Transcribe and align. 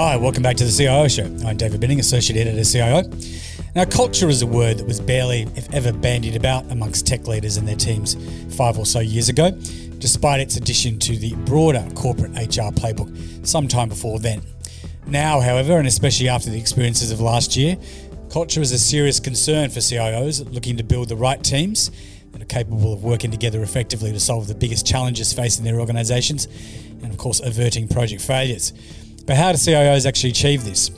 Hi, 0.00 0.16
welcome 0.16 0.44
back 0.44 0.56
to 0.58 0.64
the 0.64 0.70
CIO 0.70 1.08
Show. 1.08 1.24
I'm 1.44 1.56
David 1.56 1.80
Binning, 1.80 1.98
Associate 1.98 2.38
Editor, 2.38 2.62
CIO. 2.62 3.02
Now, 3.74 3.84
culture 3.84 4.28
is 4.28 4.42
a 4.42 4.46
word 4.46 4.78
that 4.78 4.86
was 4.86 5.00
barely, 5.00 5.42
if 5.56 5.68
ever, 5.74 5.92
bandied 5.92 6.36
about 6.36 6.70
amongst 6.70 7.04
tech 7.04 7.26
leaders 7.26 7.56
and 7.56 7.66
their 7.66 7.74
teams 7.74 8.14
five 8.54 8.78
or 8.78 8.86
so 8.86 9.00
years 9.00 9.28
ago, 9.28 9.50
despite 9.98 10.38
its 10.38 10.54
addition 10.54 11.00
to 11.00 11.16
the 11.16 11.34
broader 11.38 11.84
corporate 11.96 12.30
HR 12.30 12.70
playbook 12.70 13.44
sometime 13.44 13.88
before 13.88 14.20
then. 14.20 14.40
Now, 15.08 15.40
however, 15.40 15.78
and 15.78 15.88
especially 15.88 16.28
after 16.28 16.48
the 16.48 16.60
experiences 16.60 17.10
of 17.10 17.20
last 17.20 17.56
year, 17.56 17.76
culture 18.30 18.60
is 18.60 18.70
a 18.70 18.78
serious 18.78 19.18
concern 19.18 19.68
for 19.68 19.80
CIOs 19.80 20.48
looking 20.54 20.76
to 20.76 20.84
build 20.84 21.08
the 21.08 21.16
right 21.16 21.42
teams 21.42 21.90
that 22.30 22.40
are 22.40 22.44
capable 22.44 22.92
of 22.92 23.02
working 23.02 23.32
together 23.32 23.64
effectively 23.64 24.12
to 24.12 24.20
solve 24.20 24.46
the 24.46 24.54
biggest 24.54 24.86
challenges 24.86 25.32
facing 25.32 25.64
their 25.64 25.80
organisations 25.80 26.46
and, 27.02 27.06
of 27.10 27.18
course, 27.18 27.40
averting 27.40 27.88
project 27.88 28.22
failures. 28.22 28.72
But 29.28 29.36
how 29.36 29.52
do 29.52 29.58
CIOs 29.58 30.06
actually 30.06 30.30
achieve 30.30 30.64
this? 30.64 30.90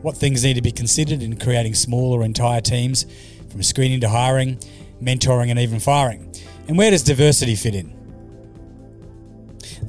What 0.00 0.16
things 0.16 0.42
need 0.42 0.54
to 0.54 0.62
be 0.62 0.72
considered 0.72 1.22
in 1.22 1.38
creating 1.38 1.74
small 1.74 2.14
or 2.14 2.24
entire 2.24 2.62
teams, 2.62 3.04
from 3.50 3.62
screening 3.62 4.00
to 4.00 4.08
hiring, 4.08 4.56
mentoring, 5.02 5.50
and 5.50 5.58
even 5.58 5.78
firing? 5.78 6.34
And 6.66 6.78
where 6.78 6.90
does 6.90 7.02
diversity 7.02 7.54
fit 7.56 7.74
in? 7.74 7.94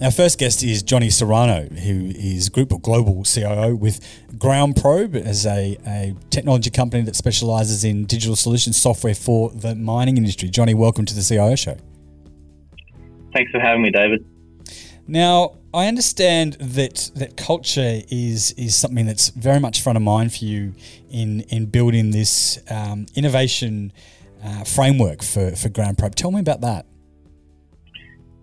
Our 0.01 0.11
first 0.11 0.39
guest 0.39 0.61
is 0.61 0.83
Johnny 0.83 1.09
Serrano, 1.09 1.69
who 1.69 2.11
is 2.13 2.49
Group 2.49 2.73
or 2.73 2.81
Global 2.81 3.23
CIO 3.23 3.73
with 3.75 4.01
GroundProbe 4.33 5.15
as 5.15 5.45
a, 5.45 5.77
a 5.87 6.13
technology 6.31 6.69
company 6.69 7.03
that 7.03 7.15
specialises 7.15 7.85
in 7.85 8.03
digital 8.03 8.35
solutions 8.35 8.75
software 8.75 9.15
for 9.15 9.51
the 9.51 9.73
mining 9.73 10.17
industry. 10.17 10.49
Johnny, 10.49 10.73
welcome 10.73 11.05
to 11.05 11.15
the 11.15 11.21
CIO 11.21 11.55
show. 11.55 11.77
Thanks 13.33 13.51
for 13.53 13.61
having 13.61 13.83
me, 13.83 13.91
David. 13.91 14.25
Now, 15.07 15.58
I 15.73 15.87
understand 15.87 16.53
that 16.53 17.11
that 17.15 17.37
culture 17.37 18.01
is 18.09 18.51
is 18.53 18.75
something 18.75 19.05
that's 19.05 19.29
very 19.29 19.59
much 19.59 19.81
front 19.83 19.97
of 19.97 20.03
mind 20.03 20.33
for 20.33 20.45
you 20.45 20.73
in 21.11 21.41
in 21.41 21.67
building 21.67 22.09
this 22.11 22.59
um, 22.71 23.05
innovation 23.15 23.93
uh, 24.43 24.63
framework 24.63 25.21
for 25.21 25.51
for 25.51 25.69
GroundProbe. 25.69 26.15
Tell 26.15 26.31
me 26.31 26.39
about 26.39 26.61
that. 26.61 26.85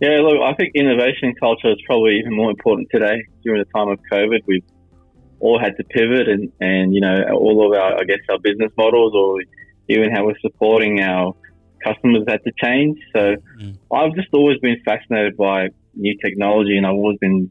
Yeah, 0.01 0.21
look, 0.21 0.41
I 0.41 0.55
think 0.55 0.73
innovation 0.75 1.35
culture 1.41 1.73
is 1.73 1.79
probably 1.87 2.19
even 2.19 2.37
more 2.37 2.51
important 2.51 2.89
today 2.93 3.25
during 3.43 3.63
the 3.63 3.79
time 3.79 3.89
of 3.89 3.99
COVID. 4.13 4.41
We've 4.47 4.63
all 5.41 5.59
had 5.59 5.77
to 5.79 5.85
pivot, 5.85 6.29
and 6.29 6.53
and 6.61 6.95
you 6.95 7.01
know 7.01 7.25
all 7.35 7.67
of 7.67 7.77
our 7.77 8.01
I 8.01 8.05
guess 8.05 8.21
our 8.31 8.39
business 8.39 8.71
models 8.79 9.15
or 9.15 9.41
even 9.89 10.13
how 10.13 10.27
we're 10.27 10.39
supporting 10.43 11.01
our 11.01 11.35
customers 11.83 12.23
had 12.29 12.45
to 12.45 12.53
change. 12.63 12.99
So 13.15 13.35
mm. 13.61 13.77
I've 13.93 14.15
just 14.15 14.29
always 14.33 14.59
been 14.59 14.81
fascinated 14.85 15.37
by 15.37 15.71
new 15.97 16.17
technology, 16.25 16.77
and 16.77 16.87
I've 16.87 16.95
always 16.95 17.19
been, 17.19 17.51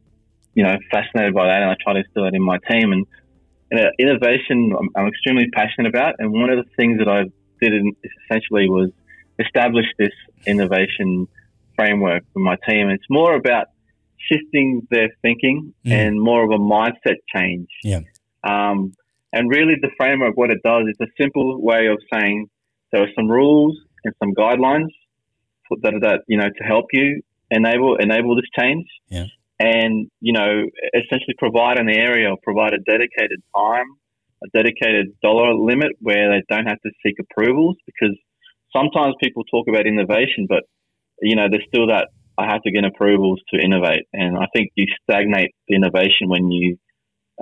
you 0.54 0.64
know, 0.64 0.78
fascinated 0.92 1.34
by 1.34 1.48
that, 1.48 1.62
and 1.62 1.72
I 1.72 1.76
try 1.82 1.94
to 1.94 2.00
instill 2.00 2.24
that 2.24 2.34
in 2.34 2.42
my 2.42 2.58
team. 2.70 2.94
And, 2.94 3.06
and 3.72 3.92
innovation, 4.00 4.74
I'm, 4.78 4.90
I'm, 4.96 5.08
extremely 5.08 5.50
passionate 5.54 5.90
about, 5.90 6.16
and 6.20 6.32
one 6.32 6.50
of 6.50 6.64
the 6.64 6.70
things 6.76 7.00
that 7.00 7.08
I 7.08 7.24
did 7.62 7.74
essentially 8.30 8.70
was 8.70 8.92
establish 9.40 9.86
this 9.98 10.14
innovation 10.46 11.28
framework 11.76 12.24
for 12.34 12.40
my 12.40 12.56
team. 12.68 12.90
It's 12.90 13.06
more 13.10 13.36
about 13.36 13.68
shifting 14.18 14.88
their 14.90 15.10
thinking 15.22 15.74
mm. 15.86 15.92
and 15.92 16.20
more 16.20 16.44
of 16.44 16.52
a 16.52 16.62
mindset 16.62 17.18
change. 17.36 17.68
Yeah. 17.84 18.02
Um, 18.44 18.94
and 19.34 19.50
really, 19.50 19.76
the 19.82 19.90
framework, 19.98 20.38
what 20.38 20.52
it 20.52 20.60
does, 20.64 20.86
is 20.88 20.96
a 21.02 21.08
simple 21.22 21.62
way 21.62 21.88
of 21.88 21.98
saying 22.14 22.48
there 22.92 23.04
are 23.04 23.14
some 23.16 23.30
rules 23.30 23.78
and 24.06 24.14
some 24.24 24.34
guidelines 24.34 24.88
that 25.82 25.94
that 26.02 26.22
you 26.28 26.38
know 26.38 26.48
to 26.48 26.64
help 26.64 26.86
you 26.94 27.22
enable 27.50 27.98
enable 27.98 28.36
this 28.36 28.50
change. 28.58 28.86
Yeah. 29.10 29.26
And 29.60 30.10
you 30.20 30.34
know, 30.34 30.66
essentially 30.94 31.36
provide 31.38 31.80
an 31.80 31.90
area 31.90 32.30
or 32.30 32.38
provide 32.44 32.74
a 32.74 32.80
dedicated 32.80 33.42
time, 33.56 33.86
a 34.44 34.48
dedicated 34.54 35.08
dollar 35.22 35.54
limit 35.54 35.92
where 36.00 36.30
they 36.30 36.44
don't 36.50 36.68
have 36.68 36.82
to 36.82 36.92
seek 37.04 37.16
approvals 37.20 37.78
because 37.86 38.18
sometimes 38.76 39.16
people 39.22 39.44
talk 39.46 39.68
about 39.68 39.88
innovation, 39.88 40.46
but 40.48 40.64
you 41.22 41.36
know, 41.36 41.48
there's 41.50 41.64
still 41.68 41.88
that 41.88 42.10
I 42.38 42.46
have 42.46 42.62
to 42.64 42.72
get 42.72 42.84
approvals 42.84 43.40
to 43.54 43.64
innovate, 43.64 44.08
and 44.12 44.38
I 44.38 44.48
think 44.54 44.72
you 44.76 44.88
stagnate 45.04 45.56
the 45.68 45.76
innovation 45.76 46.28
when 46.28 46.52
you 46.52 46.78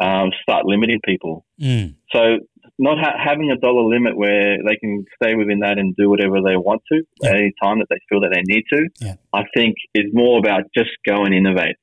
um, 0.01 0.29
start 0.41 0.65
limiting 0.65 0.99
people. 1.03 1.45
Mm. 1.59 1.95
So 2.11 2.37
not 2.83 2.97
ha- 2.99 3.17
having 3.17 3.49
a 3.49 3.57
dollar 3.57 3.83
limit 3.83 4.17
where 4.17 4.57
they 4.57 4.75
can 4.75 5.05
stay 5.15 5.35
within 5.35 5.59
that 5.59 5.79
and 5.79 5.95
do 5.95 6.09
whatever 6.09 6.41
they 6.43 6.57
want 6.57 6.81
to 6.91 7.01
yeah. 7.21 7.29
at 7.29 7.35
any 7.37 7.53
time 7.63 7.79
that 7.79 7.87
they 7.89 7.99
feel 8.09 8.19
that 8.21 8.31
they 8.35 8.43
need 8.45 8.65
to, 8.73 8.89
yeah. 8.99 9.15
I 9.33 9.43
think 9.55 9.75
is 9.95 10.11
more 10.13 10.37
about 10.37 10.63
just 10.75 10.91
go 11.07 11.23
and 11.23 11.33
innovate, 11.33 11.77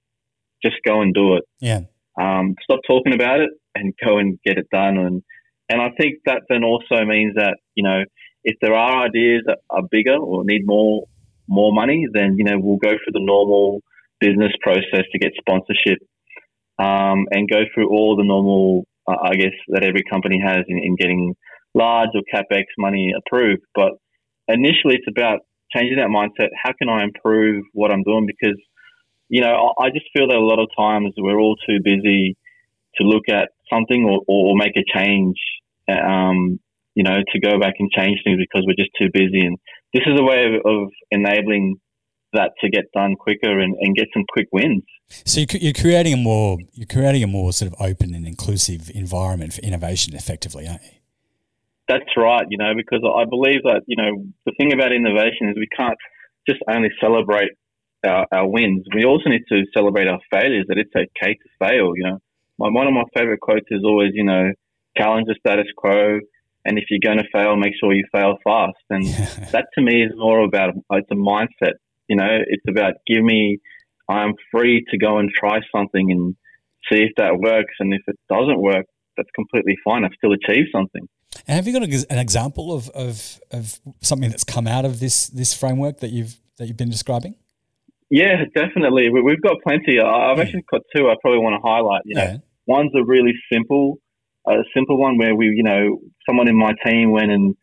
just 0.63 0.77
go 0.87 1.01
and 1.01 1.15
do 1.15 1.37
it. 1.37 1.45
Yeah. 1.59 1.81
Um, 2.21 2.55
stop 2.63 2.81
talking 2.87 3.15
about 3.15 3.41
it 3.41 3.51
and 3.75 3.95
go 4.05 4.19
and 4.19 4.39
get 4.45 4.59
it 4.59 4.69
done. 4.71 4.99
And 4.99 5.23
and 5.71 5.81
I 5.81 5.89
think 5.99 6.19
that 6.27 6.43
then 6.51 6.65
also 6.65 7.05
means 7.07 7.35
that 7.37 7.57
you 7.75 7.83
know 7.83 8.05
if 8.45 8.57
there 8.61 8.75
are 8.75 9.05
ideas 9.05 9.43
that 9.47 9.59
are 9.71 9.83
bigger 9.91 10.17
or 10.17 10.45
need 10.45 10.67
more 10.67 11.07
more 11.49 11.73
money, 11.73 12.07
then 12.13 12.37
you 12.37 12.45
know 12.45 12.59
we'll 12.59 12.77
go 12.77 12.91
through 12.91 13.15
the 13.15 13.25
normal 13.25 13.81
business 14.21 14.53
process 14.61 15.07
to 15.13 15.19
get 15.19 15.33
sponsorship 15.41 15.99
um, 16.79 17.27
and 17.31 17.49
go 17.49 17.63
through 17.73 17.89
all 17.89 18.17
the 18.17 18.25
normal 18.25 18.85
I 19.09 19.35
guess, 19.35 19.55
that 19.69 19.85
every 19.85 20.03
company 20.11 20.41
has 20.45 20.65
in, 20.69 20.79
in 20.79 20.97
getting 20.97 21.35
large 21.75 22.11
or 22.15 22.23
capex 22.33 22.65
money 22.79 23.13
approved. 23.17 23.63
But 23.75 23.93
initially, 24.49 24.97
it's 24.97 25.09
about 25.09 25.41
changing 25.75 25.99
that 25.99 26.09
mindset. 26.09 26.49
How 26.63 26.73
can 26.73 26.89
I 26.89 27.05
improve 27.05 27.65
what 27.73 27.91
I'm 27.91 28.03
doing? 28.03 28.27
Because 28.27 28.59
you 29.31 29.41
know, 29.41 29.73
I 29.79 29.91
just 29.91 30.07
feel 30.13 30.27
that 30.27 30.37
a 30.37 30.45
lot 30.45 30.59
of 30.59 30.69
times 30.77 31.15
we're 31.17 31.39
all 31.39 31.57
too 31.65 31.79
busy 31.85 32.37
to 32.97 33.05
look 33.05 33.29
at 33.31 33.51
something 33.73 34.05
or, 34.05 34.23
or 34.27 34.57
make 34.57 34.77
a 34.77 34.99
change. 34.99 35.37
Um, 35.89 36.59
you 36.95 37.05
know, 37.05 37.19
to 37.33 37.41
go 37.41 37.59
back 37.59 37.75
and 37.79 37.91
change 37.97 38.19
things 38.25 38.39
because 38.39 38.67
we're 38.67 38.79
just 38.79 38.91
too 38.99 39.09
busy. 39.13 39.47
And 39.47 39.57
this 39.95 40.03
is 40.07 40.19
a 40.19 40.25
way 40.25 40.45
of, 40.47 40.67
of 40.67 40.89
enabling 41.11 41.77
that 42.33 42.53
to 42.61 42.71
get 42.71 42.85
done 42.95 43.15
quicker 43.19 43.59
and, 43.59 43.75
and 43.81 43.97
get 43.97 44.09
some 44.13 44.25
quick 44.33 44.49
wins. 44.53 44.83
So 45.25 45.45
you're 45.53 45.73
creating 45.73 46.15
a 46.15 46.17
more 46.17 46.59
you're 46.75 46.87
creating 46.87 47.23
a 47.23 47.27
more 47.27 47.53
sort 47.53 47.73
of 47.73 47.81
open 47.81 48.15
and 48.15 48.27
inclusive 48.27 48.91
environment 48.95 49.53
for 49.53 49.61
innovation, 49.63 50.15
effectively, 50.15 50.67
aren't 50.69 50.83
you? 50.83 50.99
That's 51.89 52.17
right. 52.17 52.47
You 52.49 52.59
know, 52.59 52.73
because 52.77 53.03
I 53.05 53.25
believe 53.25 53.63
that 53.65 53.83
you 53.87 53.97
know 53.97 54.25
the 54.47 54.53
thing 54.59 54.73
about 54.73 54.93
innovation 54.93 55.49
is 55.49 55.57
we 55.57 55.69
can't 55.77 55.99
just 56.49 56.61
only 56.69 56.89
celebrate 57.01 57.51
our, 58.07 58.27
our 58.33 58.49
wins. 58.49 58.87
We 58.95 59.05
also 59.05 59.29
need 59.29 59.43
to 59.49 59.65
celebrate 59.75 60.09
our 60.09 60.21
failures. 60.31 60.67
That 60.69 60.79
it's 60.79 60.95
okay 60.95 61.35
to 61.35 61.49
fail. 61.59 61.93
You 61.97 62.05
know, 62.05 62.19
my, 62.59 62.69
one 62.69 62.87
of 62.87 62.95
my 62.95 63.05
favorite 63.17 63.41
quotes 63.41 63.67
is 63.71 63.83
always, 63.85 64.13
you 64.15 64.25
know, 64.25 64.53
challenge 64.97 65.27
the 65.27 65.37
status 65.39 65.67
quo. 65.77 66.21
And 66.65 66.79
if 66.79 66.85
you're 66.91 67.01
going 67.03 67.19
to 67.19 67.29
fail, 67.33 67.57
make 67.57 67.73
sure 67.81 67.93
you 67.95 68.05
fail 68.13 68.37
fast. 68.45 68.77
And 68.91 69.05
that 69.53 69.67
to 69.75 69.83
me 69.83 70.03
is 70.03 70.13
more 70.15 70.45
about 70.45 70.75
it's 70.93 71.11
a 71.11 71.15
mindset 71.15 71.75
you 72.11 72.17
know, 72.17 72.39
it's 72.47 72.65
about 72.69 72.95
give 73.07 73.23
me, 73.23 73.61
I'm 74.11 74.35
free 74.51 74.85
to 74.91 74.99
go 74.99 75.19
and 75.19 75.31
try 75.31 75.61
something 75.75 76.11
and 76.11 76.35
see 76.91 77.03
if 77.03 77.13
that 77.17 77.39
works. 77.39 77.73
And 77.79 77.95
if 77.95 78.03
it 78.07 78.19
doesn't 78.29 78.61
work, 78.61 78.87
that's 79.17 79.31
completely 79.35 79.77
fine. 79.85 80.05
I've 80.05 80.11
still 80.17 80.33
achieved 80.33 80.69
something. 80.73 81.09
And 81.47 81.57
have 81.57 81.67
you 81.67 81.73
got 81.73 81.83
an 81.83 82.19
example 82.19 82.73
of, 82.73 82.89
of, 82.91 83.41
of 83.53 83.81
something 84.01 84.31
that's 84.31 84.45
come 84.45 84.67
out 84.67 84.85
of 84.85 84.99
this 84.99 85.29
this 85.29 85.55
framework 85.55 86.01
that 86.01 86.11
you've 86.11 86.41
that 86.59 86.67
you've 86.67 86.77
been 86.77 86.91
describing? 86.91 87.35
Yeah, 88.11 88.45
definitely. 88.57 89.09
We've 89.09 89.41
got 89.41 89.57
plenty. 89.63 90.01
I've 90.01 90.37
yeah. 90.37 90.43
actually 90.43 90.65
got 90.71 90.83
two. 90.95 91.09
I 91.09 91.15
probably 91.23 91.39
want 91.39 91.63
to 91.63 91.69
highlight. 91.69 92.03
You 92.05 92.17
know, 92.17 92.23
yeah. 92.25 92.37
one's 92.67 92.91
a 92.97 93.05
really 93.05 93.33
simple, 93.53 93.99
a 94.49 94.65
simple 94.75 94.99
one 94.99 95.17
where 95.17 95.37
we, 95.37 95.47
you 95.47 95.63
know, 95.63 96.01
someone 96.29 96.49
in 96.49 96.59
my 96.59 96.73
team 96.85 97.13
went 97.13 97.31
and 97.31 97.55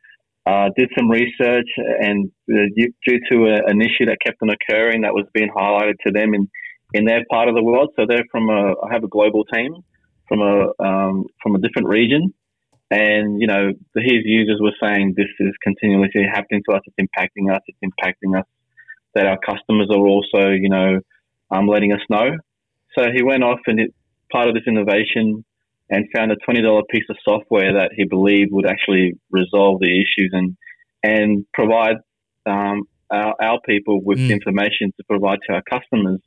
uh, 0.47 0.69
did 0.77 0.89
some 0.97 1.09
research, 1.09 1.67
and 1.77 2.31
uh, 2.49 2.67
due 2.77 3.19
to 3.29 3.35
a, 3.47 3.69
an 3.69 3.81
issue 3.81 4.05
that 4.05 4.17
kept 4.25 4.37
on 4.41 4.49
occurring, 4.49 5.01
that 5.01 5.13
was 5.13 5.25
being 5.33 5.49
highlighted 5.49 5.95
to 6.05 6.11
them 6.11 6.33
in, 6.33 6.49
in 6.93 7.03
their 7.03 7.25
part 7.29 7.49
of 7.49 7.55
the 7.55 7.63
world. 7.63 7.89
So 7.97 8.05
they're 8.07 8.23
from 8.31 8.49
a, 8.49 8.73
I 8.85 8.93
have 8.93 9.03
a 9.03 9.09
global 9.09 9.43
team 9.43 9.75
from 10.29 10.41
a 10.41 10.67
um, 10.79 11.25
from 11.41 11.55
a 11.55 11.59
different 11.59 11.89
region, 11.89 12.33
and 12.91 13.41
you 13.41 13.47
know 13.47 13.73
his 13.95 14.21
users 14.23 14.59
were 14.61 14.75
saying 14.81 15.15
this 15.17 15.27
is 15.39 15.53
continuously 15.61 16.23
happening 16.31 16.61
to 16.69 16.75
us. 16.75 16.81
It's 16.85 16.95
impacting 16.95 17.53
us. 17.53 17.61
It's 17.67 17.79
impacting 17.83 18.39
us. 18.39 18.45
That 19.15 19.25
our 19.25 19.39
customers 19.39 19.89
are 19.91 20.05
also, 20.05 20.51
you 20.51 20.69
know, 20.69 20.99
um, 21.51 21.67
letting 21.67 21.91
us 21.91 22.01
know. 22.09 22.37
So 22.97 23.05
he 23.13 23.23
went 23.23 23.43
off 23.43 23.59
and 23.67 23.79
it, 23.79 23.93
part 24.31 24.47
of 24.47 24.53
this 24.53 24.63
innovation 24.67 25.43
and 25.89 26.05
found 26.15 26.31
a 26.31 26.35
$20 26.47 26.81
piece 26.89 27.05
of 27.09 27.17
software 27.23 27.73
that 27.73 27.91
he 27.95 28.03
believed 28.03 28.51
would 28.51 28.65
actually 28.65 29.13
resolve 29.31 29.79
the 29.79 30.01
issues 30.01 30.31
and, 30.33 30.57
and 31.03 31.45
provide 31.53 31.97
um, 32.45 32.83
our, 33.09 33.33
our, 33.41 33.59
people 33.65 34.01
with 34.03 34.19
mm. 34.19 34.29
information 34.29 34.91
to 34.97 35.03
provide 35.09 35.39
to 35.47 35.53
our 35.53 35.63
customers. 35.69 36.19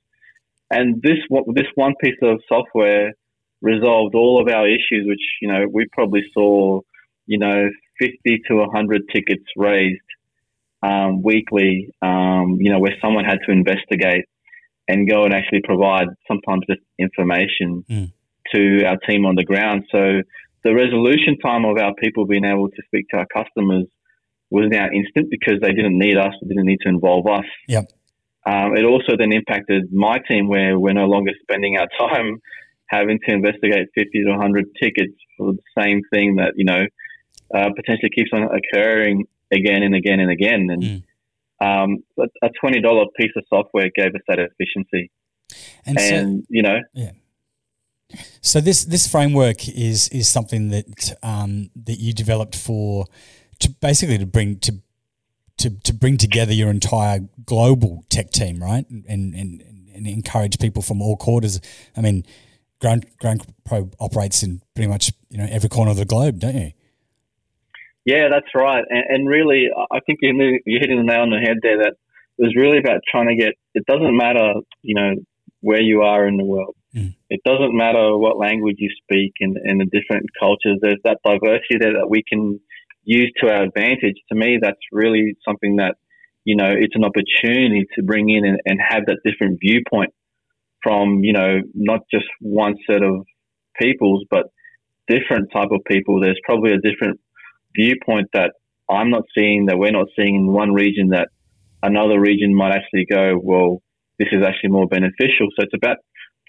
And 0.71 1.03
this, 1.03 1.19
this 1.55 1.67
one 1.75 1.95
piece 2.03 2.17
of 2.23 2.41
software 2.49 3.13
resolved 3.61 4.15
all 4.15 4.41
of 4.41 4.53
our 4.53 4.67
issues, 4.67 5.05
which, 5.07 5.21
you 5.43 5.49
know, 5.49 5.67
we 5.71 5.87
probably 5.93 6.23
saw, 6.33 6.81
you 7.27 7.39
know, 7.39 7.69
50 7.99 8.17
to 8.49 8.55
100 8.57 9.03
tickets 9.13 9.45
raised 9.57 10.01
um, 10.83 11.23
weekly, 11.23 11.91
um, 12.01 12.57
you 12.61 12.73
know, 12.73 12.79
where 12.79 12.95
someone 13.03 13.25
had 13.25 13.41
to 13.47 13.53
investigate 13.53 14.25
and 14.89 15.09
go 15.09 15.25
and 15.25 15.35
actually 15.35 15.61
provide 15.63 16.07
sometimes 16.27 16.63
just 16.67 16.81
information. 16.99 17.85
Mm 17.91 18.13
to 18.55 18.85
our 18.85 18.97
team 19.09 19.27
on 19.27 19.35
the 19.35 19.45
ground. 19.45 19.85
So 19.91 20.23
the 20.65 20.75
resolution 20.75 21.39
time 21.39 21.65
of 21.65 21.79
our 21.79 21.95
people 21.95 22.27
being 22.27 22.45
able 22.45 22.69
to 22.69 22.83
speak 22.87 23.07
to 23.11 23.19
our 23.19 23.27
customers 23.35 23.87
was 24.51 24.69
now 24.71 24.87
instant 24.93 25.31
because 25.31 25.61
they 25.63 25.73
didn't 25.73 25.99
need 25.99 26.17
us, 26.17 26.33
they 26.43 26.49
didn't 26.49 26.67
need 26.67 26.81
to 26.83 26.89
involve 26.89 27.27
us. 27.27 27.45
Yep. 27.69 27.91
Um, 28.47 28.77
it 28.77 28.85
also 28.85 29.17
then 29.19 29.33
impacted 29.33 29.93
my 29.93 30.19
team 30.29 30.49
where 30.49 30.79
we're 30.79 30.93
no 30.93 31.07
longer 31.07 31.33
spending 31.43 31.77
our 31.77 31.89
time 32.09 32.41
having 32.89 33.21
to 33.27 33.33
investigate 33.33 33.89
50 33.95 34.25
to 34.25 34.31
100 34.31 34.67
tickets 34.83 35.15
for 35.37 35.53
the 35.53 35.83
same 35.83 36.03
thing 36.13 36.37
that, 36.37 36.55
you 36.57 36.65
know, 36.65 36.85
uh, 37.55 37.71
potentially 37.77 38.11
keeps 38.15 38.31
on 38.33 38.43
occurring 38.43 39.27
again 39.53 39.83
and 39.83 39.95
again 39.95 40.21
and 40.21 40.31
again. 40.31 40.69
And 40.71 40.83
mm. 40.83 41.03
um, 41.61 41.99
a 42.19 42.49
$20 42.65 43.07
piece 43.17 43.31
of 43.37 43.45
software 43.49 43.91
gave 43.95 44.15
us 44.15 44.23
that 44.29 44.39
efficiency. 44.39 45.11
And, 45.87 45.99
and 45.99 46.41
so, 46.41 46.47
you 46.49 46.63
know, 46.63 46.79
yeah. 46.95 47.13
So 48.41 48.61
this 48.61 48.85
this 48.85 49.07
framework 49.07 49.69
is 49.69 50.09
is 50.09 50.29
something 50.29 50.69
that 50.71 51.17
um, 51.23 51.71
that 51.77 51.99
you 51.99 52.13
developed 52.13 52.57
for 52.57 53.07
to 53.61 53.71
basically 53.71 54.19
to 54.19 54.27
bring 54.27 54.59
to 54.61 54.81
to 55.59 55.71
to 55.71 55.93
bring 55.93 56.17
together 56.17 56.53
your 56.53 56.71
entire 56.71 57.21
global 57.45 58.05
tech 58.09 58.31
team, 58.31 58.63
right? 58.63 58.89
And 58.91 59.05
and 59.35 59.35
and 59.95 60.07
encourage 60.07 60.59
people 60.59 60.83
from 60.83 61.03
all 61.03 61.17
quarters. 61.17 61.61
I 61.97 62.01
mean, 62.01 62.25
Ground 62.81 63.07
Ground 63.19 63.47
Pro 63.65 63.91
operates 64.01 64.43
in 64.43 64.63
pretty 64.75 64.89
much 64.89 65.13
you 65.29 65.39
know 65.39 65.47
every 65.51 65.69
corner 65.69 65.91
of 65.91 65.97
the 65.97 66.05
globe, 66.05 66.41
don't 66.41 66.57
you? 66.57 66.73
Yeah, 68.07 68.29
that's 68.31 68.49
right. 68.55 68.85
And, 68.89 69.05
and 69.09 69.29
really, 69.29 69.69
I 69.91 70.01
think 70.01 70.21
you're 70.23 70.35
hitting 70.35 70.97
the 70.97 71.05
nail 71.05 71.21
on 71.21 71.31
the 71.31 71.39
head 71.39 71.59
there. 71.63 71.79
That 71.79 71.95
it 72.39 72.43
was 72.43 72.55
really 72.57 72.79
about 72.79 73.03
trying 73.11 73.29
to 73.29 73.37
get. 73.37 73.55
It 73.75 73.85
doesn't 73.87 74.17
matter, 74.17 74.55
you 74.83 74.95
know, 74.95 75.15
where 75.61 75.81
you 75.81 76.03
are 76.03 76.27
in 76.27 76.37
the 76.37 76.45
world. 76.45 76.75
Mm. 76.95 77.15
It 77.29 77.41
doesn't 77.45 77.77
matter 77.77 78.17
what 78.17 78.39
language 78.39 78.77
you 78.79 78.91
speak 79.03 79.35
in, 79.41 79.55
in 79.65 79.79
the 79.79 79.85
different 79.85 80.27
cultures. 80.39 80.79
There's 80.83 81.01
that 81.05 81.19
diversity 81.25 81.79
there 81.81 81.95
that 81.95 82.11
we 82.11 82.23
can 82.27 82.61
use 83.05 83.33
to 83.41 83.51
our 83.51 83.63
advantage. 83.63 84.17
To 84.31 84.35
me, 84.35 84.59
that's 84.61 84.81
really 84.93 85.37
something 85.47 85.77
that, 85.77 85.95
you 86.45 86.57
know, 86.57 86.69
it's 86.69 86.97
an 86.97 87.05
opportunity 87.05 87.87
to 87.95 88.03
bring 88.03 88.29
in 88.29 88.45
and, 88.45 88.59
and 88.65 88.81
have 88.81 89.07
that 89.07 89.19
different 89.25 89.59
viewpoint 89.61 90.13
from, 90.83 91.23
you 91.23 91.33
know, 91.33 91.61
not 91.75 92.01
just 92.13 92.27
one 92.41 92.75
set 92.87 93.03
of 93.03 93.25
peoples, 93.79 94.25
but 94.31 94.47
different 95.09 95.51
type 95.53 95.69
of 95.71 95.81
people. 95.87 96.21
There's 96.21 96.41
probably 96.45 96.73
a 96.73 96.81
different 96.81 97.21
viewpoint 97.75 98.29
that 98.33 98.53
I'm 98.91 99.11
not 99.11 99.23
seeing, 99.37 99.67
that 99.67 99.79
we're 99.79 99.93
not 99.93 100.09
seeing 100.17 100.35
in 100.35 100.53
one 100.53 100.73
region 100.73 101.11
that 101.11 101.29
another 101.83 102.19
region 102.21 102.55
might 102.55 102.73
actually 102.73 103.07
go, 103.11 103.39
well, 103.43 103.83
this 104.19 104.29
is 104.33 104.43
actually 104.47 104.71
more 104.71 104.87
beneficial. 104.87 105.49
So 105.57 105.65
it's 105.65 105.75
about 105.75 105.99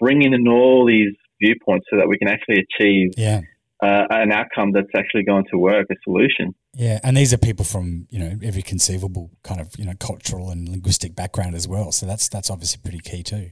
bringing 0.02 0.34
in 0.34 0.48
all 0.48 0.84
these 0.84 1.14
viewpoints 1.40 1.86
so 1.88 1.96
that 1.96 2.08
we 2.08 2.18
can 2.18 2.28
actually 2.28 2.66
achieve 2.66 3.10
yeah. 3.16 3.40
uh, 3.82 4.04
an 4.10 4.32
outcome 4.32 4.72
that's 4.72 4.90
actually 4.96 5.22
going 5.22 5.44
to 5.52 5.58
work, 5.58 5.86
a 5.90 5.94
solution. 6.02 6.54
Yeah, 6.74 6.98
and 7.04 7.16
these 7.16 7.32
are 7.32 7.38
people 7.38 7.64
from 7.64 8.06
you 8.10 8.18
know 8.18 8.32
every 8.42 8.62
conceivable 8.62 9.30
kind 9.42 9.60
of 9.60 9.68
you 9.78 9.84
know 9.84 9.94
cultural 10.00 10.50
and 10.50 10.68
linguistic 10.68 11.14
background 11.14 11.54
as 11.54 11.68
well. 11.68 11.92
So 11.92 12.06
that's 12.06 12.28
that's 12.28 12.50
obviously 12.50 12.80
pretty 12.82 13.00
key 13.00 13.22
too. 13.22 13.50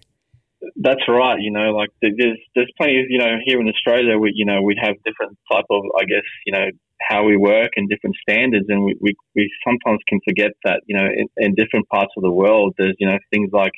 That's 0.77 1.05
right. 1.09 1.39
You 1.41 1.53
know, 1.53 1.71
like 1.71 1.91
there's 2.03 2.41
there's 2.55 2.73
plenty 2.79 3.01
of 3.01 3.07
you 3.09 3.19
know 3.19 3.37
here 3.45 3.61
in 3.61 3.69
Australia, 3.69 4.19
we 4.19 4.33
you 4.35 4.47
know 4.47 4.63
we 4.63 4.75
have 4.83 4.97
different 5.05 5.39
type 5.53 5.67
of 5.71 5.83
I 6.01 6.05
guess 6.05 6.27
you 6.47 6.53
know 6.53 6.67
how 7.09 7.25
we 7.25 7.37
work 7.37 7.71
and 7.77 7.89
different 7.89 8.17
standards, 8.29 8.67
and 8.69 8.85
we, 8.85 8.95
we, 9.01 9.15
we 9.35 9.51
sometimes 9.67 10.01
can 10.09 10.21
forget 10.29 10.53
that 10.65 10.81
you 10.87 10.97
know 10.97 11.07
in, 11.07 11.29
in 11.37 11.55
different 11.55 11.89
parts 11.89 12.13
of 12.17 12.23
the 12.23 12.33
world, 12.33 12.75
there's 12.79 12.97
you 12.99 13.07
know 13.07 13.19
things 13.31 13.51
like 13.53 13.73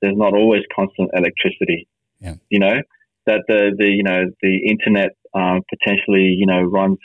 there's 0.00 0.16
not 0.16 0.34
always 0.34 0.62
constant 0.74 1.10
electricity. 1.14 1.86
Yeah. 2.20 2.34
You 2.48 2.60
know 2.60 2.82
that 3.26 3.42
the 3.48 3.74
the 3.76 3.88
you 3.88 4.02
know 4.02 4.24
the 4.42 4.68
internet 4.68 5.10
um, 5.34 5.62
potentially 5.68 6.34
you 6.38 6.46
know 6.46 6.62
runs 6.62 6.98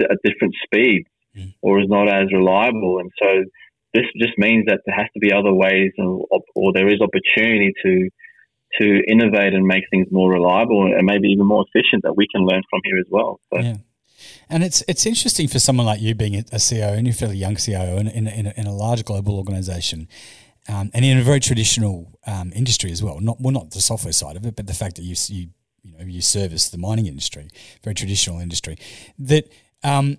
at 0.00 0.16
different 0.24 0.54
speeds 0.64 1.08
mm. 1.36 1.54
or 1.62 1.80
is 1.80 1.88
not 1.88 2.08
as 2.08 2.32
reliable, 2.32 2.98
and 2.98 3.10
so 3.20 3.44
this 3.94 4.04
just 4.16 4.38
means 4.38 4.66
that 4.66 4.80
there 4.86 4.94
has 4.94 5.06
to 5.14 5.20
be 5.20 5.32
other 5.32 5.52
ways, 5.52 5.92
or, 5.98 6.26
or 6.54 6.72
there 6.72 6.88
is 6.88 7.00
opportunity 7.00 7.72
to 7.84 8.08
to 8.80 9.02
innovate 9.08 9.52
and 9.52 9.66
make 9.66 9.82
things 9.90 10.06
more 10.12 10.30
reliable 10.30 10.86
and 10.86 11.04
maybe 11.04 11.28
even 11.28 11.44
more 11.44 11.64
efficient 11.66 12.04
that 12.04 12.16
we 12.16 12.26
can 12.32 12.46
learn 12.46 12.62
from 12.70 12.80
here 12.84 12.98
as 12.98 13.06
well. 13.10 13.40
So. 13.52 13.60
Yeah. 13.60 13.76
And 14.48 14.62
it's 14.62 14.82
it's 14.86 15.06
interesting 15.06 15.48
for 15.48 15.58
someone 15.58 15.86
like 15.86 16.00
you 16.00 16.14
being 16.14 16.36
a 16.36 16.42
CEO 16.56 16.96
and 16.96 17.06
you're 17.06 17.14
a 17.14 17.16
fairly 17.16 17.36
young 17.36 17.56
CEO 17.56 17.98
in, 17.98 18.06
in, 18.08 18.28
in, 18.28 18.46
a, 18.46 18.54
in 18.56 18.66
a 18.66 18.72
large 18.72 19.04
global 19.04 19.36
organization 19.36 20.08
um, 20.70 20.90
and 20.94 21.04
in 21.04 21.18
a 21.18 21.22
very 21.22 21.40
traditional 21.40 22.18
um, 22.26 22.52
industry 22.54 22.92
as 22.92 23.02
well. 23.02 23.20
Not 23.20 23.40
well, 23.40 23.52
not 23.52 23.72
the 23.72 23.80
software 23.80 24.12
side 24.12 24.36
of 24.36 24.46
it, 24.46 24.54
but 24.54 24.66
the 24.66 24.74
fact 24.74 24.96
that 24.96 25.02
you 25.02 25.16
you 25.28 25.48
you 25.82 25.98
know 25.98 26.04
you 26.04 26.20
service 26.20 26.68
the 26.68 26.78
mining 26.78 27.06
industry, 27.06 27.48
very 27.82 27.94
traditional 27.94 28.38
industry. 28.38 28.76
That 29.18 29.50
um, 29.82 30.18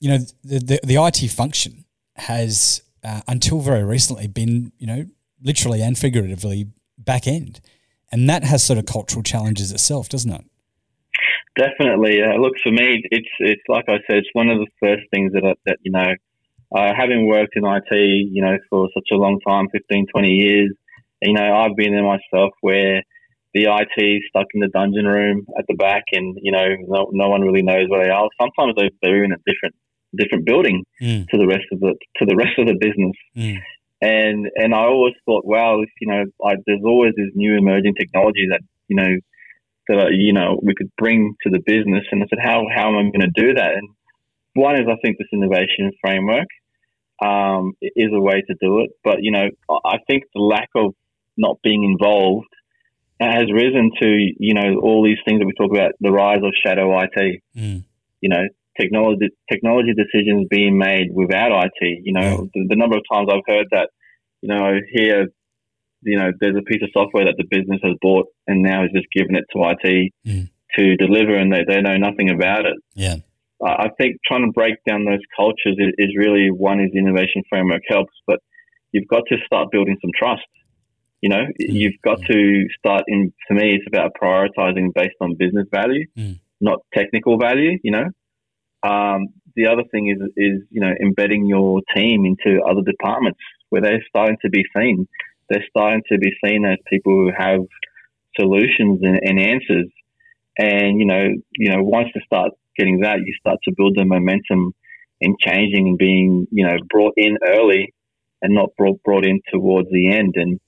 you 0.00 0.10
know 0.10 0.18
the, 0.44 0.58
the, 0.58 0.80
the 0.82 0.96
IT 0.96 1.30
function 1.30 1.84
has 2.16 2.82
uh, 3.04 3.20
until 3.28 3.60
very 3.60 3.84
recently 3.84 4.28
been 4.28 4.72
you 4.78 4.86
know 4.86 5.06
literally 5.42 5.82
and 5.82 5.98
figuratively 5.98 6.68
back 6.96 7.26
end, 7.26 7.60
and 8.10 8.30
that 8.30 8.44
has 8.44 8.64
sort 8.64 8.78
of 8.78 8.86
cultural 8.86 9.22
challenges 9.22 9.72
itself, 9.72 10.08
doesn't 10.08 10.32
it? 10.32 10.44
Definitely. 11.56 12.22
Uh, 12.22 12.38
look, 12.38 12.54
for 12.62 12.72
me, 12.72 13.02
it's 13.10 13.28
it's 13.40 13.62
like 13.68 13.84
I 13.88 13.98
said, 14.06 14.18
it's 14.18 14.28
one 14.32 14.48
of 14.48 14.58
the 14.58 14.66
first 14.80 15.02
things 15.12 15.32
that 15.34 15.44
I, 15.44 15.54
that 15.66 15.78
you 15.82 15.92
know 15.92 16.14
uh, 16.74 16.92
having 16.96 17.26
worked 17.26 17.56
in 17.56 17.64
IT, 17.64 17.94
you 17.94 18.42
know, 18.42 18.56
for 18.70 18.88
such 18.94 19.08
a 19.12 19.16
long 19.16 19.38
time 19.46 19.68
15, 19.72 20.06
20 20.12 20.28
years, 20.28 20.72
you 21.22 21.32
know, 21.32 21.56
I've 21.56 21.76
been 21.76 21.92
there 21.92 22.02
myself 22.02 22.52
where 22.60 23.02
the 23.54 23.64
IT 23.64 24.02
is 24.02 24.22
stuck 24.28 24.46
in 24.54 24.60
the 24.60 24.68
dungeon 24.68 25.06
room 25.06 25.46
at 25.58 25.64
the 25.68 25.74
back 25.74 26.04
and, 26.12 26.36
you 26.42 26.52
know, 26.52 26.68
no, 26.86 27.08
no 27.12 27.28
one 27.28 27.40
really 27.40 27.62
knows 27.62 27.88
where 27.88 28.04
they 28.04 28.10
are. 28.10 28.28
Sometimes 28.40 28.74
they, 28.76 28.90
they're 29.02 29.24
in 29.24 29.32
a 29.32 29.38
different 29.46 29.74
different 30.14 30.44
building 30.44 30.84
mm. 31.00 31.26
to 31.28 31.36
the 31.36 31.46
rest 31.46 31.66
of 31.72 31.80
the 31.80 31.94
to 32.16 32.26
the 32.26 32.36
rest 32.36 32.58
of 32.58 32.66
the 32.66 32.76
business. 32.78 33.16
Mm. 33.36 33.58
And 34.00 34.50
and 34.56 34.74
I 34.74 34.84
always 34.84 35.14
thought, 35.24 35.44
wow, 35.44 35.80
if, 35.80 35.90
you 36.00 36.08
know, 36.08 36.24
like 36.40 36.58
there's 36.66 36.84
always 36.84 37.12
this 37.16 37.30
new 37.34 37.56
emerging 37.56 37.94
technology 37.94 38.46
that 38.50 38.60
you 38.88 38.96
know 38.96 39.08
that 39.88 40.12
you 40.12 40.32
know 40.32 40.60
we 40.62 40.74
could 40.74 40.90
bring 40.98 41.34
to 41.42 41.50
the 41.50 41.60
business. 41.64 42.04
And 42.10 42.22
I 42.22 42.26
said, 42.28 42.38
how 42.42 42.66
how 42.74 42.88
am 42.88 42.96
I 42.96 43.02
going 43.10 43.32
to 43.32 43.40
do 43.40 43.54
that? 43.54 43.74
And 43.74 43.88
one 44.54 44.76
is 44.76 44.86
I 44.88 44.96
think 45.02 45.18
this 45.18 45.28
innovation 45.32 45.92
framework 46.04 46.48
um, 47.24 47.72
is 47.80 48.10
a 48.12 48.20
way 48.20 48.42
to 48.42 48.54
do 48.60 48.80
it. 48.80 48.90
But 49.02 49.18
you 49.20 49.32
know, 49.32 49.48
I 49.84 49.98
think 50.06 50.24
the 50.34 50.40
lack 50.40 50.68
of 50.74 50.94
not 51.36 51.58
being 51.62 51.84
involved 51.84 52.48
has 53.20 53.50
risen 53.52 53.90
to 54.00 54.08
you 54.38 54.54
know 54.54 54.80
all 54.82 55.02
these 55.04 55.18
things 55.26 55.40
that 55.40 55.46
we 55.46 55.52
talk 55.52 55.72
about 55.72 55.92
the 56.00 56.12
rise 56.12 56.42
of 56.42 56.52
shadow 56.64 56.98
IT. 57.00 57.42
Mm. 57.56 57.84
You 58.20 58.28
know, 58.28 58.44
technology 58.80 59.30
technology 59.50 59.94
decisions 59.94 60.46
being 60.50 60.78
made 60.78 61.08
without 61.12 61.52
IT. 61.64 62.00
You 62.04 62.12
know, 62.12 62.20
yeah. 62.20 62.36
the, 62.54 62.66
the, 62.70 62.76
number 62.76 62.96
of 62.96 63.02
times 63.10 63.28
I've 63.30 63.46
heard 63.46 63.66
that. 63.72 63.90
You 64.42 64.48
know, 64.48 64.72
here. 64.92 65.28
You 66.02 66.18
know, 66.18 66.30
there's 66.38 66.56
a 66.56 66.62
piece 66.62 66.82
of 66.82 66.90
software 66.92 67.24
that 67.24 67.34
the 67.36 67.46
business 67.50 67.80
has 67.82 67.94
bought 68.00 68.26
and 68.46 68.62
now 68.62 68.84
is 68.84 68.92
just 68.94 69.06
giving 69.12 69.34
it 69.34 69.44
to 69.52 69.70
IT 69.70 70.12
mm. 70.24 70.48
to 70.78 70.96
deliver, 70.96 71.34
and 71.34 71.52
they, 71.52 71.64
they 71.66 71.80
know 71.80 71.96
nothing 71.96 72.30
about 72.30 72.66
it. 72.66 72.76
Yeah. 72.94 73.16
I 73.64 73.88
think 73.98 74.16
trying 74.26 74.44
to 74.44 74.52
break 74.52 74.76
down 74.86 75.04
those 75.04 75.24
cultures 75.34 75.76
is, 75.78 75.94
is 75.98 76.16
really 76.16 76.50
one 76.50 76.80
is 76.80 76.90
the 76.92 76.98
innovation 76.98 77.42
framework 77.48 77.82
helps, 77.88 78.12
but 78.26 78.40
you've 78.92 79.08
got 79.08 79.22
to 79.28 79.36
start 79.46 79.70
building 79.70 79.96
some 80.00 80.10
trust. 80.16 80.46
You 81.22 81.30
know, 81.30 81.44
mm. 81.44 81.48
you've 81.58 82.00
got 82.04 82.20
to 82.22 82.66
start 82.78 83.04
in. 83.08 83.32
For 83.48 83.54
me, 83.54 83.74
it's 83.74 83.86
about 83.86 84.12
prioritizing 84.20 84.92
based 84.94 85.16
on 85.20 85.34
business 85.34 85.66
value, 85.72 86.06
mm. 86.16 86.38
not 86.60 86.80
technical 86.94 87.38
value. 87.38 87.78
You 87.82 87.92
know, 87.92 88.04
um, 88.82 89.28
the 89.54 89.66
other 89.66 89.82
thing 89.90 90.08
is 90.08 90.20
is 90.36 90.62
you 90.70 90.80
know 90.80 90.92
embedding 91.00 91.46
your 91.46 91.80
team 91.96 92.26
into 92.26 92.62
other 92.62 92.82
departments 92.82 93.40
where 93.70 93.80
they're 93.80 94.04
starting 94.08 94.36
to 94.42 94.50
be 94.50 94.64
seen. 94.76 95.08
They're 95.48 95.64
starting 95.70 96.02
to 96.12 96.18
be 96.18 96.32
seen 96.44 96.66
as 96.66 96.76
people 96.90 97.12
who 97.12 97.30
have 97.36 97.60
solutions 98.38 99.00
and, 99.02 99.18
and 99.22 99.40
answers. 99.40 99.90
And 100.58 101.00
you 101.00 101.06
know, 101.06 101.28
you 101.52 101.70
know, 101.70 101.82
once 101.82 102.08
you 102.14 102.20
start 102.26 102.52
getting 102.78 103.00
that, 103.00 103.18
you 103.24 103.34
start 103.40 103.58
to 103.64 103.74
build 103.76 103.96
the 103.96 104.04
momentum 104.04 104.74
in 105.20 105.36
changing 105.40 105.88
and 105.88 105.98
being, 105.98 106.46
you 106.50 106.66
know, 106.66 106.76
brought 106.90 107.14
in 107.16 107.38
early 107.48 107.94
and 108.42 108.54
not 108.54 108.70
brought 108.76 109.02
brought 109.02 109.24
in 109.24 109.40
towards 109.52 109.88
the 109.90 110.12
end. 110.12 110.34
And 110.36 110.60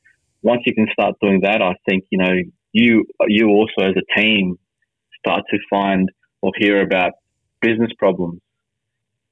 once 0.42 0.62
you 0.66 0.74
can 0.74 0.88
start 0.92 1.14
doing 1.20 1.40
that, 1.42 1.62
I 1.62 1.74
think 1.88 2.04
you 2.10 2.18
know 2.18 2.34
you 2.72 3.04
you 3.26 3.48
also 3.48 3.90
as 3.90 3.94
a 3.96 4.20
team 4.20 4.58
start 5.18 5.42
to 5.50 5.58
find 5.70 6.10
or 6.40 6.52
hear 6.56 6.82
about 6.82 7.12
business 7.60 7.90
problems. 7.98 8.40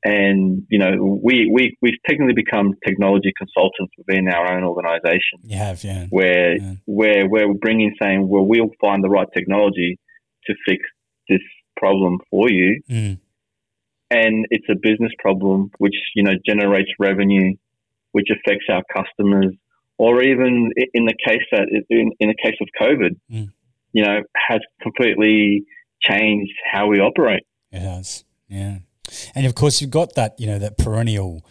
And 0.04 0.66
you 0.70 0.78
know, 0.78 1.18
we 1.22 1.50
we 1.52 1.76
we've 1.82 1.98
technically 2.06 2.34
become 2.34 2.74
technology 2.86 3.32
consultants 3.36 3.92
within 3.98 4.28
our 4.28 4.56
own 4.56 4.62
organisation. 4.62 5.40
You 5.42 5.56
have, 5.56 5.82
yeah. 5.82 6.06
Where 6.10 6.56
yeah. 6.56 6.74
where 6.84 7.28
where 7.28 7.48
we're 7.48 7.54
bringing 7.54 7.94
saying, 8.00 8.28
well, 8.28 8.46
we'll 8.46 8.70
find 8.80 9.02
the 9.02 9.08
right 9.08 9.26
technology 9.34 9.98
to 10.46 10.54
fix 10.66 10.82
this 11.28 11.40
problem 11.76 12.18
for 12.30 12.50
you. 12.50 12.82
Mm. 12.88 13.18
And 14.10 14.46
it's 14.50 14.66
a 14.70 14.76
business 14.80 15.12
problem 15.18 15.70
which, 15.78 15.96
you 16.14 16.22
know, 16.22 16.34
generates 16.46 16.90
revenue, 16.98 17.54
which 18.12 18.28
affects 18.30 18.66
our 18.70 18.82
customers, 18.94 19.54
or 19.98 20.22
even 20.22 20.70
in 20.94 21.06
the 21.06 21.14
case 21.26 21.42
that 21.52 21.66
in, 21.90 22.12
in 22.20 22.28
the 22.28 22.36
case 22.42 22.56
of 22.60 22.68
COVID, 22.80 23.16
mm. 23.30 23.50
you 23.92 24.04
know, 24.04 24.20
has 24.36 24.60
completely 24.80 25.64
changed 26.00 26.52
how 26.72 26.86
we 26.86 27.00
operate. 27.00 27.42
It 27.72 27.80
has, 27.80 28.24
yeah. 28.48 28.78
And 29.34 29.46
of 29.46 29.54
course, 29.54 29.80
you've 29.80 29.90
got 29.90 30.14
that, 30.14 30.38
you 30.38 30.46
know, 30.46 30.58
that 30.58 30.78
perennial 30.78 31.44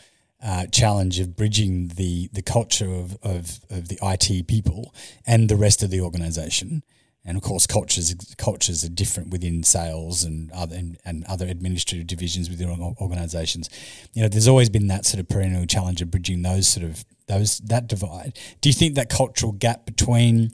uh, 0.44 0.67
challenge 0.67 1.20
of 1.20 1.36
bridging 1.36 1.88
the 1.89 2.29
the 2.32 2.41
culture 2.41 2.94
of, 2.94 3.17
of, 3.24 3.60
of 3.70 3.88
the 3.88 3.98
IT 4.01 4.48
people 4.48 4.94
and 5.25 5.50
the 5.50 5.55
rest 5.55 5.82
of 5.82 5.89
the 5.89 6.01
organization. 6.01 6.84
And 7.25 7.38
of 7.38 7.44
course, 7.44 7.65
cultures 7.65 8.13
cultures 8.38 8.84
are 8.84 8.89
different 8.89 9.32
within 9.32 9.63
sales 9.63 10.24
and 10.24 10.51
other 10.51 10.75
and, 10.75 10.98
and 11.03 11.24
other 11.25 11.48
administrative 11.48 12.08
divisions 12.08 12.50
within 12.50 12.70
organisations. 13.01 13.70
You 14.13 14.22
know, 14.22 14.29
there's 14.29 14.48
always 14.48 14.70
been 14.70 14.88
that 14.88 15.05
sort 15.05 15.20
of 15.20 15.27
perennial 15.27 15.65
challenge 15.65 16.01
of 16.01 16.12
bridging 16.12 16.44
those 16.44 16.67
sort 16.67 16.86
of 16.86 17.03
those 17.27 17.58
that 17.60 17.88
divide. 17.88 18.38
Do 18.62 18.70
you 18.70 18.74
think 18.74 18.96
that 18.96 19.10
cultural 19.10 19.53
gap 19.53 19.86
between 19.86 20.51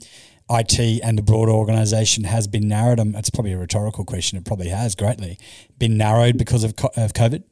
IT 0.50 0.78
and 1.02 1.18
the 1.18 1.22
broader 1.22 1.52
organisation 1.52 2.24
has 2.24 2.46
been 2.46 2.68
narrowed? 2.68 3.00
Um, 3.00 3.14
it's 3.14 3.30
probably 3.30 3.52
a 3.52 3.58
rhetorical 3.58 4.04
question. 4.04 4.38
It 4.38 4.44
probably 4.44 4.68
has 4.68 4.94
greatly 4.94 5.38
been 5.78 5.96
narrowed 5.96 6.38
because 6.38 6.64
of, 6.64 6.70
of 6.96 7.12
COVID. 7.12 7.42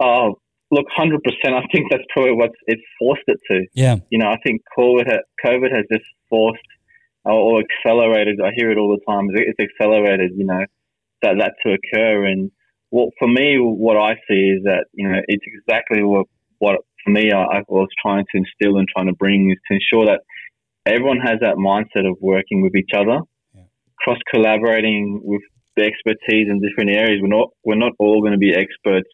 Oh, 0.00 0.38
look, 0.70 0.86
hundred 0.94 1.22
percent. 1.22 1.54
I 1.54 1.64
think 1.72 1.90
that's 1.90 2.04
probably 2.10 2.32
what 2.32 2.50
it's 2.66 2.82
forced 2.98 3.22
it 3.26 3.40
to. 3.50 3.66
Yeah. 3.72 3.96
You 4.10 4.18
know, 4.18 4.28
I 4.28 4.36
think 4.44 4.62
COVID 4.76 5.06
COVID 5.44 5.74
has 5.74 5.84
just 5.90 6.04
forced 6.28 6.60
or 7.32 7.62
accelerated. 7.62 8.40
I 8.40 8.50
hear 8.54 8.70
it 8.70 8.78
all 8.78 8.96
the 8.96 9.12
time. 9.12 9.28
It's 9.32 9.58
accelerated. 9.58 10.32
You 10.36 10.46
know, 10.46 10.64
that 11.22 11.36
that 11.38 11.54
to 11.64 11.74
occur. 11.74 12.26
And 12.26 12.50
what 12.90 13.10
for 13.18 13.28
me, 13.28 13.56
what 13.58 13.96
I 13.96 14.14
see 14.28 14.54
is 14.56 14.62
that 14.64 14.86
you 14.92 15.08
know 15.08 15.18
it's 15.26 15.44
exactly 15.46 16.02
what 16.02 16.26
what 16.58 16.80
for 17.04 17.10
me 17.10 17.32
I, 17.32 17.58
I 17.58 17.62
was 17.68 17.88
trying 18.00 18.24
to 18.32 18.38
instill 18.38 18.78
and 18.78 18.88
trying 18.88 19.06
to 19.06 19.14
bring 19.14 19.50
is 19.50 19.58
to 19.68 19.74
ensure 19.74 20.06
that 20.06 20.20
everyone 20.86 21.18
has 21.18 21.40
that 21.40 21.56
mindset 21.56 22.08
of 22.08 22.16
working 22.20 22.62
with 22.62 22.74
each 22.76 22.90
other, 22.94 23.20
yeah. 23.54 23.62
cross 23.98 24.18
collaborating 24.32 25.20
with 25.22 25.42
the 25.76 25.84
expertise 25.84 26.48
in 26.48 26.60
different 26.60 26.90
areas. 26.90 27.20
We're 27.20 27.28
not 27.28 27.50
we're 27.64 27.76
not 27.76 27.92
all 27.98 28.20
going 28.20 28.32
to 28.32 28.38
be 28.38 28.54
experts. 28.54 29.10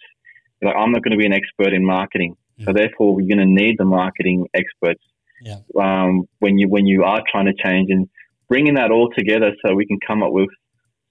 Like 0.63 0.77
I'm 0.77 0.93
not 0.93 1.03
going 1.03 1.13
to 1.13 1.19
be 1.19 1.27
an 1.27 1.33
expert 1.33 1.73
in 1.73 1.85
marketing, 1.85 2.37
so 2.65 2.73
therefore 2.73 3.15
we're 3.15 3.29
going 3.29 3.39
to 3.39 3.47
need 3.47 3.77
the 3.79 3.87
marketing 3.87 4.47
experts. 4.55 5.03
Yeah. 5.41 5.59
Um, 5.79 6.25
when 6.39 6.59
you 6.59 6.69
when 6.69 6.87
you 6.87 7.05
are 7.05 7.23
trying 7.31 7.47
to 7.47 7.55
change 7.55 7.89
and 7.91 8.09
bringing 8.49 8.75
that 8.75 8.91
all 8.91 9.11
together, 9.17 9.53
so 9.65 9.75
we 9.75 9.87
can 9.87 9.99
come 10.07 10.23
up 10.23 10.33
with 10.33 10.49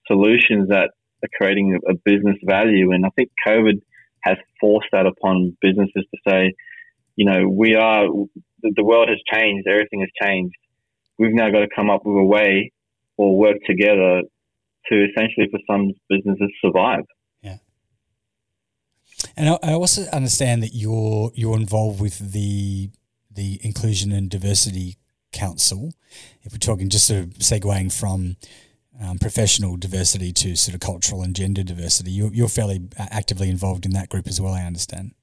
solutions 0.07 0.69
that 0.69 0.91
are 1.23 1.29
creating 1.37 1.79
a 1.87 1.93
business 2.05 2.37
value. 2.43 2.91
And 2.91 3.05
I 3.05 3.09
think 3.15 3.29
COVID 3.47 3.81
has 4.23 4.37
forced 4.59 4.87
that 4.91 5.05
upon 5.05 5.55
businesses 5.61 5.93
to 5.95 6.17
say, 6.27 6.53
you 7.15 7.25
know, 7.25 7.47
we 7.47 7.75
are 7.75 8.05
the 8.61 8.83
world 8.83 9.09
has 9.09 9.19
changed, 9.33 9.67
everything 9.67 10.01
has 10.01 10.09
changed. 10.21 10.55
We've 11.17 11.33
now 11.33 11.49
got 11.49 11.59
to 11.59 11.67
come 11.75 11.89
up 11.89 12.01
with 12.05 12.15
a 12.15 12.25
way 12.25 12.71
or 13.17 13.37
work 13.37 13.57
together 13.65 14.21
to 14.89 15.05
essentially 15.05 15.47
for 15.51 15.59
some 15.69 15.91
businesses 16.09 16.49
survive. 16.63 17.03
Yeah. 17.41 17.57
And 19.35 19.49
I 19.61 19.73
also 19.73 20.03
understand 20.11 20.63
that 20.63 20.73
you're 20.73 21.31
you're 21.35 21.57
involved 21.57 21.99
with 22.01 22.31
the 22.31 22.89
the 23.39 23.57
Inclusion 23.63 24.11
and 24.11 24.29
Diversity 24.29 24.97
Council. 25.31 25.93
If 26.43 26.51
we're 26.51 26.57
talking 26.57 26.89
just 26.89 27.07
sort 27.07 27.21
of 27.21 27.29
segueing 27.35 27.91
from 27.91 28.35
um, 29.01 29.17
professional 29.17 29.77
diversity 29.77 30.33
to 30.33 30.57
sort 30.57 30.75
of 30.75 30.81
cultural 30.81 31.21
and 31.21 31.33
gender 31.33 31.63
diversity, 31.63 32.11
you're, 32.11 32.33
you're 32.33 32.49
fairly 32.49 32.81
actively 32.97 33.49
involved 33.49 33.85
in 33.85 33.91
that 33.91 34.09
group 34.09 34.27
as 34.27 34.41
well. 34.41 34.53
I 34.53 34.63
understand. 34.63 35.13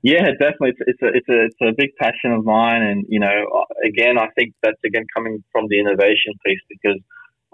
Yeah, 0.00 0.30
definitely. 0.40 0.72
It's, 0.72 0.80
it's 0.86 1.02
a 1.02 1.08
it's 1.08 1.28
a 1.28 1.44
it's 1.44 1.60
a 1.60 1.72
big 1.76 1.90
passion 1.98 2.32
of 2.32 2.44
mine, 2.44 2.82
and 2.82 3.04
you 3.08 3.20
know, 3.20 3.64
again, 3.86 4.18
I 4.18 4.28
think 4.36 4.54
that's 4.62 4.80
again 4.84 5.04
coming 5.14 5.42
from 5.52 5.66
the 5.68 5.80
innovation 5.80 6.32
piece 6.44 6.60
because 6.68 7.00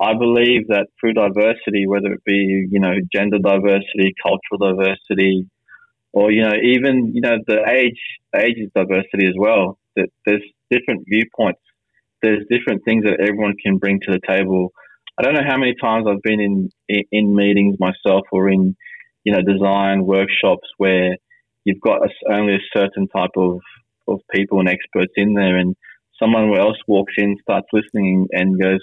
I 0.01 0.15
believe 0.15 0.67
that 0.69 0.87
through 0.99 1.15
diversity, 1.15 1.87
whether 1.87 2.13
it 2.13 2.25
be 2.25 2.69
you 2.71 2.81
know 2.81 2.95
gender 3.13 3.39
diversity, 3.39 4.15
cultural 4.23 4.75
diversity, 4.75 5.47
or 6.13 6.31
you 6.31 6.43
know 6.43 6.57
even 6.63 7.13
you 7.15 7.21
know 7.21 7.39
the 7.47 7.59
age 7.69 8.01
age 8.37 8.59
diversity 8.75 9.27
as 9.27 9.35
well, 9.37 9.80
that 9.97 10.09
there's 10.27 10.43
different 10.71 11.05
viewpoints, 11.09 11.61
there's 12.23 12.45
different 12.51 12.85
things 12.85 13.05
that 13.05 13.21
everyone 13.21 13.55
can 13.63 13.79
bring 13.79 14.01
to 14.01 14.13
the 14.13 14.21
table. 14.29 14.73
I 15.19 15.23
don't 15.23 15.35
know 15.35 15.47
how 15.47 15.59
many 15.59 15.75
times 15.81 16.07
I've 16.09 16.23
been 16.23 16.41
in 16.41 16.71
in, 16.89 17.03
in 17.13 17.35
meetings 17.35 17.77
myself 17.79 18.27
or 18.33 18.49
in 18.49 18.77
you 19.25 19.33
know 19.33 19.43
design 19.43 20.05
workshops 20.05 20.69
where 20.79 21.17
you've 21.65 21.81
got 21.81 22.03
a, 22.03 22.33
only 22.33 22.55
a 22.55 22.79
certain 22.79 23.07
type 23.09 23.37
of, 23.37 23.61
of 24.09 24.21
people 24.33 24.61
and 24.61 24.69
experts 24.69 25.13
in 25.17 25.35
there, 25.35 25.57
and 25.57 25.77
someone 26.19 26.57
else 26.57 26.77
walks 26.87 27.15
in, 27.17 27.37
starts 27.43 27.69
listening, 27.73 28.29
and 28.33 28.61
goes, 28.61 28.81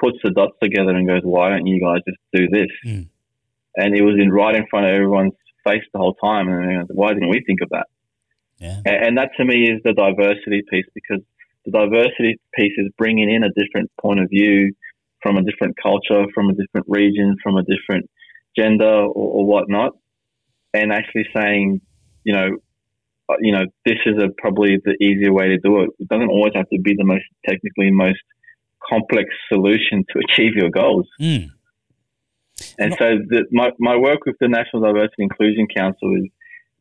puts 0.00 0.18
the 0.24 0.30
dots 0.30 0.56
together 0.62 0.90
and 0.90 1.08
goes, 1.08 1.22
"Why 1.22 1.50
don't 1.50 1.66
you 1.66 1.80
guys 1.80 2.00
just 2.06 2.20
do 2.32 2.48
this?" 2.48 2.70
Mm. 2.86 3.06
And 3.76 3.96
it 3.96 4.02
was 4.02 4.16
in 4.20 4.30
right 4.30 4.54
in 4.54 4.66
front 4.68 4.86
of 4.86 4.92
everyone's 4.92 5.32
face 5.66 5.84
the 5.92 5.98
whole 5.98 6.14
time, 6.14 6.48
and 6.48 6.88
why 6.92 7.14
didn't 7.14 7.30
we 7.30 7.42
think 7.46 7.60
of 7.62 7.70
that? 7.70 7.86
Yeah. 8.62 8.76
And, 8.86 9.04
and 9.04 9.18
that 9.18 9.30
to 9.36 9.44
me 9.44 9.64
is 9.64 9.82
the 9.84 9.92
diversity 9.92 10.62
piece 10.70 10.86
because 10.94 11.22
the 11.64 11.72
diversity 11.72 12.40
piece 12.54 12.72
is 12.78 12.88
bringing 12.96 13.30
in 13.30 13.44
a 13.44 13.50
different 13.50 13.90
point 14.00 14.20
of 14.20 14.30
view 14.30 14.72
from 15.22 15.36
a 15.36 15.42
different 15.42 15.76
culture, 15.80 16.24
from 16.34 16.48
a 16.48 16.54
different 16.54 16.86
region, 16.88 17.36
from 17.42 17.56
a 17.56 17.62
different 17.62 18.08
gender 18.56 18.84
or, 18.84 19.06
or 19.06 19.46
whatnot, 19.46 19.92
and 20.74 20.92
actually 20.92 21.26
saying, 21.34 21.80
you 22.24 22.32
know, 22.32 22.48
uh, 23.28 23.36
you 23.40 23.52
know, 23.52 23.64
this 23.86 23.98
is 24.04 24.14
a, 24.22 24.28
probably 24.38 24.78
the 24.84 24.96
easier 25.04 25.32
way 25.32 25.48
to 25.48 25.58
do 25.58 25.82
it. 25.82 25.90
It 25.98 26.08
doesn't 26.08 26.28
always 26.28 26.52
have 26.54 26.68
to 26.70 26.80
be 26.80 26.94
the 26.96 27.04
most 27.04 27.24
technically 27.46 27.90
most 27.90 28.20
complex 28.88 29.30
solution 29.48 30.04
to 30.10 30.20
achieve 30.28 30.54
your 30.54 30.70
goals. 30.70 31.08
Mm. 31.20 31.50
And 32.78 32.94
so 32.98 33.18
the, 33.28 33.44
my, 33.50 33.70
my 33.78 33.96
work 33.96 34.20
with 34.26 34.36
the 34.40 34.48
National 34.48 34.82
Diversity 34.82 35.22
Inclusion 35.22 35.66
Council 35.74 36.16
is, 36.16 36.30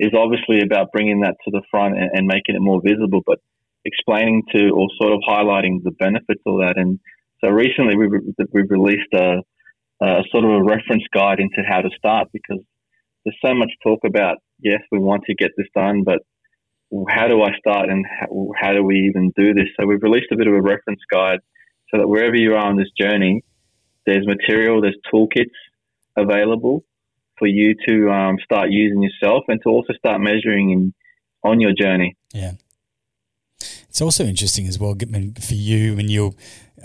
is 0.02 0.18
obviously 0.18 0.66
about 0.66 0.92
bringing 0.92 1.22
that 1.22 1.38
to 1.46 1.52
the 1.52 1.62
front 1.70 1.96
and, 1.96 2.10
and 2.12 2.26
making 2.26 2.56
it 2.56 2.60
more 2.60 2.82
visible, 2.84 3.22
but 3.24 3.38
explaining 3.86 4.42
to 4.52 4.70
or 4.74 4.90
sort 5.00 5.14
of 5.14 5.22
highlighting 5.22 5.78
the 5.84 5.92
benefits 5.92 6.42
of 6.48 6.58
that. 6.58 6.74
And 6.76 7.00
so 7.40 7.52
recently 7.52 7.96
we've, 7.96 8.10
we've 8.52 8.72
released 8.72 9.14
a, 9.14 9.46
a 10.02 10.24
sort 10.32 10.44
of 10.44 10.50
a 10.50 10.64
reference 10.64 11.06
guide 11.14 11.40
into 11.40 11.62
how 11.62 11.82
to 11.82 11.90
start 11.96 12.30
because 12.34 12.66
there's 13.24 13.38
so 13.46 13.54
much 13.54 13.70
talk 13.84 14.00
about 14.04 14.38
yes, 14.60 14.82
we 14.92 14.98
want 14.98 15.24
to 15.26 15.36
get 15.36 15.52
this 15.56 15.68
done, 15.76 16.04
but 16.04 16.20
how 17.08 17.28
do 17.28 17.44
I 17.44 17.52
start 17.60 17.90
and 17.90 18.04
how, 18.06 18.50
how 18.60 18.74
do 18.74 18.84
we 18.84 19.08
even 19.08 19.32
do 19.38 19.54
this? 19.54 19.70
So 19.80 19.86
we've 19.86 20.02
released 20.02 20.34
a 20.34 20.36
bit 20.36 20.48
of 20.48 20.54
a 20.54 20.62
reference 20.62 21.02
guide 21.14 21.40
so 21.92 22.00
that 22.00 22.08
wherever 22.08 22.36
you 22.36 22.54
are 22.54 22.66
on 22.66 22.76
this 22.76 22.90
journey, 23.00 23.44
there's 24.08 24.26
material, 24.26 24.82
there's 24.82 24.98
toolkits 25.14 25.54
available 26.18 26.84
for 27.42 27.48
you 27.48 27.74
to 27.88 28.12
um, 28.12 28.38
start 28.44 28.70
using 28.70 29.02
yourself 29.02 29.44
and 29.48 29.60
to 29.64 29.70
also 29.70 29.94
start 29.94 30.22
measuring 30.22 30.70
in, 30.70 30.94
on 31.44 31.60
your 31.60 31.74
journey. 31.74 32.16
Yeah. 32.34 32.52
It's 33.90 34.00
also 34.00 34.24
interesting 34.26 34.68
as 34.68 34.78
well 34.78 34.96
for 35.42 35.56
you 35.56 35.96
when 35.96 36.08
you're, 36.08 36.34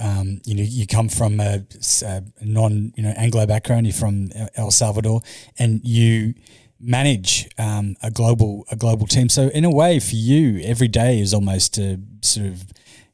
um, 0.00 0.40
you 0.46 0.54
know, 0.54 0.64
you 0.66 0.86
come 0.86 1.10
from 1.10 1.40
a, 1.40 1.62
a 2.04 2.22
non, 2.40 2.94
you 2.96 3.02
know, 3.02 3.12
Anglo 3.16 3.46
background. 3.46 3.86
You're 3.86 3.94
from 3.94 4.30
El 4.56 4.70
Salvador, 4.70 5.20
and 5.58 5.82
you 5.84 6.34
manage 6.80 7.48
um, 7.58 7.96
a 8.02 8.10
global 8.10 8.64
a 8.72 8.76
global 8.76 9.06
team. 9.06 9.28
So 9.28 9.48
in 9.48 9.64
a 9.64 9.70
way, 9.70 10.00
for 10.00 10.16
you, 10.16 10.60
every 10.64 10.88
day 10.88 11.20
is 11.20 11.32
almost 11.32 11.78
a 11.78 12.00
sort 12.22 12.46
of 12.46 12.64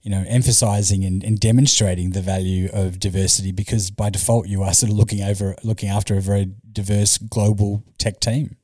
you 0.02 0.10
know 0.10 0.24
emphasizing 0.26 1.04
and, 1.04 1.22
and, 1.22 1.38
demonstrating 1.38 2.10
the 2.10 2.20
value 2.20 2.68
of 2.72 2.98
diversity 2.98 3.52
because 3.52 3.90
by 3.90 4.10
default 4.10 4.48
you 4.48 4.62
are 4.62 4.74
sort 4.74 4.90
of 4.90 4.98
looking 4.98 5.22
over 5.22 5.54
looking 5.62 5.88
after 5.88 6.16
a 6.16 6.20
very 6.20 6.50
diverse 6.72 7.18
global 7.18 7.84
tech 7.98 8.20
team. 8.20 8.56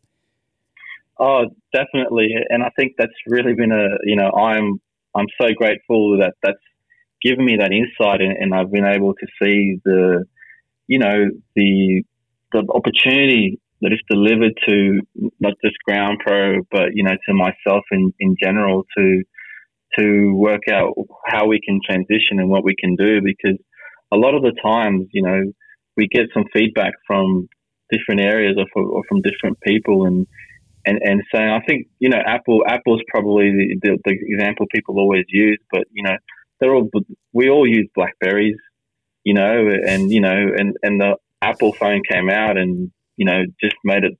Oh, 1.21 1.47
definitely, 1.73 2.28
and 2.49 2.62
I 2.62 2.71
think 2.78 2.92
that's 2.99 3.12
really 3.26 3.54
been 3.54 3.73
a 3.73 3.99
you 4.04 4.16
know 4.16 4.30
I'm 4.30 4.80
I'm 5.14 5.26
so 5.40 5.49
grateful 5.57 6.18
that 6.18 6.35
that's 6.42 6.59
given 7.23 7.45
me 7.45 7.57
that 7.57 7.73
insight 7.73 8.21
and, 8.21 8.37
and 8.37 8.54
I've 8.54 8.71
been 8.71 8.85
able 8.85 9.14
to 9.14 9.26
see 9.42 9.80
the 9.85 10.25
you 10.87 10.99
know 10.99 11.30
the 11.54 12.02
the 12.52 12.66
opportunity 12.75 13.61
that 13.80 13.92
is 13.92 14.00
delivered 14.11 14.54
to 14.66 15.00
not 15.38 15.54
just 15.64 15.76
GroundProbe, 15.88 16.66
but 16.71 16.95
you 16.95 17.04
know 17.04 17.16
to 17.28 17.35
myself 17.35 17.85
in, 17.92 18.12
in 18.18 18.37
general 18.42 18.85
to 18.97 19.23
to 19.99 20.35
work 20.35 20.62
out 20.73 20.95
how 21.26 21.47
we 21.47 21.61
can 21.61 21.81
transition 21.85 22.38
and 22.38 22.49
what 22.49 22.64
we 22.64 22.75
can 22.78 22.97
do 22.97 23.21
because 23.23 23.59
a 24.12 24.17
lot 24.17 24.35
of 24.35 24.43
the 24.43 24.52
times 24.62 25.07
you 25.12 25.23
know 25.23 25.40
we 25.97 26.09
get 26.09 26.26
some 26.33 26.45
feedback 26.52 26.93
from 27.07 27.49
different 27.90 28.21
areas 28.21 28.57
or, 28.57 28.83
or 28.83 29.02
from 29.09 29.21
different 29.23 29.59
people 29.61 30.07
and 30.07 30.26
and 30.87 30.99
and 31.02 31.23
saying 31.35 31.50
I 31.50 31.61
think 31.67 31.88
you 31.99 32.09
know 32.09 32.19
Apple 32.25 32.62
Apple's 32.67 33.02
probably 33.09 33.50
the, 33.50 33.76
the, 33.83 33.99
the 34.05 34.19
example 34.21 34.67
people 34.75 34.99
always 34.99 35.25
use, 35.28 35.59
but 35.73 35.85
you 35.93 36.02
know 36.02 36.17
they're 36.61 36.75
all 36.75 36.88
we 37.33 37.50
all 37.50 37.67
use 37.67 37.88
Blackberries, 37.95 38.57
you 39.25 39.35
know, 39.35 39.69
and 39.87 40.11
you 40.11 40.21
know 40.21 40.47
and 40.57 40.76
and 40.83 41.00
the 41.00 41.17
Apple 41.43 41.73
phone 41.73 42.02
came 42.09 42.28
out 42.28 42.57
and 42.57 42.90
you 43.19 43.26
know, 43.26 43.43
just 43.61 43.75
made 43.85 44.05
it 44.05 44.17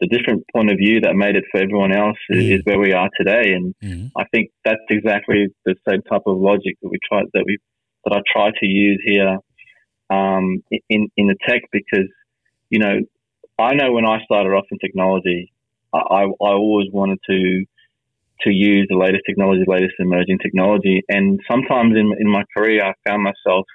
the 0.00 0.06
different 0.06 0.44
point 0.54 0.70
of 0.70 0.78
view 0.78 1.00
that 1.00 1.14
made 1.14 1.36
it 1.36 1.44
for 1.50 1.60
everyone 1.60 1.92
else 1.92 2.18
mm. 2.30 2.54
is, 2.54 2.60
where 2.64 2.78
we 2.78 2.92
are 2.92 3.08
today. 3.16 3.52
And 3.52 3.74
mm. 3.82 4.10
I 4.16 4.24
think 4.32 4.50
that's 4.64 4.80
exactly 4.90 5.48
the 5.64 5.74
same 5.88 6.02
type 6.02 6.22
of 6.26 6.38
logic 6.38 6.76
that 6.82 6.88
we 6.88 6.98
try 7.08 7.22
that 7.34 7.44
we 7.44 7.58
that 8.04 8.16
I 8.16 8.20
try 8.32 8.50
to 8.50 8.66
use 8.66 9.00
here 9.04 9.38
um, 10.10 10.62
in 10.88 11.08
in 11.16 11.26
the 11.26 11.36
tech 11.46 11.62
because 11.72 12.08
you 12.70 12.78
know 12.78 13.00
I 13.58 13.74
know 13.74 13.92
when 13.92 14.06
I 14.06 14.22
started 14.24 14.50
off 14.50 14.66
in 14.70 14.78
technology, 14.78 15.52
I, 15.92 15.98
I 15.98 16.24
always 16.38 16.88
wanted 16.92 17.18
to 17.28 17.64
to 18.42 18.50
use 18.50 18.86
the 18.88 18.96
latest 18.96 19.24
technology, 19.26 19.64
latest 19.66 19.94
emerging 19.98 20.38
technology, 20.38 21.02
and 21.08 21.40
sometimes 21.50 21.96
in 21.96 22.12
in 22.20 22.30
my 22.30 22.44
career 22.56 22.84
I 22.84 22.94
found 23.08 23.22
myself 23.22 23.66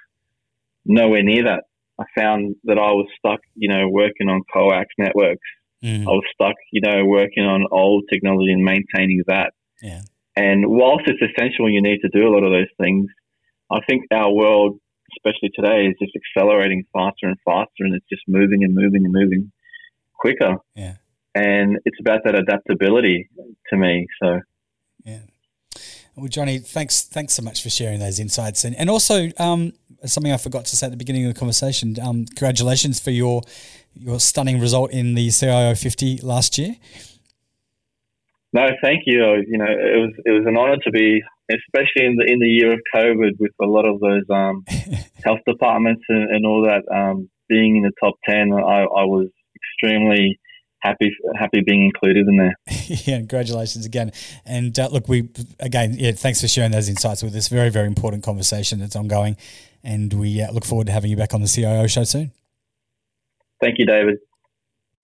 nowhere 0.86 1.22
near 1.22 1.44
that. 1.44 1.64
I 1.98 2.04
found 2.16 2.56
that 2.64 2.78
I 2.78 2.90
was 2.90 3.06
stuck, 3.18 3.40
you 3.54 3.68
know, 3.68 3.88
working 3.88 4.28
on 4.28 4.42
coax 4.52 4.88
networks. 4.98 5.46
Mm. 5.84 6.02
I 6.02 6.10
was 6.10 6.24
stuck, 6.32 6.56
you 6.72 6.80
know, 6.80 7.04
working 7.04 7.44
on 7.44 7.66
old 7.70 8.04
technology 8.10 8.50
and 8.50 8.64
maintaining 8.64 9.22
that. 9.26 9.52
Yeah. 9.82 10.00
And 10.34 10.64
whilst 10.66 11.04
it's 11.06 11.20
essential, 11.20 11.70
you 11.70 11.82
need 11.82 12.00
to 12.00 12.08
do 12.08 12.26
a 12.26 12.32
lot 12.32 12.42
of 12.42 12.50
those 12.50 12.72
things. 12.80 13.06
I 13.70 13.80
think 13.88 14.04
our 14.12 14.32
world, 14.32 14.78
especially 15.16 15.50
today, 15.54 15.86
is 15.86 15.94
just 16.00 16.12
accelerating 16.16 16.84
faster 16.92 17.26
and 17.26 17.36
faster, 17.44 17.84
and 17.84 17.94
it's 17.94 18.06
just 18.08 18.22
moving 18.26 18.64
and 18.64 18.74
moving 18.74 19.04
and 19.04 19.12
moving 19.12 19.52
quicker. 20.18 20.56
Yeah. 20.74 20.94
And 21.34 21.78
it's 21.84 21.98
about 22.00 22.20
that 22.24 22.34
adaptability 22.34 23.28
to 23.68 23.76
me. 23.76 24.06
So. 24.22 24.40
Yeah. 25.04 25.20
Well, 26.16 26.28
Johnny, 26.28 26.58
thanks 26.58 27.02
thanks 27.02 27.34
so 27.34 27.42
much 27.42 27.60
for 27.60 27.70
sharing 27.70 27.98
those 27.98 28.20
insights, 28.20 28.64
and 28.64 28.76
and 28.76 28.88
also 28.88 29.30
um, 29.38 29.72
something 30.04 30.32
I 30.32 30.36
forgot 30.36 30.64
to 30.66 30.76
say 30.76 30.86
at 30.86 30.90
the 30.90 30.96
beginning 30.96 31.26
of 31.26 31.34
the 31.34 31.38
conversation. 31.38 31.96
Um, 32.00 32.26
congratulations 32.26 33.00
for 33.00 33.10
your 33.10 33.42
your 33.96 34.20
stunning 34.20 34.60
result 34.60 34.90
in 34.92 35.14
the 35.14 35.30
CIO 35.30 35.74
50 35.74 36.18
last 36.18 36.58
year. 36.58 36.76
No, 38.52 38.68
thank 38.82 39.02
you. 39.06 39.42
You 39.48 39.58
know, 39.58 39.66
it 39.66 40.00
was 40.00 40.12
it 40.24 40.30
was 40.30 40.46
an 40.46 40.56
honour 40.56 40.76
to 40.84 40.90
be, 40.92 41.20
especially 41.50 42.06
in 42.06 42.16
the 42.16 42.24
in 42.24 42.38
the 42.38 42.46
year 42.46 42.72
of 42.72 42.80
COVID, 42.94 43.32
with 43.40 43.50
a 43.60 43.66
lot 43.66 43.84
of 43.84 43.98
those 43.98 44.22
um, 44.30 44.64
health 45.24 45.40
departments 45.46 46.04
and, 46.08 46.30
and 46.30 46.46
all 46.46 46.62
that 46.62 46.84
um, 46.94 47.28
being 47.48 47.76
in 47.76 47.82
the 47.82 47.90
top 48.00 48.14
ten. 48.24 48.52
I, 48.52 48.82
I 48.82 49.04
was 49.04 49.28
extremely 49.56 50.38
happy 50.78 51.10
happy 51.36 51.62
being 51.66 51.84
included 51.84 52.28
in 52.28 52.36
there. 52.36 52.54
yeah, 52.86 53.18
congratulations 53.18 53.86
again. 53.86 54.12
And 54.46 54.78
uh, 54.78 54.88
look, 54.92 55.08
we 55.08 55.28
again, 55.58 55.96
yeah, 55.98 56.12
thanks 56.12 56.40
for 56.40 56.46
sharing 56.46 56.70
those 56.70 56.88
insights 56.88 57.24
with 57.24 57.34
us. 57.34 57.48
Very 57.48 57.70
very 57.70 57.88
important 57.88 58.22
conversation 58.22 58.78
that's 58.78 58.94
ongoing, 58.94 59.36
and 59.82 60.12
we 60.12 60.40
uh, 60.40 60.52
look 60.52 60.64
forward 60.64 60.86
to 60.86 60.92
having 60.92 61.10
you 61.10 61.16
back 61.16 61.34
on 61.34 61.40
the 61.40 61.48
CIO 61.48 61.88
show 61.88 62.04
soon. 62.04 62.30
Thank 63.60 63.78
you, 63.78 63.86
David. 63.86 64.18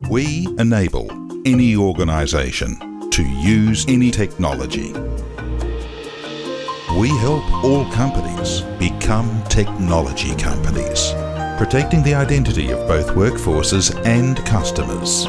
We 0.08 0.46
enable 0.58 1.10
any 1.46 1.76
organisation 1.76 3.10
to 3.10 3.22
use 3.22 3.84
any 3.88 4.10
technology. 4.10 4.92
We 6.98 7.08
help 7.18 7.44
all 7.64 7.90
companies 7.92 8.62
become 8.78 9.42
technology 9.48 10.34
companies, 10.36 11.12
protecting 11.58 12.02
the 12.02 12.14
identity 12.14 12.70
of 12.70 12.86
both 12.88 13.10
workforces 13.10 13.94
and 14.04 14.36
customers. 14.44 15.26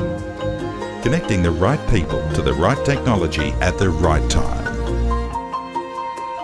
Connecting 1.04 1.44
the 1.44 1.52
right 1.52 1.80
people 1.90 2.22
to 2.34 2.42
the 2.42 2.54
right 2.54 2.84
technology 2.86 3.52
at 3.62 3.78
the 3.78 3.90
right 3.90 4.28
time. 4.30 4.66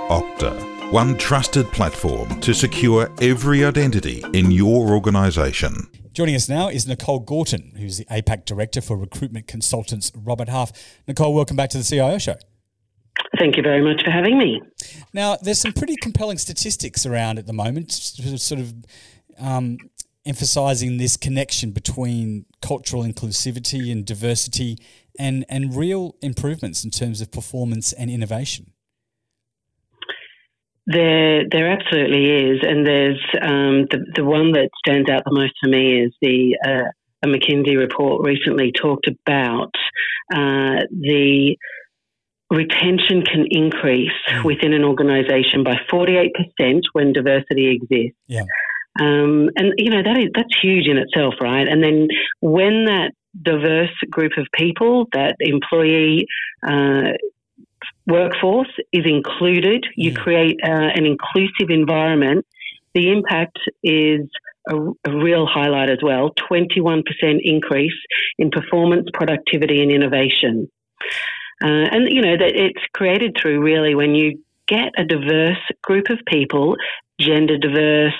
Okta, 0.10 0.92
one 0.92 1.18
trusted 1.18 1.72
platform 1.72 2.40
to 2.42 2.54
secure 2.54 3.10
every 3.22 3.66
identity 3.66 4.24
in 4.34 4.52
your 4.52 4.90
organisation. 4.90 5.88
Joining 6.18 6.34
us 6.34 6.50
now 6.50 6.68
is 6.68 6.88
Nicole 6.88 7.20
Gorton, 7.20 7.74
who's 7.78 8.00
the 8.00 8.06
APAC 8.06 8.46
Director 8.46 8.82
for 8.82 8.98
Recruitment 8.98 9.46
Consultants 9.46 10.12
Robert 10.16 10.50
Half. 10.50 10.72
Nicole, 11.08 11.32
welcome 11.32 11.56
back 11.56 11.70
to 11.70 11.78
the 11.78 11.84
CIO 11.84 12.18
Show. 12.18 12.38
Thank 13.38 13.56
you 13.56 13.62
very 13.62 13.84
much 13.84 14.04
for 14.04 14.10
having 14.10 14.36
me. 14.36 14.64
Now, 15.14 15.38
there's 15.40 15.62
some 15.62 15.74
pretty 15.74 15.96
compelling 15.96 16.40
statistics 16.40 17.06
around 17.06 17.38
at 17.38 17.46
the 17.46 17.54
moment, 17.54 17.92
sort 17.92 18.60
of 18.60 18.74
um, 19.38 19.78
emphasizing 20.26 20.98
this 20.98 21.18
connection 21.18 21.70
between 21.70 22.48
cultural 22.64 23.04
inclusivity 23.04 23.92
and 23.92 24.04
diversity 24.04 24.80
and, 25.20 25.46
and 25.50 25.76
real 25.76 26.16
improvements 26.24 26.84
in 26.84 26.90
terms 26.90 27.22
of 27.22 27.32
performance 27.32 27.94
and 27.94 28.10
innovation. 28.10 28.72
There, 30.90 31.44
there 31.52 31.70
absolutely 31.70 32.52
is, 32.52 32.60
and 32.64 32.88
there's 32.88 33.22
um, 33.42 33.88
the 33.92 34.06
the 34.16 34.24
one 34.24 34.54
that 34.54 34.70
stands 34.86 35.10
out 35.10 35.24
the 35.26 35.36
most 35.36 35.52
for 35.62 35.70
me 35.70 36.02
is 36.02 36.14
the 36.22 36.58
uh, 36.66 36.90
a 37.24 37.28
McKinsey 37.28 37.78
report 37.78 38.26
recently 38.26 38.72
talked 38.72 39.08
about 39.08 39.72
uh, 40.34 40.88
the 40.92 41.58
retention 42.50 43.24
can 43.24 43.46
increase 43.50 44.12
mm. 44.30 44.46
within 44.46 44.72
an 44.72 44.86
organisation 44.86 45.64
by 45.64 45.76
forty 45.90 46.16
eight 46.16 46.32
percent 46.34 46.86
when 46.94 47.12
diversity 47.12 47.68
exists. 47.68 48.18
Yeah. 48.28 48.44
Um, 49.00 49.50
and 49.58 49.74
you 49.78 49.90
know 49.90 50.04
that 50.04 50.18
is 50.18 50.30
that's 50.34 50.56
huge 50.62 50.88
in 50.88 50.98
itself, 50.98 51.34
right? 51.42 51.68
And 51.68 51.84
then 51.84 52.08
when 52.40 52.86
that 52.86 53.12
diverse 53.40 53.94
group 54.10 54.32
of 54.38 54.48
people, 54.54 55.08
that 55.14 55.36
employee 55.40 56.28
uh, 56.66 57.12
workforce 58.08 58.72
is 58.92 59.06
included, 59.06 59.86
you 59.96 60.12
mm. 60.12 60.18
create 60.18 60.58
uh, 60.64 60.70
an 60.70 61.06
inclusive 61.06 61.70
environment, 61.70 62.46
the 62.94 63.12
impact 63.12 63.60
is 63.84 64.22
a, 64.70 64.76
a, 65.06 65.18
real 65.18 65.46
highlight 65.46 65.90
as 65.90 66.00
well 66.02 66.32
21% 66.52 67.04
increase 67.44 67.92
in 68.40 68.50
performance, 68.50 69.08
productivity, 69.14 69.82
and 69.82 69.92
innovation. 69.92 70.70
Uh, 71.64 71.88
and, 71.92 72.12
you 72.12 72.22
know, 72.22 72.38
that 72.38 72.56
it's 72.56 72.82
created 72.94 73.36
through 73.40 73.62
really 73.62 73.96
when 73.96 74.16
you 74.16 74.40
get 74.68 74.94
a 74.98 75.04
diverse 75.04 75.58
group 75.82 76.10
of 76.10 76.20
people, 76.28 76.76
gender 77.20 77.58
diverse, 77.58 78.14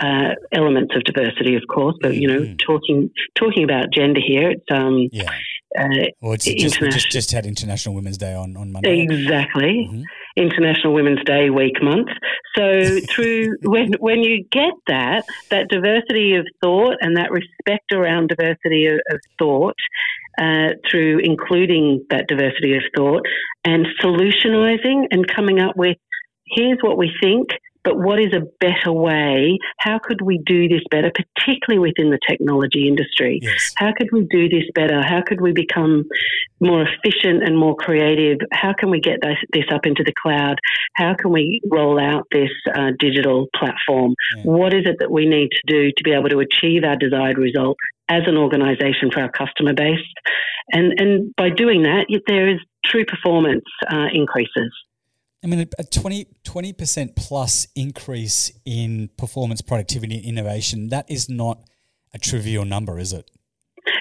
uh, 0.00 0.34
elements 0.52 0.94
of 0.94 1.02
diversity, 1.04 1.56
of 1.56 1.62
course, 1.72 1.96
but 2.00 2.14
you 2.14 2.28
know, 2.28 2.40
mm. 2.40 2.58
talking 2.58 3.10
talking 3.34 3.64
about 3.64 3.92
gender 3.92 4.20
here, 4.24 4.50
it's 4.50 4.64
um, 4.70 5.08
yeah. 5.10 5.30
Uh, 5.78 6.10
well, 6.20 6.32
it's 6.32 6.44
just, 6.44 6.80
just, 6.80 7.10
just 7.10 7.32
had 7.32 7.46
International 7.46 7.94
Women's 7.94 8.18
Day 8.18 8.34
on, 8.34 8.56
on 8.56 8.72
Monday. 8.72 9.02
Exactly. 9.02 9.88
Mm-hmm. 9.90 10.02
International 10.36 10.92
Women's 10.92 11.24
Day 11.24 11.50
week 11.50 11.82
month. 11.82 12.08
So 12.56 13.00
through 13.10 13.56
when 13.62 13.92
when 13.98 14.20
you 14.20 14.44
get 14.50 14.72
that 14.86 15.24
that 15.50 15.68
diversity 15.68 16.36
of 16.36 16.46
thought 16.62 16.96
and 17.00 17.16
that 17.16 17.30
respect 17.30 17.92
around 17.92 18.28
diversity 18.28 18.86
of, 18.86 19.00
of 19.10 19.20
thought 19.38 19.76
uh, 20.38 20.74
through 20.90 21.20
including 21.22 22.04
that 22.10 22.26
diversity 22.28 22.76
of 22.76 22.82
thought 22.94 23.22
and 23.64 23.86
solutionizing 24.02 25.06
and 25.10 25.26
coming 25.34 25.60
up 25.60 25.76
with 25.76 25.96
here's 26.54 26.78
what 26.82 26.98
we 26.98 27.10
think 27.22 27.48
but 27.86 27.98
what 28.00 28.18
is 28.18 28.32
a 28.32 28.42
better 28.58 28.92
way? 28.92 29.58
How 29.78 30.00
could 30.02 30.20
we 30.20 30.38
do 30.44 30.66
this 30.66 30.82
better, 30.90 31.12
particularly 31.14 31.78
within 31.78 32.10
the 32.10 32.18
technology 32.28 32.88
industry? 32.88 33.38
Yes. 33.40 33.72
How 33.76 33.92
could 33.96 34.08
we 34.12 34.26
do 34.28 34.48
this 34.48 34.64
better? 34.74 35.00
How 35.02 35.22
could 35.24 35.40
we 35.40 35.52
become 35.52 36.04
more 36.60 36.82
efficient 36.82 37.44
and 37.44 37.56
more 37.56 37.76
creative? 37.76 38.38
How 38.52 38.74
can 38.76 38.90
we 38.90 38.98
get 39.00 39.20
this, 39.22 39.38
this 39.52 39.66
up 39.72 39.86
into 39.86 40.02
the 40.02 40.12
cloud? 40.20 40.58
How 40.96 41.14
can 41.14 41.30
we 41.30 41.60
roll 41.70 42.00
out 42.00 42.26
this 42.32 42.50
uh, 42.74 42.90
digital 42.98 43.46
platform? 43.54 44.16
Yeah. 44.38 44.42
What 44.42 44.74
is 44.74 44.82
it 44.84 44.96
that 44.98 45.12
we 45.12 45.24
need 45.24 45.50
to 45.52 45.60
do 45.68 45.92
to 45.96 46.02
be 46.02 46.10
able 46.10 46.28
to 46.30 46.40
achieve 46.40 46.82
our 46.82 46.96
desired 46.96 47.38
result 47.38 47.76
as 48.08 48.22
an 48.26 48.36
organization 48.36 49.12
for 49.12 49.20
our 49.20 49.30
customer 49.30 49.74
base? 49.74 50.04
And, 50.72 50.92
and 50.98 51.36
by 51.36 51.50
doing 51.50 51.84
that, 51.84 52.06
there 52.26 52.48
is 52.48 52.58
true 52.84 53.04
performance 53.04 53.64
uh, 53.88 54.06
increases. 54.12 54.72
I 55.46 55.48
mean, 55.48 55.68
a 55.78 55.84
20 55.84 56.72
percent 56.72 57.14
plus 57.14 57.68
increase 57.76 58.50
in 58.64 59.10
performance, 59.16 59.60
productivity, 59.60 60.16
and 60.16 60.24
innovation. 60.24 60.88
That 60.88 61.08
is 61.08 61.28
not 61.28 61.60
a 62.12 62.18
trivial 62.18 62.64
number, 62.64 62.98
is 62.98 63.12
it? 63.12 63.30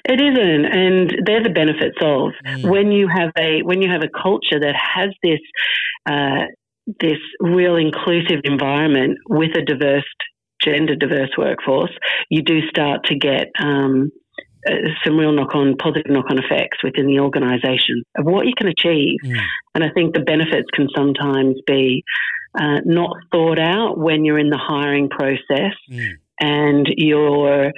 It 0.05 0.19
isn't, 0.19 0.65
and 0.65 1.13
they're 1.23 1.43
the 1.43 1.51
benefits 1.51 1.97
of 2.01 2.31
mm. 2.43 2.67
when 2.67 2.91
you 2.91 3.07
have 3.07 3.31
a 3.37 3.61
when 3.61 3.83
you 3.83 3.91
have 3.91 4.01
a 4.01 4.09
culture 4.09 4.59
that 4.59 4.73
has 4.75 5.09
this 5.21 5.39
uh, 6.09 6.45
this 6.99 7.19
real 7.39 7.75
inclusive 7.75 8.41
environment 8.43 9.19
with 9.29 9.55
a 9.55 9.61
diverse 9.61 10.03
gender 10.63 10.95
diverse 10.95 11.29
workforce. 11.37 11.91
You 12.29 12.41
do 12.41 12.67
start 12.69 13.03
to 13.05 13.15
get 13.15 13.51
um, 13.59 14.09
uh, 14.67 14.71
some 15.03 15.17
real 15.17 15.31
knock 15.31 15.53
on, 15.55 15.75
positive 15.77 16.11
knock 16.11 16.25
on 16.29 16.37
effects 16.39 16.83
within 16.83 17.07
the 17.07 17.19
organisation 17.19 18.03
of 18.17 18.25
what 18.25 18.45
you 18.45 18.53
can 18.57 18.67
achieve. 18.67 19.19
Mm. 19.23 19.39
And 19.75 19.83
I 19.83 19.89
think 19.93 20.13
the 20.13 20.21
benefits 20.21 20.67
can 20.73 20.87
sometimes 20.95 21.55
be 21.67 22.03
uh, 22.59 22.79
not 22.85 23.15
thought 23.31 23.59
out 23.59 23.97
when 23.97 24.25
you're 24.25 24.39
in 24.39 24.49
the 24.49 24.61
hiring 24.61 25.09
process 25.09 25.75
mm. 25.91 26.13
and 26.39 26.87
you're 26.95 27.71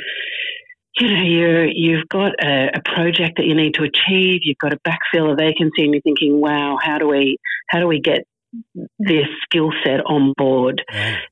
you 1.00 1.08
know, 1.08 1.22
you 1.22 1.72
you've 1.76 2.10
got 2.10 2.32
a, 2.44 2.70
a, 2.74 2.82
project 2.82 3.38
that 3.38 3.46
you 3.46 3.54
need 3.54 3.76
to 3.76 3.84
achieve. 3.84 4.42
You've 4.42 4.58
got 4.58 4.70
to 4.70 4.80
backfill 4.80 5.32
a 5.32 5.36
vacancy, 5.36 5.84
and 5.84 5.94
you're 5.94 6.02
thinking, 6.02 6.42
"Wow, 6.42 6.80
how 6.82 6.98
do 6.98 7.08
we 7.08 7.38
how 7.70 7.80
do 7.80 7.86
we 7.86 8.02
get 8.02 8.26
this 9.00 9.28
skill 9.44 9.72
set 9.84 10.02
on 10.02 10.34
board? 10.38 10.84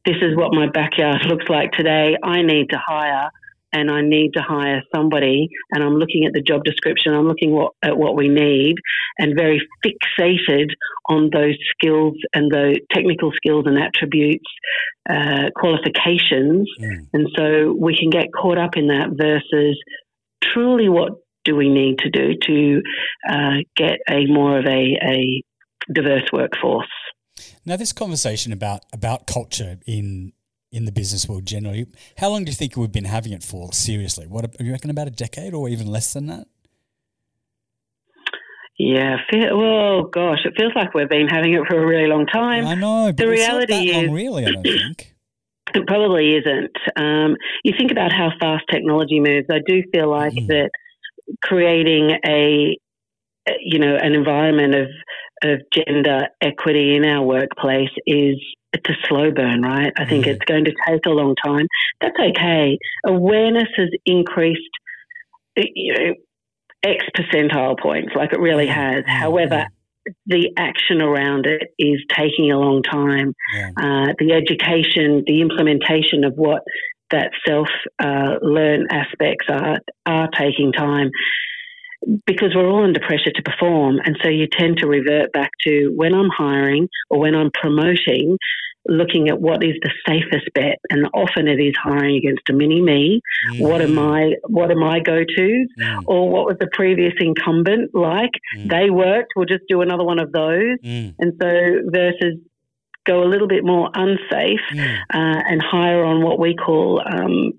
This 0.05 0.17
is 0.21 0.35
what 0.35 0.53
my 0.53 0.67
backyard 0.69 1.21
looks 1.25 1.45
like 1.49 1.71
today. 1.71 2.15
I 2.21 2.41
need 2.41 2.69
to 2.71 2.79
hire 2.85 3.29
and 3.73 3.91
I 3.91 4.01
need 4.01 4.31
to 4.35 4.41
hire 4.41 4.81
somebody, 4.93 5.49
and 5.71 5.83
I'm 5.83 5.95
looking 5.95 6.25
at 6.25 6.33
the 6.33 6.41
job 6.41 6.63
description, 6.63 7.13
I'm 7.13 7.27
looking 7.27 7.51
what, 7.51 7.73
at 7.83 7.97
what 7.97 8.15
we 8.15 8.27
need, 8.27 8.75
and 9.19 9.35
very 9.35 9.61
fixated 9.85 10.69
on 11.09 11.29
those 11.31 11.55
skills 11.71 12.15
and 12.33 12.51
the 12.51 12.79
technical 12.93 13.31
skills 13.35 13.65
and 13.67 13.77
attributes, 13.77 14.45
uh, 15.09 15.49
qualifications. 15.55 16.69
Mm. 16.81 17.07
And 17.13 17.27
so 17.35 17.75
we 17.77 17.97
can 17.97 18.09
get 18.09 18.27
caught 18.33 18.57
up 18.57 18.77
in 18.77 18.87
that 18.87 19.09
versus 19.11 19.77
truly 20.43 20.89
what 20.89 21.13
do 21.43 21.55
we 21.55 21.69
need 21.69 21.99
to 21.99 22.09
do 22.09 22.33
to 22.41 22.81
uh, 23.29 23.57
get 23.75 23.99
a 24.09 24.25
more 24.25 24.57
of 24.59 24.65
a, 24.65 24.97
a 25.01 25.43
diverse 25.91 26.29
workforce. 26.33 26.87
Now, 27.65 27.75
this 27.75 27.93
conversation 27.93 28.51
about 28.51 28.81
about 28.93 29.27
culture 29.27 29.77
in 29.85 30.33
in 30.75 30.85
the 30.85 30.91
business 30.91 31.27
world 31.27 31.45
generally, 31.45 31.87
how 32.17 32.29
long 32.29 32.43
do 32.43 32.51
you 32.51 32.55
think 32.55 32.75
we've 32.75 32.91
been 32.91 33.05
having 33.05 33.31
it 33.31 33.43
for? 33.43 33.71
Seriously, 33.71 34.27
what 34.27 34.59
you 34.59 34.71
reckon? 34.71 34.89
About 34.89 35.07
a 35.07 35.11
decade 35.11 35.53
or 35.53 35.69
even 35.69 35.87
less 35.87 36.13
than 36.13 36.27
that? 36.27 36.47
Yeah, 38.77 39.15
feel, 39.31 39.57
well, 39.57 40.03
gosh, 40.03 40.39
it 40.43 40.53
feels 40.57 40.73
like 40.75 40.93
we've 40.93 41.09
been 41.09 41.29
having 41.29 41.53
it 41.53 41.61
for 41.67 41.81
a 41.81 41.85
really 41.85 42.07
long 42.07 42.25
time. 42.25 42.67
I 42.67 42.75
know, 42.75 43.05
but 43.07 43.17
the 43.17 43.29
reality 43.29 43.89
is, 43.89 44.07
long, 44.07 44.11
really, 44.13 44.45
I 44.45 44.51
don't 44.51 44.63
think. 44.63 45.11
It 45.73 45.87
probably 45.87 46.35
isn't. 46.35 46.77
Um, 46.95 47.35
you 47.63 47.73
think 47.75 47.91
about 47.91 48.13
how 48.13 48.29
fast 48.39 48.63
technology 48.71 49.19
moves. 49.19 49.47
I 49.51 49.59
do 49.65 49.81
feel 49.91 50.09
like 50.09 50.33
mm. 50.33 50.47
that 50.47 50.69
creating 51.43 52.17
a 52.25 52.77
you 53.59 53.79
know 53.79 53.95
an 53.95 54.13
environment 54.13 54.75
of 54.75 54.87
of 55.43 55.59
gender 55.73 56.27
equity 56.39 56.95
in 56.95 57.03
our 57.03 57.23
workplace 57.23 57.89
is 58.05 58.37
it's 58.75 58.89
a 58.89 59.07
slow 59.07 59.31
burn, 59.31 59.61
right? 59.61 59.93
I 59.97 60.05
think 60.05 60.25
mm. 60.25 60.29
it's 60.29 60.45
going 60.45 60.65
to 60.65 60.73
take 60.87 61.05
a 61.05 61.09
long 61.09 61.35
time. 61.43 61.67
That's 62.01 62.17
okay. 62.19 62.77
Awareness 63.05 63.69
has 63.77 63.89
increased, 64.05 64.61
you 65.55 65.93
know, 65.93 66.13
X 66.83 67.05
percentile 67.17 67.79
points, 67.79 68.13
like 68.15 68.33
it 68.33 68.39
really 68.39 68.67
has. 68.67 69.03
Mm. 69.03 69.07
However, 69.07 69.67
the 70.27 70.51
action 70.57 71.01
around 71.01 71.47
it 71.47 71.73
is 71.79 72.03
taking 72.15 72.51
a 72.51 72.59
long 72.59 72.83
time. 72.83 73.33
Yeah. 73.53 73.69
Uh, 73.77 74.13
the 74.19 74.33
education, 74.33 75.23
the 75.25 75.41
implementation 75.41 76.23
of 76.23 76.33
what 76.35 76.61
that 77.11 77.31
self 77.47 77.67
uh, 78.03 78.35
learn 78.41 78.87
aspects 78.91 79.45
are 79.49 79.77
are 80.05 80.29
taking 80.37 80.71
time 80.73 81.09
because 82.25 82.53
we're 82.55 82.69
all 82.69 82.83
under 82.83 82.99
pressure 82.99 83.31
to 83.33 83.41
perform. 83.41 83.99
And 84.03 84.17
so 84.23 84.29
you 84.29 84.47
tend 84.47 84.77
to 84.77 84.87
revert 84.87 85.31
back 85.33 85.51
to 85.63 85.91
when 85.95 86.13
I'm 86.13 86.29
hiring 86.29 86.87
or 87.09 87.19
when 87.19 87.35
I'm 87.35 87.51
promoting, 87.51 88.37
looking 88.87 89.29
at 89.29 89.39
what 89.39 89.63
is 89.63 89.75
the 89.81 89.91
safest 90.07 90.45
bet. 90.53 90.77
And 90.89 91.07
often 91.13 91.47
it 91.47 91.59
is 91.59 91.73
hiring 91.81 92.17
against 92.17 92.49
a 92.49 92.53
mini 92.53 92.81
me. 92.81 93.21
Mm. 93.51 93.61
What 93.61 93.81
am 93.81 93.97
I 93.99 94.33
what 94.47 94.71
are 94.71 94.75
my 94.75 94.99
go 94.99 95.19
tos? 95.19 95.67
Mm. 95.79 96.03
Or 96.05 96.29
what 96.29 96.45
was 96.45 96.57
the 96.59 96.69
previous 96.71 97.13
incumbent 97.19 97.93
like? 97.93 98.31
Mm. 98.57 98.69
They 98.69 98.89
worked, 98.89 99.33
we'll 99.35 99.45
just 99.45 99.63
do 99.67 99.81
another 99.81 100.03
one 100.03 100.19
of 100.19 100.31
those. 100.31 100.77
Mm. 100.83 101.15
And 101.19 101.33
so 101.41 101.81
versus 101.91 102.35
go 103.05 103.23
a 103.23 103.29
little 103.29 103.47
bit 103.47 103.63
more 103.63 103.89
unsafe 103.93 104.65
mm. 104.71 104.97
uh, 105.13 105.41
and 105.47 105.61
hire 105.61 106.03
on 106.03 106.23
what 106.23 106.39
we 106.39 106.55
call 106.55 107.01
um, 107.05 107.53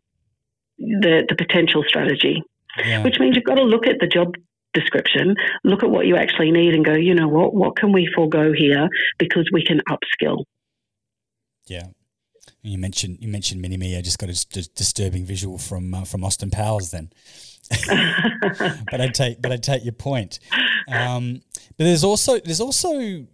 the, 0.79 1.25
the 1.29 1.37
potential 1.37 1.85
strategy 1.87 2.43
yeah. 2.85 3.03
which 3.03 3.19
means 3.19 3.37
you've 3.37 3.45
got 3.45 3.55
to 3.55 3.63
look 3.63 3.87
at 3.87 3.97
the 4.01 4.07
job 4.07 4.35
description, 4.75 5.35
look 5.65 5.83
at 5.83 5.91
what 5.91 6.07
you 6.07 6.17
actually 6.17 6.51
need, 6.51 6.75
and 6.75 6.85
go, 6.85 6.93
you 6.93 7.15
know 7.15 7.29
what, 7.29 7.55
what 7.55 7.77
can 7.77 7.93
we 7.93 8.09
forego 8.15 8.53
here 8.53 8.89
because 9.19 9.49
we 9.53 9.65
can 9.65 9.81
upskill. 9.89 10.45
Yeah. 11.67 11.89
You 12.63 12.79
mentioned 12.79 13.19
you 13.21 13.29
mentioned 13.29 13.61
Mini 13.61 13.77
Me. 13.77 13.97
I 13.97 14.01
just 14.01 14.19
got 14.19 14.29
a 14.29 14.47
d- 14.47 14.69
disturbing 14.75 15.25
visual 15.25 15.59
from 15.59 15.95
uh, 15.95 16.05
from 16.05 16.25
Austin 16.25 16.51
Powers 16.51 16.91
then. 16.91 17.11
but 18.91 19.01
I 19.01 19.09
take 19.09 19.43
but 19.43 19.53
I 19.53 19.57
take 19.57 19.85
your 19.85 19.93
point. 19.93 20.39
Um, 20.89 21.43
but 21.77 21.85
there's 21.85 22.05
also 22.05 22.39
there's 22.39 22.61
also 22.61 23.27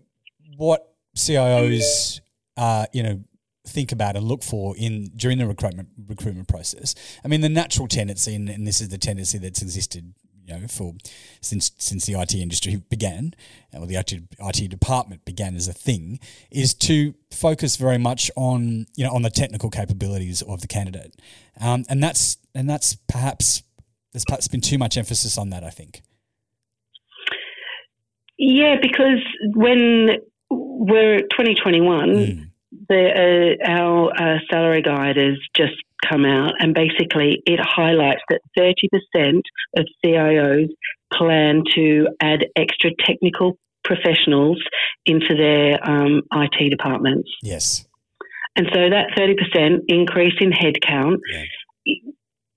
what 0.56 0.94
CIOs 1.16 2.20
uh, 2.56 2.86
you 2.92 3.02
know 3.02 3.22
think 3.66 3.92
about 3.92 4.16
and 4.16 4.26
look 4.26 4.42
for 4.42 4.74
in 4.76 5.10
during 5.16 5.38
the 5.38 5.46
recruitment 5.46 5.88
recruitment 6.08 6.48
process. 6.48 6.94
I 7.24 7.28
mean, 7.28 7.40
the 7.40 7.48
natural 7.48 7.88
tendency, 7.88 8.34
and, 8.34 8.48
and 8.48 8.66
this 8.66 8.80
is 8.80 8.88
the 8.88 8.98
tendency 8.98 9.38
that's 9.38 9.62
existed, 9.62 10.14
you 10.46 10.58
know, 10.58 10.66
for 10.66 10.94
since 11.40 11.72
since 11.78 12.06
the 12.06 12.14
IT 12.14 12.34
industry 12.34 12.76
began, 12.88 13.34
or 13.72 13.86
the 13.86 13.96
IT, 13.96 14.12
IT 14.38 14.70
department 14.70 15.24
began 15.24 15.54
as 15.54 15.68
a 15.68 15.72
thing, 15.72 16.20
is 16.50 16.74
to 16.74 17.14
focus 17.30 17.76
very 17.76 17.98
much 17.98 18.30
on 18.36 18.86
you 18.96 19.04
know 19.04 19.12
on 19.12 19.22
the 19.22 19.30
technical 19.30 19.70
capabilities 19.70 20.42
of 20.42 20.60
the 20.60 20.68
candidate, 20.68 21.14
um, 21.60 21.84
and 21.88 22.02
that's 22.02 22.38
and 22.54 22.68
that's 22.68 22.94
perhaps 23.08 23.62
there's 24.12 24.24
perhaps 24.26 24.48
been 24.48 24.60
too 24.60 24.78
much 24.78 24.96
emphasis 24.96 25.38
on 25.38 25.50
that. 25.50 25.64
I 25.64 25.70
think. 25.70 26.02
Yeah, 28.38 28.76
because 28.80 29.22
when 29.54 30.18
we're 30.50 31.20
2021. 31.20 32.08
Mm 32.08 32.48
the, 32.88 33.58
uh, 33.64 33.70
our 33.70 34.10
uh, 34.10 34.38
salary 34.50 34.82
guide 34.82 35.18
is 35.18 35.38
just 35.54 35.74
come 36.08 36.24
out, 36.24 36.54
and 36.58 36.74
basically 36.74 37.42
it 37.46 37.60
highlights 37.62 38.22
that 38.28 38.40
30% 38.58 39.40
of 39.76 39.86
CIOs 40.04 40.68
plan 41.12 41.62
to 41.74 42.08
add 42.20 42.46
extra 42.56 42.90
technical 43.04 43.58
professionals 43.84 44.62
into 45.06 45.34
their 45.36 45.78
um, 45.88 46.22
IT 46.32 46.70
departments. 46.70 47.30
Yes. 47.42 47.84
And 48.56 48.66
so 48.72 48.90
that 48.90 49.10
30% 49.16 49.80
increase 49.88 50.34
in 50.40 50.50
headcount, 50.50 51.18
yeah. 51.30 51.94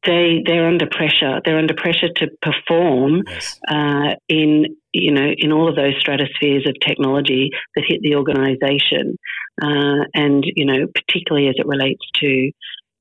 they, 0.05 0.43
they're 0.45 0.67
under 0.67 0.87
pressure. 0.87 1.41
They're 1.43 1.57
under 1.57 1.73
pressure 1.73 2.09
to 2.17 2.27
perform 2.41 3.23
yes. 3.27 3.59
uh, 3.69 4.15
in 4.27 4.75
you 4.95 5.11
know, 5.11 5.29
in 5.37 5.51
all 5.51 5.67
of 5.67 5.75
those 5.75 5.93
stratospheres 5.99 6.65
of 6.65 6.75
technology 6.79 7.49
that 7.75 7.83
hit 7.85 7.99
the 8.01 8.15
organisation, 8.15 9.17
uh, 9.61 10.07
and 10.13 10.43
you 10.55 10.65
know, 10.65 10.87
particularly 10.95 11.49
as 11.49 11.55
it 11.57 11.67
relates 11.67 12.01
to, 12.21 12.51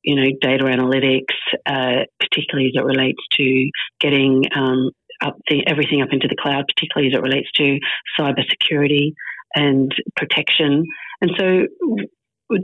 you 0.04 0.16
know, 0.16 0.30
data 0.40 0.64
analytics, 0.64 1.34
uh, 1.66 2.04
particularly 2.20 2.68
as 2.68 2.80
it 2.80 2.84
relates 2.84 3.20
to 3.32 3.70
getting 4.00 4.44
um, 4.54 4.90
up 5.22 5.36
the, 5.48 5.66
everything 5.66 6.02
up 6.02 6.08
into 6.12 6.28
the 6.28 6.36
cloud, 6.40 6.64
particularly 6.74 7.12
as 7.12 7.18
it 7.18 7.22
relates 7.22 7.50
to 7.56 7.78
cybersecurity 8.18 9.12
and 9.54 9.94
protection, 10.16 10.84
and 11.20 11.30
so 11.38 11.66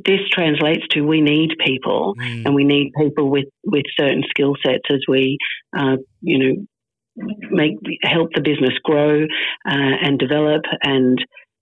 this 0.04 0.20
translates 0.30 0.86
to 0.90 1.00
we 1.00 1.20
need 1.20 1.50
people 1.64 2.14
mm. 2.18 2.44
and 2.44 2.54
we 2.54 2.64
need 2.64 2.92
people 2.98 3.30
with, 3.30 3.46
with 3.64 3.84
certain 3.98 4.22
skill 4.28 4.54
sets 4.64 4.84
as 4.90 5.00
we 5.08 5.38
uh, 5.76 5.96
you 6.20 6.38
know 6.38 6.66
make 7.50 7.74
help 8.02 8.30
the 8.34 8.40
business 8.40 8.74
grow 8.84 9.22
uh, 9.22 9.26
and 9.66 10.18
develop 10.18 10.62
and 10.82 11.18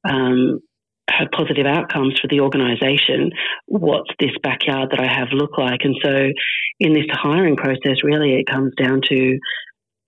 um, 0.08 0.60
have 1.08 1.28
positive 1.32 1.66
outcomes 1.66 2.18
for 2.20 2.28
the 2.28 2.40
organisation. 2.40 3.30
What's 3.66 4.10
this 4.18 4.32
backyard 4.42 4.90
that 4.90 5.00
I 5.00 5.06
have 5.06 5.28
look 5.32 5.58
like? 5.58 5.80
And 5.82 5.96
so, 6.02 6.28
in 6.80 6.92
this 6.92 7.06
hiring 7.10 7.56
process, 7.56 8.04
really, 8.04 8.34
it 8.34 8.46
comes 8.46 8.72
down 8.80 9.00
to 9.08 9.38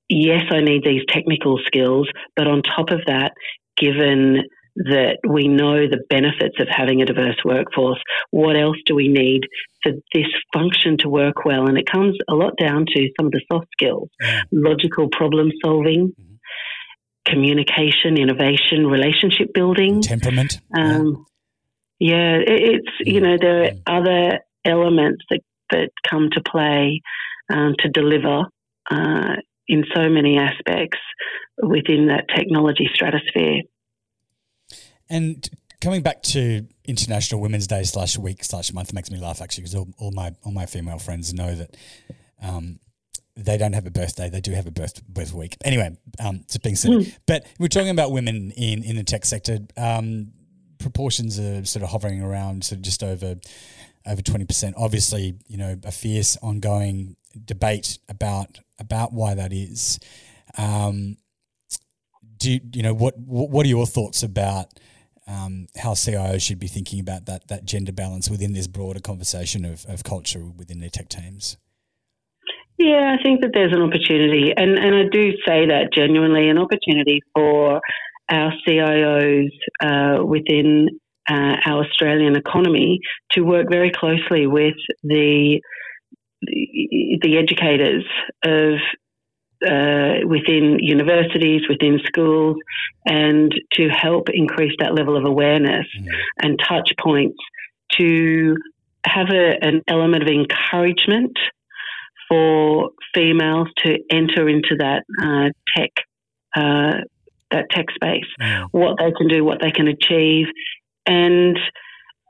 yes, 0.09 0.45
I 0.51 0.61
need 0.61 0.85
these 0.85 1.03
technical 1.09 1.59
skills, 1.67 2.09
but 2.37 2.47
on 2.47 2.63
top 2.63 2.91
of 2.91 3.01
that, 3.07 3.33
given 3.77 4.43
that 4.77 5.19
we 5.29 5.49
know 5.49 5.87
the 5.89 6.03
benefits 6.09 6.57
of 6.61 6.69
having 6.71 7.03
a 7.03 7.05
diverse 7.05 7.37
workforce. 7.45 8.01
What 8.31 8.57
else 8.57 8.77
do 8.87 8.95
we 8.95 9.09
need 9.09 9.43
for 9.83 9.93
this 10.15 10.29
function 10.55 10.97
to 10.99 11.09
work 11.09 11.45
well? 11.45 11.67
And 11.67 11.77
it 11.77 11.91
comes 11.91 12.17
a 12.29 12.35
lot 12.35 12.55
down 12.59 12.87
to 12.87 13.09
some 13.19 13.27
of 13.27 13.33
the 13.33 13.43
soft 13.51 13.67
skills 13.73 14.09
logical 14.53 15.09
problem 15.11 15.51
solving, 15.65 16.09
mm-hmm. 16.09 16.30
Communication, 17.27 18.17
innovation, 18.17 18.87
relationship 18.87 19.53
building, 19.55 20.03
temperament. 20.03 20.61
Um, 20.77 21.27
yeah. 21.99 22.15
yeah, 22.15 22.37
it, 22.37 22.63
it's, 22.75 22.93
you 23.01 23.21
know, 23.21 23.37
there 23.41 23.65
are 23.65 23.99
other 24.01 24.41
elements 24.65 25.25
that, 25.31 25.41
that 25.71 25.91
come 26.09 26.31
to 26.33 26.41
play 26.43 27.01
um, 27.49 27.75
to 27.79 27.89
deliver. 27.89 28.45
Uh, 28.91 29.37
in 29.71 29.85
so 29.95 30.09
many 30.09 30.37
aspects 30.37 30.99
within 31.63 32.09
that 32.09 32.27
technology 32.37 32.91
stratosphere. 32.93 33.63
And 35.09 35.49
coming 35.81 36.03
back 36.03 36.23
to 36.23 36.67
International 36.85 37.41
Women's 37.41 37.69
Day 37.69 37.85
slash 37.85 38.19
week 38.19 38.43
slash 38.43 38.73
month 38.73 38.93
makes 38.93 39.13
me 39.13 39.21
laugh 39.21 39.41
actually 39.41 39.63
because 39.63 39.77
all, 39.77 39.89
all, 39.99 40.11
my 40.11 40.35
all 40.43 40.53
my 40.53 40.67
female 40.67 40.99
friends 40.99 41.33
know 41.33 41.55
that 41.55 41.77
um, 42.43 42.81
they 43.37 43.57
don't 43.57 43.73
have 43.73 43.87
a 43.87 43.91
birthday; 43.91 44.29
they 44.29 44.41
do 44.41 44.53
have 44.53 44.67
a 44.67 44.71
birth 44.71 45.07
birth 45.07 45.33
week. 45.33 45.57
Anyway, 45.65 45.97
um, 46.19 46.45
just 46.47 46.63
being 46.63 46.77
said, 46.77 46.91
mm. 46.91 47.17
but 47.27 47.47
we're 47.59 47.69
talking 47.69 47.91
about 47.91 48.13
women 48.13 48.53
in 48.53 48.83
in 48.83 48.97
the 48.97 49.05
tech 49.05 49.25
sector. 49.25 49.59
Um, 49.77 50.33
proportions 50.79 51.39
are 51.39 51.65
sort 51.65 51.83
of 51.83 51.91
hovering 51.91 52.23
around 52.23 52.65
sort 52.65 52.79
of 52.79 52.83
just 52.83 53.03
over 53.03 53.37
over 54.07 54.23
twenty 54.23 54.45
percent. 54.45 54.75
Obviously, 54.77 55.39
you 55.47 55.57
know, 55.57 55.77
a 55.85 55.93
fierce 55.93 56.37
ongoing 56.43 57.17
debate 57.45 57.99
about 58.09 58.59
about 58.79 59.13
why 59.13 59.35
that 59.35 59.53
is. 59.53 59.99
Um, 60.59 61.17
do 62.37 62.53
you, 62.53 62.61
you 62.75 62.83
know 62.83 62.95
what 62.95 63.17
what 63.19 63.65
are 63.65 63.69
your 63.69 63.87
thoughts 63.87 64.23
about 64.23 64.67
um, 65.27 65.69
how 65.77 65.93
CIOs 65.93 66.43
should 66.43 66.59
be 66.59 66.67
thinking 66.67 66.99
about 66.99 67.27
that 67.27 67.49
that 67.49 67.65
gender 67.65 67.93
balance 67.93 68.29
within 68.29 68.53
this 68.53 68.67
broader 68.67 69.01
conversation 69.01 69.65
of, 69.65 69.85
of 69.87 70.03
culture 70.03 70.45
within 70.45 70.81
their 70.81 70.91
tech 70.91 71.09
teams? 71.09 71.57
Yeah, 72.81 73.15
I 73.19 73.23
think 73.23 73.43
that 73.43 73.51
there's 73.53 73.75
an 73.75 73.83
opportunity, 73.83 74.55
and, 74.57 74.79
and 74.79 74.95
I 74.95 75.03
do 75.13 75.33
say 75.47 75.67
that 75.67 75.93
genuinely 75.93 76.49
an 76.49 76.57
opportunity 76.57 77.21
for 77.35 77.79
our 78.31 78.53
CIOs 78.67 79.51
uh, 79.85 80.25
within 80.25 80.89
uh, 81.29 81.57
our 81.67 81.85
Australian 81.85 82.37
economy 82.37 83.01
to 83.33 83.43
work 83.43 83.67
very 83.71 83.91
closely 83.91 84.47
with 84.47 84.77
the 85.03 85.61
the, 86.41 87.19
the 87.21 87.37
educators 87.37 88.05
of 88.47 88.79
uh, 89.63 90.27
within 90.27 90.79
universities, 90.81 91.61
within 91.69 92.01
schools, 92.07 92.57
and 93.05 93.53
to 93.75 93.89
help 93.91 94.29
increase 94.33 94.73
that 94.79 94.95
level 94.95 95.19
of 95.19 95.27
awareness 95.27 95.87
mm. 96.01 96.09
and 96.43 96.59
touch 96.67 96.93
points 96.99 97.37
to 97.99 98.57
have 99.05 99.27
a, 99.31 99.63
an 99.63 99.83
element 99.87 100.23
of 100.23 100.31
encouragement 100.31 101.37
for 102.31 102.91
females 103.15 103.69
to 103.85 103.99
enter 104.11 104.49
into 104.49 104.77
that 104.79 105.03
uh, 105.21 105.51
tech 105.77 105.91
uh, 106.57 107.01
that 107.51 107.67
tech 107.71 107.87
space, 107.91 108.25
mm. 108.41 108.69
what 108.71 108.97
they 108.99 109.11
can 109.11 109.29
do, 109.29 109.45
what 109.45 109.59
they 109.61 109.73
can 109.73 109.89
achieve, 109.89 110.47
and 111.05 111.59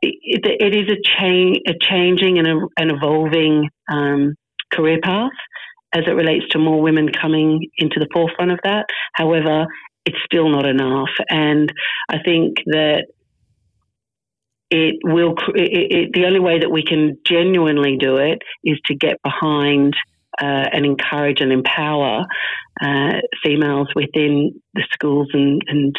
it, 0.02 0.40
it 0.44 0.74
is 0.74 0.90
a 0.90 1.20
change, 1.20 1.58
a 1.68 1.74
changing 1.78 2.38
and 2.38 2.48
a, 2.48 2.58
an 2.78 2.90
evolving 2.90 3.68
um, 3.92 4.34
career 4.72 4.98
path 5.02 5.30
as 5.92 6.04
it 6.06 6.12
relates 6.12 6.46
to 6.50 6.58
more 6.58 6.80
women 6.80 7.10
coming 7.10 7.68
into 7.76 7.98
the 7.98 8.08
forefront 8.14 8.52
of 8.52 8.60
that. 8.64 8.86
However, 9.14 9.66
it's 10.06 10.18
still 10.24 10.48
not 10.48 10.66
enough, 10.66 11.10
and 11.28 11.70
I 12.08 12.18
think 12.24 12.56
that 12.66 13.04
it 14.70 14.96
will. 15.04 15.34
It, 15.54 15.92
it, 15.92 16.10
the 16.12 16.26
only 16.26 16.40
way 16.40 16.60
that 16.60 16.70
we 16.70 16.84
can 16.84 17.18
genuinely 17.26 17.96
do 17.96 18.16
it 18.16 18.42
is 18.64 18.78
to 18.86 18.94
get 18.94 19.16
behind 19.22 19.94
uh, 20.40 20.66
and 20.72 20.86
encourage 20.86 21.40
and 21.40 21.52
empower 21.52 22.24
uh, 22.80 23.12
females 23.42 23.88
within 23.94 24.60
the 24.74 24.84
schools 24.92 25.28
and, 25.32 25.62
and 25.66 25.96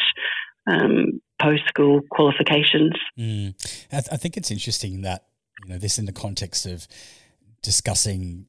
um, 0.67 1.21
post 1.41 1.63
school 1.67 2.01
qualifications. 2.09 2.93
Mm. 3.19 3.53
I, 3.91 4.01
th- 4.01 4.09
I, 4.11 4.17
think 4.17 4.37
it's 4.37 4.51
interesting 4.51 5.01
that 5.01 5.25
you 5.63 5.73
know 5.73 5.77
this 5.77 5.99
in 5.99 6.05
the 6.05 6.13
context 6.13 6.65
of 6.65 6.87
discussing 7.61 8.47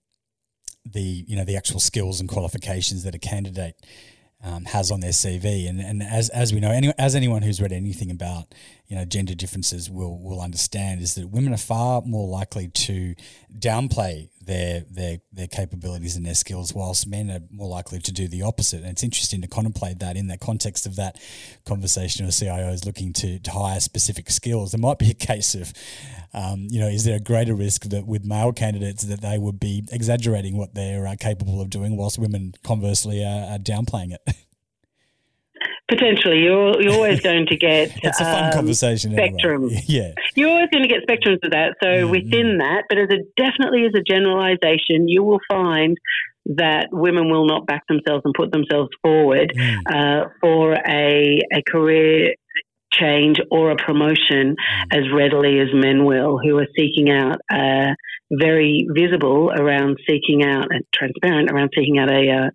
the 0.84 1.24
you 1.26 1.36
know 1.36 1.44
the 1.44 1.56
actual 1.56 1.80
skills 1.80 2.20
and 2.20 2.28
qualifications 2.28 3.04
that 3.04 3.14
a 3.14 3.18
candidate 3.18 3.74
um, 4.42 4.64
has 4.66 4.90
on 4.90 5.00
their 5.00 5.10
CV. 5.10 5.68
And, 5.68 5.80
and 5.80 6.02
as, 6.02 6.28
as 6.30 6.52
we 6.52 6.60
know, 6.60 6.70
any, 6.70 6.92
as 6.98 7.14
anyone 7.14 7.42
who's 7.42 7.60
read 7.60 7.72
anything 7.72 8.10
about 8.10 8.54
you 8.88 8.96
know 8.96 9.04
gender 9.04 9.34
differences 9.34 9.90
will 9.90 10.18
will 10.18 10.40
understand, 10.40 11.00
is 11.00 11.14
that 11.14 11.28
women 11.28 11.54
are 11.54 11.58
far 11.58 12.02
more 12.02 12.28
likely 12.28 12.68
to 12.68 13.14
downplay 13.58 14.28
their 14.46 14.84
their 14.90 15.18
their 15.32 15.46
capabilities 15.46 16.16
and 16.16 16.26
their 16.26 16.34
skills, 16.34 16.74
whilst 16.74 17.06
men 17.06 17.30
are 17.30 17.40
more 17.50 17.68
likely 17.68 17.98
to 18.00 18.12
do 18.12 18.28
the 18.28 18.42
opposite. 18.42 18.80
And 18.80 18.90
it's 18.90 19.02
interesting 19.02 19.40
to 19.42 19.48
contemplate 19.48 19.98
that 20.00 20.16
in 20.16 20.28
the 20.28 20.38
context 20.38 20.86
of 20.86 20.96
that 20.96 21.20
conversation 21.64 22.24
of 22.24 22.32
CIOs 22.32 22.84
looking 22.84 23.12
to, 23.14 23.38
to 23.38 23.50
hire 23.50 23.80
specific 23.80 24.30
skills. 24.30 24.72
There 24.72 24.80
might 24.80 24.98
be 24.98 25.10
a 25.10 25.14
case 25.14 25.54
of, 25.54 25.72
um, 26.34 26.66
you 26.70 26.80
know, 26.80 26.88
is 26.88 27.04
there 27.04 27.16
a 27.16 27.20
greater 27.20 27.54
risk 27.54 27.84
that 27.84 28.06
with 28.06 28.24
male 28.24 28.52
candidates 28.52 29.04
that 29.04 29.20
they 29.20 29.38
would 29.38 29.60
be 29.60 29.84
exaggerating 29.90 30.56
what 30.56 30.74
they're 30.74 31.06
uh, 31.06 31.16
capable 31.18 31.60
of 31.60 31.70
doing, 31.70 31.96
whilst 31.96 32.18
women 32.18 32.54
conversely 32.62 33.24
are, 33.24 33.54
are 33.54 33.58
downplaying 33.58 34.12
it? 34.12 34.36
Potentially, 35.92 36.38
you're 36.38 36.80
you're 36.80 36.94
always 36.94 37.20
going 37.28 37.46
to 37.46 37.56
get 37.56 37.92
it's 38.02 38.20
a 38.20 38.24
fun 38.24 38.44
um, 38.46 38.52
conversation 38.52 39.12
spectrum. 39.12 39.64
Anyway. 39.64 39.82
Yeah, 39.92 40.12
you're 40.34 40.48
always 40.48 40.68
going 40.70 40.84
to 40.84 40.88
get 40.88 41.06
spectrums 41.06 41.44
of 41.44 41.50
that. 41.50 41.74
So 41.82 41.88
mm-hmm. 41.88 42.10
within 42.10 42.58
that, 42.58 42.84
but 42.88 42.98
as 42.98 43.08
a 43.10 43.18
definitely 43.36 43.84
as 43.84 43.92
a 43.94 44.02
generalisation, 44.02 45.08
you 45.08 45.22
will 45.22 45.40
find 45.50 45.98
that 46.46 46.88
women 46.92 47.30
will 47.30 47.46
not 47.46 47.66
back 47.66 47.82
themselves 47.88 48.22
and 48.24 48.32
put 48.34 48.52
themselves 48.52 48.88
forward 49.02 49.52
mm. 49.54 49.76
uh, 49.86 50.28
for 50.40 50.72
a 50.72 51.40
a 51.52 51.62
career 51.70 52.34
change 52.90 53.38
or 53.50 53.70
a 53.70 53.76
promotion 53.76 54.56
mm. 54.56 54.86
as 54.92 55.02
readily 55.14 55.58
as 55.60 55.68
men 55.74 56.06
will, 56.06 56.38
who 56.38 56.58
are 56.58 56.68
seeking 56.76 57.10
out. 57.10 57.36
Uh, 57.52 57.92
very 58.40 58.86
visible 58.96 59.50
around 59.54 59.98
seeking 60.08 60.42
out 60.42 60.68
and 60.70 60.82
transparent 60.94 61.50
around 61.50 61.68
seeking 61.76 61.98
out 61.98 62.10
a, 62.10 62.30
uh, 62.30 62.50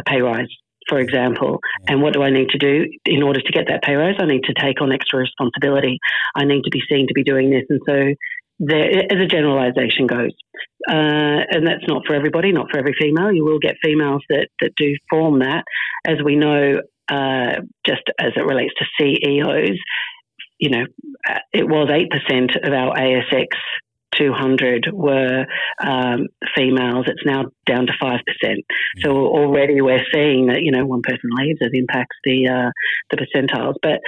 a 0.00 0.02
pay 0.02 0.20
rise 0.20 0.48
for 0.88 0.98
example. 0.98 1.60
And 1.86 2.02
what 2.02 2.12
do 2.12 2.22
I 2.22 2.30
need 2.30 2.48
to 2.50 2.58
do 2.58 2.86
in 3.04 3.22
order 3.22 3.40
to 3.40 3.52
get 3.52 3.66
that 3.68 3.82
pay 3.82 3.94
rise? 3.94 4.16
I 4.18 4.26
need 4.26 4.44
to 4.44 4.54
take 4.54 4.80
on 4.80 4.92
extra 4.92 5.18
responsibility. 5.18 5.98
I 6.34 6.44
need 6.44 6.62
to 6.64 6.70
be 6.70 6.82
seen 6.88 7.06
to 7.08 7.14
be 7.14 7.24
doing 7.24 7.50
this. 7.50 7.64
And 7.68 7.80
so, 7.86 8.14
there, 8.58 9.12
as 9.12 9.18
a 9.18 9.26
generalization 9.26 10.06
goes, 10.06 10.30
uh, 10.88 11.42
and 11.50 11.66
that's 11.66 11.86
not 11.88 12.02
for 12.06 12.14
everybody, 12.14 12.52
not 12.52 12.66
for 12.70 12.78
every 12.78 12.94
female. 13.00 13.32
You 13.32 13.44
will 13.44 13.58
get 13.58 13.76
females 13.82 14.22
that, 14.28 14.48
that 14.60 14.74
do 14.76 14.94
form 15.10 15.40
that. 15.40 15.64
As 16.06 16.16
we 16.24 16.36
know, 16.36 16.80
uh, 17.08 17.60
just 17.86 18.02
as 18.18 18.32
it 18.36 18.44
relates 18.44 18.74
to 18.78 18.86
CEOs, 18.98 19.78
you 20.58 20.70
know, 20.70 20.84
uh, 21.28 21.38
it 21.52 21.68
was 21.68 21.88
8% 21.88 22.66
of 22.66 22.72
our 22.72 22.94
ASX 22.94 23.48
200 24.16 24.88
were 24.92 25.46
um, 25.80 26.28
females. 26.56 27.06
It's 27.08 27.24
now 27.24 27.46
down 27.66 27.86
to 27.86 27.92
5%. 28.02 28.18
So 29.02 29.10
already 29.10 29.80
we're 29.80 30.04
seeing 30.12 30.46
that, 30.46 30.62
you 30.62 30.72
know, 30.72 30.86
one 30.86 31.02
person 31.02 31.30
leaves, 31.36 31.58
it 31.60 31.72
impacts 31.74 32.16
the, 32.24 32.48
uh, 32.48 32.70
the 33.10 33.16
percentiles. 33.16 33.74
But 33.82 34.00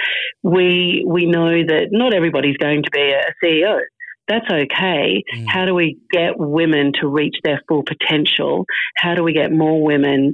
we, 0.43 1.03
we 1.07 1.25
know 1.25 1.49
that 1.49 1.87
not 1.91 2.13
everybody's 2.13 2.57
going 2.57 2.83
to 2.83 2.91
be 2.91 3.13
a 3.13 3.33
CEO. 3.43 3.79
That's 4.27 4.49
okay. 4.49 5.23
Mm. 5.35 5.45
How 5.47 5.65
do 5.65 5.75
we 5.75 5.99
get 6.11 6.37
women 6.37 6.93
to 7.01 7.07
reach 7.07 7.35
their 7.43 7.61
full 7.67 7.83
potential? 7.83 8.65
How 8.97 9.13
do 9.13 9.23
we 9.23 9.33
get 9.33 9.51
more 9.51 9.83
women 9.83 10.33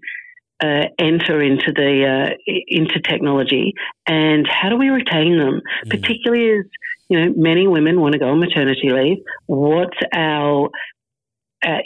uh, 0.62 0.86
enter 1.00 1.42
into 1.42 1.72
the 1.74 2.06
uh, 2.06 2.54
into 2.68 3.00
technology, 3.02 3.74
and 4.08 4.48
how 4.48 4.70
do 4.70 4.78
we 4.78 4.90
retain 4.90 5.38
them? 5.38 5.62
Mm. 5.86 5.90
Particularly 5.90 6.60
as 6.60 6.66
you 7.10 7.20
know, 7.20 7.34
many 7.36 7.68
women 7.68 8.00
want 8.00 8.14
to 8.14 8.20
go 8.20 8.30
on 8.30 8.40
maternity 8.40 8.90
leave. 8.90 9.18
What's 9.48 9.98
our 10.14 10.70
uh, 11.66 11.78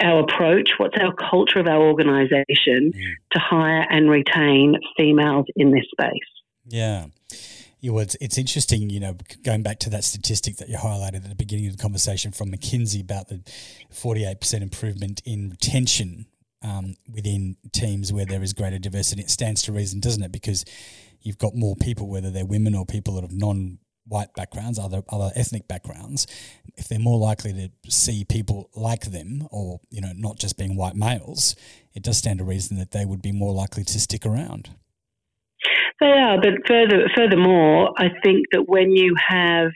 our 0.00 0.20
approach? 0.20 0.70
What's 0.78 0.96
our 0.98 1.14
culture 1.14 1.60
of 1.60 1.66
our 1.66 1.82
organisation 1.82 2.92
mm. 2.92 3.14
to 3.32 3.38
hire 3.38 3.86
and 3.90 4.08
retain 4.08 4.76
females 4.96 5.46
in 5.56 5.72
this 5.72 5.84
space? 5.92 6.18
Yeah. 6.66 7.06
Yeah, 7.82 7.92
well, 7.92 8.02
it's, 8.02 8.16
it's 8.20 8.36
interesting, 8.36 8.90
you 8.90 9.00
know, 9.00 9.16
going 9.42 9.62
back 9.62 9.78
to 9.80 9.90
that 9.90 10.04
statistic 10.04 10.58
that 10.58 10.68
you 10.68 10.76
highlighted 10.76 11.24
at 11.24 11.30
the 11.30 11.34
beginning 11.34 11.66
of 11.66 11.78
the 11.78 11.82
conversation 11.82 12.30
from 12.30 12.52
McKinsey 12.52 13.00
about 13.00 13.28
the 13.28 13.40
48% 13.90 14.60
improvement 14.60 15.22
in 15.24 15.48
retention 15.48 16.26
um, 16.62 16.94
within 17.08 17.56
teams 17.72 18.12
where 18.12 18.26
there 18.26 18.42
is 18.42 18.52
greater 18.52 18.78
diversity. 18.78 19.22
It 19.22 19.30
stands 19.30 19.62
to 19.62 19.72
reason, 19.72 20.00
doesn't 20.00 20.22
it? 20.22 20.32
Because 20.32 20.64
you've 21.22 21.38
got 21.38 21.54
more 21.54 21.76
people, 21.76 22.08
whether 22.08 22.30
they're 22.30 22.46
women 22.46 22.74
or 22.74 22.84
people 22.86 23.14
that 23.14 23.22
have 23.22 23.32
non 23.32 23.78
white 24.06 24.34
backgrounds, 24.34 24.78
other 24.78 25.02
other 25.08 25.30
ethnic 25.34 25.68
backgrounds, 25.68 26.26
if 26.76 26.88
they're 26.88 26.98
more 26.98 27.18
likely 27.18 27.52
to 27.52 27.90
see 27.90 28.24
people 28.24 28.70
like 28.74 29.12
them, 29.12 29.46
or 29.50 29.80
you 29.90 30.00
know, 30.00 30.12
not 30.14 30.38
just 30.38 30.58
being 30.58 30.76
white 30.76 30.96
males, 30.96 31.56
it 31.94 32.02
does 32.02 32.18
stand 32.18 32.38
to 32.38 32.44
reason 32.44 32.78
that 32.78 32.90
they 32.90 33.04
would 33.04 33.22
be 33.22 33.32
more 33.32 33.52
likely 33.52 33.84
to 33.84 34.00
stick 34.00 34.26
around. 34.26 34.70
They 36.00 36.06
are, 36.06 36.40
but 36.40 36.66
further 36.66 37.08
furthermore, 37.14 37.92
I 37.98 38.08
think 38.22 38.46
that 38.52 38.68
when 38.68 38.92
you 38.92 39.14
have 39.28 39.70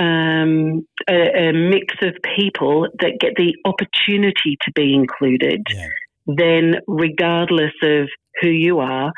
um, 0.00 0.86
a, 1.08 1.48
a, 1.48 1.52
mix 1.52 1.94
of 2.02 2.14
people 2.36 2.86
that 3.00 3.18
get 3.20 3.34
the 3.36 3.54
opportunity 3.64 4.56
to 4.62 4.72
be 4.74 4.94
included, 4.94 5.62
yeah. 5.70 5.86
then 6.26 6.74
regardless 6.86 7.72
of 7.82 8.08
who 8.40 8.48
you 8.48 8.78
are, 8.78 9.12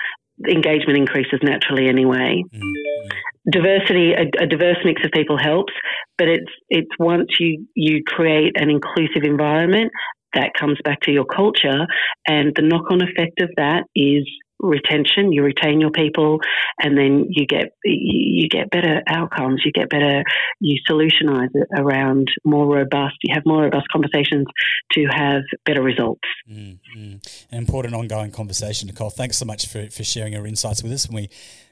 engagement 0.49 0.99
increases 0.99 1.41
naturally 1.43 1.89
anyway. 1.89 2.43
Mm-hmm. 2.53 3.09
Diversity, 3.51 4.13
a, 4.13 4.43
a, 4.43 4.47
diverse 4.47 4.79
mix 4.85 5.05
of 5.05 5.11
people 5.13 5.39
helps, 5.39 5.73
but 6.19 6.29
it's 6.29 6.51
it's 6.69 6.91
once 6.99 7.29
you 7.39 7.67
you 7.75 8.03
create 8.07 8.53
an 8.61 8.71
inclusive 8.71 9.23
environment 9.25 9.91
that 10.35 10.53
comes 10.59 10.79
back 10.85 11.01
to 11.03 11.11
your 11.11 11.25
culture, 11.25 11.87
and 12.27 12.53
the 12.55 12.63
knock 12.63 12.91
on 12.91 13.03
effect 13.03 13.41
of 13.41 13.51
that 13.57 13.85
is 13.97 14.25
retention. 14.61 15.33
You 15.33 15.43
retain 15.43 15.81
your 15.81 15.91
people, 15.91 16.39
and 16.79 16.97
then 16.97 17.27
you 17.31 17.47
get 17.47 17.75
you 17.85 18.49
get 18.49 18.71
better 18.71 19.03
outcomes. 19.07 19.63
You 19.65 19.73
get 19.73 19.89
better. 19.89 20.23
You 20.61 20.79
solutionize 20.89 21.51
it 21.55 21.69
around 21.77 22.29
more 22.45 22.67
robust. 22.67 23.17
You 23.23 23.35
have 23.35 23.45
more 23.47 23.63
robust 23.63 23.89
conversations 23.93 24.47
to 24.93 25.07
have 25.07 25.43
better 25.65 25.83
results. 25.83 26.29
Mm-hmm. 26.51 27.17
An 27.51 27.59
important 27.59 27.95
ongoing 27.95 28.31
conversation, 28.31 28.87
Nicole. 28.87 29.11
Thanks 29.11 29.39
so 29.39 29.45
much 29.45 29.67
for 29.67 29.89
for 29.91 30.05
sharing 30.05 30.33
your 30.33 30.47
insights 30.47 30.83
with 30.83 30.93
us, 30.93 31.05
and 31.07 31.15
we 31.15 31.29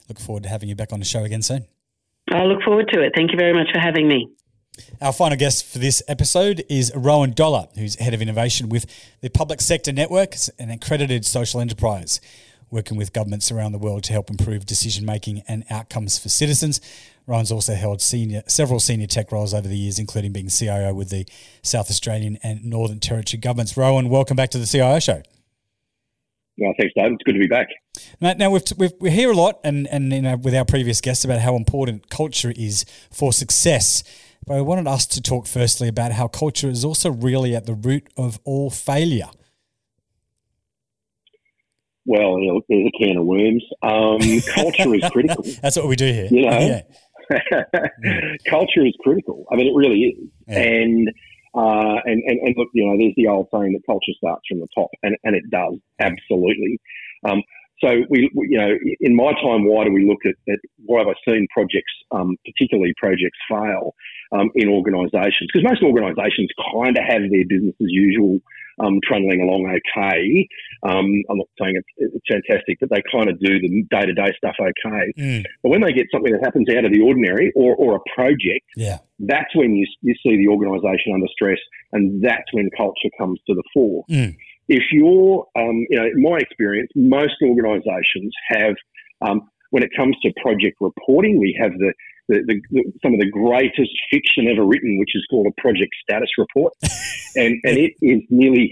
look 0.08 0.18
forward 0.18 0.42
to 0.44 0.48
having 0.48 0.68
you 0.68 0.74
back 0.74 0.92
on 0.92 0.98
the 0.98 1.04
show 1.04 1.24
again 1.24 1.42
soon. 1.42 1.66
I 2.30 2.44
look 2.44 2.62
forward 2.62 2.88
to 2.92 3.02
it. 3.02 3.12
Thank 3.14 3.32
you 3.32 3.38
very 3.38 3.54
much 3.54 3.68
for 3.72 3.80
having 3.80 4.06
me. 4.06 4.28
Our 5.00 5.12
final 5.12 5.36
guest 5.36 5.64
for 5.64 5.78
this 5.78 6.02
episode 6.08 6.64
is 6.68 6.92
Rowan 6.94 7.32
Dollar, 7.32 7.68
who's 7.76 7.96
head 7.96 8.14
of 8.14 8.22
innovation 8.22 8.68
with 8.68 8.86
the 9.20 9.28
Public 9.28 9.60
Sector 9.60 9.92
Network, 9.92 10.34
an 10.58 10.70
accredited 10.70 11.24
social 11.24 11.60
enterprise. 11.60 12.20
Working 12.70 12.96
with 12.96 13.12
governments 13.12 13.50
around 13.50 13.72
the 13.72 13.78
world 13.78 14.04
to 14.04 14.12
help 14.12 14.30
improve 14.30 14.66
decision 14.66 15.04
making 15.04 15.42
and 15.48 15.64
outcomes 15.70 16.18
for 16.18 16.28
citizens. 16.28 16.80
Rowan's 17.26 17.52
also 17.52 17.74
held 17.74 18.00
senior, 18.00 18.42
several 18.46 18.80
senior 18.80 19.06
tech 19.06 19.30
roles 19.30 19.52
over 19.52 19.68
the 19.68 19.76
years, 19.76 19.98
including 19.98 20.32
being 20.32 20.48
CIO 20.48 20.94
with 20.94 21.10
the 21.10 21.26
South 21.62 21.90
Australian 21.90 22.38
and 22.42 22.64
Northern 22.64 23.00
Territory 23.00 23.38
governments. 23.38 23.76
Rowan, 23.76 24.08
welcome 24.08 24.36
back 24.36 24.50
to 24.50 24.58
the 24.58 24.66
CIO 24.66 24.98
show. 24.98 25.22
Well, 26.58 26.74
thanks, 26.78 26.92
Dave. 26.96 27.12
It's 27.12 27.22
good 27.22 27.34
to 27.34 27.38
be 27.38 27.46
back. 27.46 27.68
Now, 28.20 28.32
now 28.32 28.50
we've, 28.50 28.62
we've, 28.76 28.92
we 28.98 29.10
hear 29.10 29.30
a 29.30 29.34
lot, 29.34 29.60
and 29.62 29.86
and 29.88 30.12
you 30.12 30.22
know, 30.22 30.36
with 30.36 30.54
our 30.54 30.64
previous 30.64 31.00
guests 31.00 31.24
about 31.24 31.40
how 31.40 31.54
important 31.54 32.10
culture 32.10 32.52
is 32.56 32.84
for 33.12 33.32
success. 33.32 34.02
But 34.44 34.56
I 34.56 34.60
wanted 34.62 34.88
us 34.88 35.06
to 35.06 35.20
talk 35.20 35.46
firstly 35.46 35.88
about 35.88 36.12
how 36.12 36.26
culture 36.26 36.68
is 36.68 36.84
also 36.84 37.10
really 37.10 37.54
at 37.54 37.66
the 37.66 37.74
root 37.74 38.08
of 38.16 38.40
all 38.44 38.70
failure. 38.70 39.28
Well, 42.08 42.40
you 42.40 42.48
know, 42.50 42.62
there's 42.70 42.88
a 42.88 42.98
can 42.98 43.18
of 43.18 43.26
worms. 43.26 43.62
Um, 43.82 44.40
culture 44.54 44.94
is 44.94 45.04
critical. 45.12 45.44
That's 45.62 45.76
what 45.76 45.88
we 45.88 45.94
do 45.94 46.10
here. 46.10 46.28
You 46.30 46.46
know, 46.46 46.58
yeah. 46.58 47.62
culture 48.48 48.86
is 48.86 48.96
critical. 49.02 49.44
I 49.52 49.56
mean, 49.56 49.66
it 49.66 49.76
really 49.76 50.16
is. 50.16 50.30
Yeah. 50.46 50.58
And, 50.58 51.08
uh, 51.54 52.00
and, 52.06 52.22
and, 52.24 52.40
and 52.40 52.54
look, 52.56 52.68
you 52.72 52.86
know, 52.86 52.96
there's 52.96 53.12
the 53.14 53.28
old 53.28 53.48
saying 53.52 53.74
that 53.74 53.82
culture 53.84 54.16
starts 54.16 54.40
from 54.48 54.60
the 54.60 54.68
top, 54.74 54.88
and, 55.02 55.18
and 55.22 55.36
it 55.36 55.50
does, 55.50 55.76
absolutely. 56.00 56.80
Um, 57.28 57.42
so 57.84 57.88
we, 58.08 58.30
we, 58.34 58.48
you 58.52 58.58
know, 58.58 58.72
in 59.00 59.14
my 59.14 59.32
time, 59.44 59.68
why 59.68 59.84
do 59.84 59.92
we 59.92 60.08
look 60.08 60.24
at, 60.24 60.34
at 60.50 60.60
why 60.86 61.00
have 61.00 61.08
I 61.08 61.30
seen 61.30 61.46
projects, 61.52 61.92
um, 62.10 62.36
particularly 62.46 62.94
projects 62.96 63.38
fail 63.50 63.92
um, 64.32 64.48
in 64.54 64.70
organisations? 64.70 65.50
Because 65.52 65.68
most 65.68 65.82
organisations 65.82 66.48
kind 66.72 66.96
of 66.96 67.04
have 67.04 67.20
their 67.28 67.44
business 67.46 67.76
as 67.82 67.92
usual 67.92 68.40
um, 68.80 69.00
trundling 69.06 69.40
along 69.42 69.66
okay. 69.66 70.48
Um, 70.82 71.06
I'm 71.30 71.38
not 71.38 71.48
saying 71.60 71.74
it's, 71.76 72.14
it's, 72.14 72.24
fantastic, 72.28 72.78
but 72.80 72.90
they 72.90 73.02
kind 73.10 73.28
of 73.28 73.38
do 73.40 73.58
the 73.58 73.84
day 73.90 74.06
to 74.06 74.14
day 74.14 74.32
stuff 74.36 74.54
okay. 74.60 75.12
Mm. 75.18 75.44
But 75.62 75.70
when 75.70 75.80
they 75.80 75.92
get 75.92 76.06
something 76.12 76.32
that 76.32 76.42
happens 76.42 76.68
out 76.70 76.84
of 76.84 76.92
the 76.92 77.00
ordinary 77.00 77.52
or, 77.56 77.74
or 77.76 77.96
a 77.96 78.00
project, 78.14 78.66
yeah. 78.76 78.98
that's 79.18 79.54
when 79.54 79.74
you, 79.74 79.86
you 80.02 80.14
see 80.22 80.36
the 80.36 80.48
organisation 80.48 81.14
under 81.14 81.28
stress, 81.32 81.58
and 81.92 82.22
that's 82.22 82.52
when 82.52 82.70
culture 82.76 83.10
comes 83.18 83.40
to 83.46 83.54
the 83.54 83.62
fore. 83.74 84.04
Mm. 84.10 84.36
If 84.68 84.84
you're, 84.92 85.46
um, 85.56 85.86
you 85.90 85.98
know, 85.98 86.04
in 86.04 86.22
my 86.22 86.38
experience, 86.38 86.90
most 86.94 87.34
organisations 87.42 88.32
have, 88.48 88.74
um, 89.26 89.48
when 89.70 89.82
it 89.82 89.90
comes 89.96 90.16
to 90.22 90.32
project 90.42 90.76
reporting, 90.80 91.38
we 91.38 91.58
have 91.60 91.72
the 91.72 91.92
the, 92.28 92.42
the, 92.46 92.60
the, 92.70 92.92
some 93.02 93.14
of 93.14 93.20
the 93.20 93.30
greatest 93.30 93.92
fiction 94.10 94.46
ever 94.48 94.64
written, 94.64 94.98
which 94.98 95.14
is 95.14 95.26
called 95.30 95.46
a 95.46 95.60
project 95.60 95.94
status 96.02 96.30
report, 96.38 96.72
and 97.36 97.58
and 97.64 97.76
it 97.78 97.94
is 98.00 98.22
nearly 98.30 98.70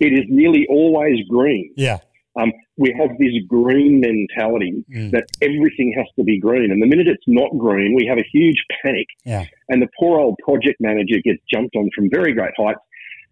it 0.00 0.12
is 0.12 0.24
nearly 0.28 0.66
always 0.68 1.18
green. 1.28 1.72
Yeah. 1.76 1.98
Um, 2.36 2.52
we 2.76 2.92
have 2.98 3.16
this 3.18 3.30
green 3.46 4.00
mentality 4.00 4.84
mm. 4.92 5.12
that 5.12 5.24
everything 5.40 5.94
has 5.96 6.06
to 6.16 6.24
be 6.24 6.40
green, 6.40 6.72
and 6.72 6.82
the 6.82 6.86
minute 6.86 7.06
it's 7.06 7.22
not 7.28 7.56
green, 7.56 7.94
we 7.94 8.06
have 8.06 8.18
a 8.18 8.24
huge 8.32 8.60
panic. 8.82 9.06
Yeah. 9.24 9.44
And 9.68 9.80
the 9.80 9.88
poor 9.98 10.18
old 10.18 10.36
project 10.42 10.80
manager 10.80 11.16
gets 11.22 11.40
jumped 11.52 11.76
on 11.76 11.88
from 11.94 12.10
very 12.10 12.32
great 12.32 12.52
heights, 12.58 12.80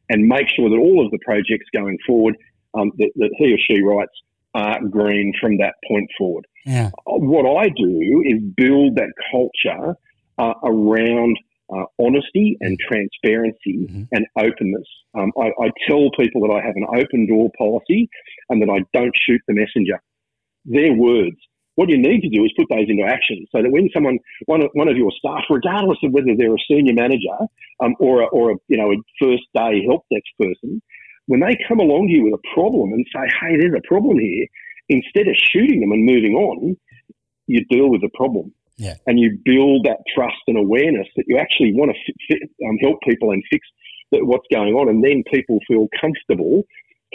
and 0.08 0.28
make 0.28 0.48
sure 0.48 0.70
that 0.70 0.76
all 0.76 1.04
of 1.04 1.10
the 1.10 1.18
projects 1.24 1.66
going 1.74 1.98
forward 2.06 2.36
um, 2.74 2.92
that, 2.98 3.10
that 3.16 3.30
he 3.38 3.52
or 3.52 3.58
she 3.58 3.82
writes 3.82 4.12
are 4.54 4.80
green 4.86 5.32
from 5.40 5.58
that 5.58 5.74
point 5.88 6.08
forward. 6.18 6.46
Yeah. 6.64 6.90
What 7.06 7.46
I 7.46 7.68
do 7.68 8.22
is 8.24 8.40
build 8.56 8.96
that 8.96 9.12
culture 9.30 9.96
uh, 10.38 10.54
around 10.64 11.36
uh, 11.72 11.84
honesty 11.98 12.56
and 12.60 12.78
transparency 12.78 13.88
mm-hmm. 13.88 14.02
and 14.12 14.26
openness. 14.36 14.86
Um, 15.14 15.32
I, 15.38 15.48
I, 15.62 15.70
tell 15.88 16.10
people 16.18 16.42
that 16.42 16.52
I 16.52 16.64
have 16.64 16.76
an 16.76 16.86
open 16.94 17.26
door 17.26 17.50
policy 17.56 18.08
and 18.50 18.60
that 18.60 18.68
I 18.68 18.80
don't 18.92 19.14
shoot 19.26 19.40
the 19.48 19.54
messenger. 19.54 20.00
Their 20.64 20.92
words. 20.92 21.36
What 21.76 21.88
you 21.88 21.96
need 21.96 22.20
to 22.20 22.28
do 22.28 22.44
is 22.44 22.52
put 22.56 22.68
those 22.68 22.88
into 22.88 23.04
action 23.04 23.46
so 23.50 23.62
that 23.62 23.70
when 23.70 23.88
someone, 23.94 24.18
one 24.44 24.62
of, 24.62 24.70
one 24.74 24.88
of 24.88 24.96
your 24.96 25.10
staff, 25.18 25.44
regardless 25.48 25.98
of 26.04 26.12
whether 26.12 26.36
they're 26.36 26.54
a 26.54 26.68
senior 26.68 26.92
manager 26.92 27.38
um, 27.82 27.94
or, 27.98 28.22
a, 28.22 28.26
or 28.26 28.52
a, 28.52 28.54
you 28.68 28.76
know, 28.76 28.92
a 28.92 28.96
first 29.18 29.44
day 29.56 29.82
help 29.88 30.04
desk 30.12 30.28
person, 30.38 30.82
when 31.32 31.40
they 31.40 31.56
come 31.66 31.80
along 31.80 32.08
to 32.08 32.12
you 32.12 32.24
with 32.24 32.34
a 32.34 32.44
problem 32.52 32.92
and 32.92 33.06
say, 33.08 33.24
hey, 33.40 33.56
there's 33.56 33.72
a 33.72 33.88
problem 33.88 34.18
here, 34.18 34.44
instead 34.90 35.26
of 35.28 35.34
shooting 35.34 35.80
them 35.80 35.90
and 35.90 36.04
moving 36.04 36.34
on, 36.34 36.76
you 37.46 37.64
deal 37.70 37.88
with 37.88 38.02
the 38.02 38.10
problem. 38.12 38.52
Yeah. 38.76 38.96
And 39.06 39.18
you 39.18 39.38
build 39.42 39.86
that 39.86 40.04
trust 40.14 40.44
and 40.46 40.58
awareness 40.58 41.08
that 41.16 41.24
you 41.26 41.38
actually 41.38 41.72
want 41.72 41.96
to 42.28 42.34
um, 42.68 42.76
help 42.82 43.00
people 43.08 43.30
and 43.30 43.42
fix 43.50 43.66
what's 44.10 44.46
going 44.52 44.74
on. 44.74 44.90
And 44.90 45.02
then 45.02 45.24
people 45.32 45.58
feel 45.66 45.88
comfortable 45.98 46.64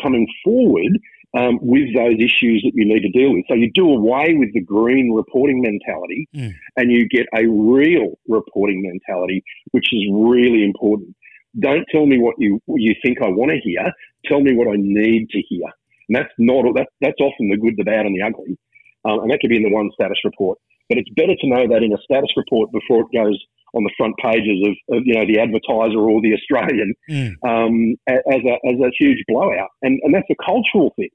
coming 0.01 0.25
forward 0.43 0.97
um, 1.38 1.60
with 1.62 1.93
those 1.93 2.17
issues 2.17 2.65
that 2.65 2.73
you 2.73 2.89
need 2.89 3.01
to 3.01 3.13
deal 3.13 3.36
with. 3.36 3.45
So 3.47 3.53
you 3.53 3.69
do 3.71 3.88
away 3.88 4.34
with 4.34 4.51
the 4.53 4.62
green 4.62 5.13
reporting 5.13 5.62
mentality 5.62 6.27
mm. 6.34 6.56
and 6.75 6.91
you 6.91 7.08
get 7.08 7.27
a 7.38 7.45
real 7.45 8.17
reporting 8.27 8.82
mentality, 8.82 9.43
which 9.73 9.93
is 9.93 10.10
really 10.12 10.63
important. 10.63 11.15
Don't 11.60 11.86
tell 11.91 12.05
me 12.05 12.19
what 12.19 12.36
you 12.38 12.62
what 12.65 12.81
you 12.81 12.93
think 13.03 13.17
I 13.21 13.29
want 13.29 13.51
to 13.51 13.60
hear. 13.60 13.91
Tell 14.25 14.41
me 14.41 14.55
what 14.55 14.67
I 14.67 14.75
need 14.77 15.29
to 15.29 15.41
hear. 15.41 15.65
And 16.10 16.15
that's 16.15 16.33
not 16.38 16.63
that, 16.75 16.88
that's 17.01 17.19
often 17.19 17.49
the 17.49 17.57
good, 17.57 17.75
the 17.77 17.83
bad, 17.83 18.05
and 18.05 18.15
the 18.15 18.23
ugly. 18.23 18.57
Um, 19.05 19.21
and 19.21 19.31
that 19.31 19.39
could 19.39 19.49
be 19.49 19.57
in 19.57 19.63
the 19.63 19.73
one 19.73 19.89
status 19.93 20.17
report. 20.23 20.57
But 20.89 20.97
it's 20.97 21.10
better 21.10 21.36
to 21.36 21.47
know 21.47 21.67
that 21.67 21.83
in 21.83 21.93
a 21.93 22.01
status 22.03 22.31
report 22.38 22.71
before 22.71 23.01
it 23.01 23.15
goes 23.15 23.38
on 23.73 23.83
the 23.83 23.91
front 23.97 24.15
pages 24.17 24.63
of, 24.65 24.97
of 24.97 25.03
you 25.05 25.15
know 25.15 25.25
the 25.25 25.39
Advertiser 25.39 25.99
or 25.99 26.21
the 26.21 26.33
Australian 26.33 26.93
mm. 27.10 27.36
um, 27.43 27.95
as 28.07 28.41
a 28.45 28.55
as 28.67 28.79
a 28.79 28.91
huge 28.99 29.23
blowout. 29.27 29.69
And 29.81 29.99
and 30.03 30.13
that's 30.13 30.29
a 30.29 30.43
cultural 30.43 30.93
thing. 30.95 31.10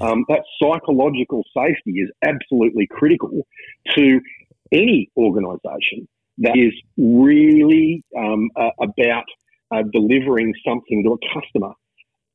Um, 0.00 0.24
that 0.28 0.42
psychological 0.62 1.42
safety 1.54 1.98
is 1.98 2.10
absolutely 2.22 2.86
critical 2.86 3.46
to 3.96 4.20
any 4.70 5.10
organisation 5.16 6.06
that 6.38 6.56
is 6.56 6.72
really 6.96 8.04
um, 8.16 8.50
uh, 8.56 8.70
about 8.80 9.24
uh, 9.70 9.82
delivering 9.92 10.52
something 10.66 11.02
to 11.04 11.12
a 11.12 11.40
customer. 11.40 11.72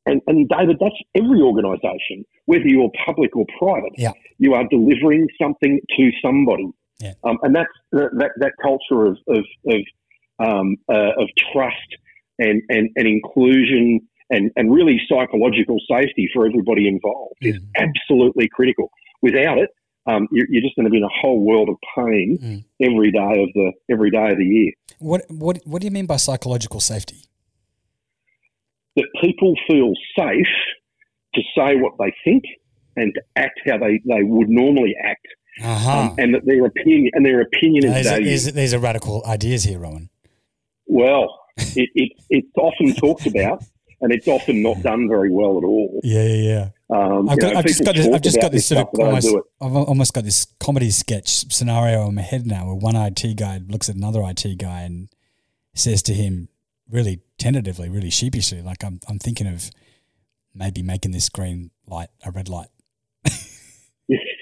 And, 0.05 0.21
and 0.27 0.47
David, 0.47 0.77
that's 0.79 0.95
every 1.15 1.41
organisation, 1.41 2.25
whether 2.45 2.67
you're 2.67 2.91
public 3.05 3.35
or 3.35 3.45
private. 3.57 3.93
Yeah. 3.97 4.11
You 4.37 4.53
are 4.53 4.65
delivering 4.69 5.27
something 5.41 5.79
to 5.97 6.11
somebody. 6.21 6.69
Yeah. 6.99 7.13
Um, 7.23 7.37
and 7.41 7.55
that's 7.55 7.71
that, 7.91 8.31
that 8.37 8.51
culture 8.61 9.07
of, 9.07 9.17
of, 9.27 9.43
of, 9.67 9.81
um, 10.39 10.77
uh, 10.87 11.11
of 11.17 11.27
trust 11.51 11.97
and, 12.37 12.61
and, 12.69 12.89
and 12.95 13.07
inclusion 13.07 14.01
and, 14.29 14.51
and 14.55 14.73
really 14.73 15.01
psychological 15.09 15.77
safety 15.89 16.29
for 16.33 16.45
everybody 16.45 16.87
involved 16.87 17.35
mm. 17.43 17.49
is 17.49 17.61
absolutely 17.77 18.47
critical. 18.47 18.91
Without 19.21 19.57
it, 19.57 19.69
um, 20.07 20.27
you're, 20.31 20.45
you're, 20.49 20.61
just 20.61 20.75
going 20.75 20.85
to 20.85 20.91
be 20.91 20.97
in 20.97 21.03
a 21.03 21.09
whole 21.21 21.43
world 21.43 21.69
of 21.69 21.75
pain 21.95 22.37
mm. 22.41 22.63
every 22.81 23.11
day 23.11 23.43
of 23.43 23.49
the 23.53 23.71
every 23.89 24.11
day 24.11 24.31
of 24.31 24.37
the 24.37 24.45
year. 24.45 24.71
What 24.99 25.25
what 25.29 25.59
what 25.65 25.81
do 25.81 25.87
you 25.87 25.91
mean 25.91 26.05
by 26.05 26.17
psychological 26.17 26.79
safety? 26.79 27.23
That 28.95 29.07
people 29.21 29.55
feel 29.67 29.93
safe 30.17 30.47
to 31.33 31.41
say 31.55 31.75
what 31.75 31.93
they 31.99 32.13
think 32.23 32.43
and 32.95 33.13
to 33.13 33.21
act 33.35 33.59
how 33.65 33.77
they, 33.77 34.01
they 34.05 34.23
would 34.23 34.49
normally 34.49 34.95
act, 35.03 35.27
uh-huh. 35.61 35.99
um, 35.99 36.15
and 36.17 36.33
that 36.33 36.45
their 36.45 36.65
opinion 36.65 37.11
and 37.13 37.25
their 37.25 37.41
opinion 37.41 37.85
is 37.85 38.07
valued. 38.07 38.55
These 38.55 38.73
are 38.73 38.79
radical 38.79 39.23
ideas 39.25 39.63
here, 39.63 39.79
Rowan. 39.79 40.09
Well, 40.87 41.39
it, 41.57 41.89
it, 41.93 42.11
it's 42.29 42.47
often 42.57 42.93
talked 42.95 43.25
about, 43.25 43.63
and 44.01 44.13
it's 44.13 44.27
often 44.27 44.61
not 44.61 44.81
done 44.81 45.07
very 45.09 45.31
well 45.31 45.57
at 45.57 45.63
all. 45.63 45.99
Yeah, 46.03 46.23
yeah, 46.23 46.49
yeah. 46.49 46.69
Um, 46.87 47.29
I've, 47.29 47.39
got, 47.39 47.53
know, 47.53 47.59
I've 47.59 47.65
just 47.65 47.83
got 47.83 47.95
this. 47.95 48.07
I've 48.07 48.21
just 48.21 48.39
got 48.39 48.51
this 48.51 48.67
sort 48.67 48.87
of 48.87 48.99
almost, 48.99 49.35
I've 49.59 49.75
almost 49.75 50.13
got 50.13 50.23
this 50.23 50.45
comedy 50.59 50.91
sketch 50.91 51.51
scenario 51.51 52.07
in 52.07 52.15
my 52.15 52.21
head 52.21 52.45
now, 52.45 52.67
where 52.67 52.75
one 52.75 52.95
IT 52.95 53.37
guy 53.37 53.59
looks 53.67 53.89
at 53.89 53.95
another 53.95 54.21
IT 54.23 54.57
guy 54.59 54.81
and 54.81 55.09
says 55.73 56.03
to 56.03 56.13
him, 56.13 56.49
really 56.89 57.21
tentatively, 57.37 57.89
really 57.89 58.09
sheepishly, 58.09 58.61
like 58.61 58.83
I'm, 58.83 58.99
I'm 59.07 59.19
thinking 59.19 59.47
of 59.47 59.71
maybe 60.53 60.81
making 60.83 61.11
this 61.11 61.29
green 61.29 61.71
light 61.87 62.09
a 62.23 62.31
red 62.31 62.49
light. 62.49 62.69
it's 64.07 64.33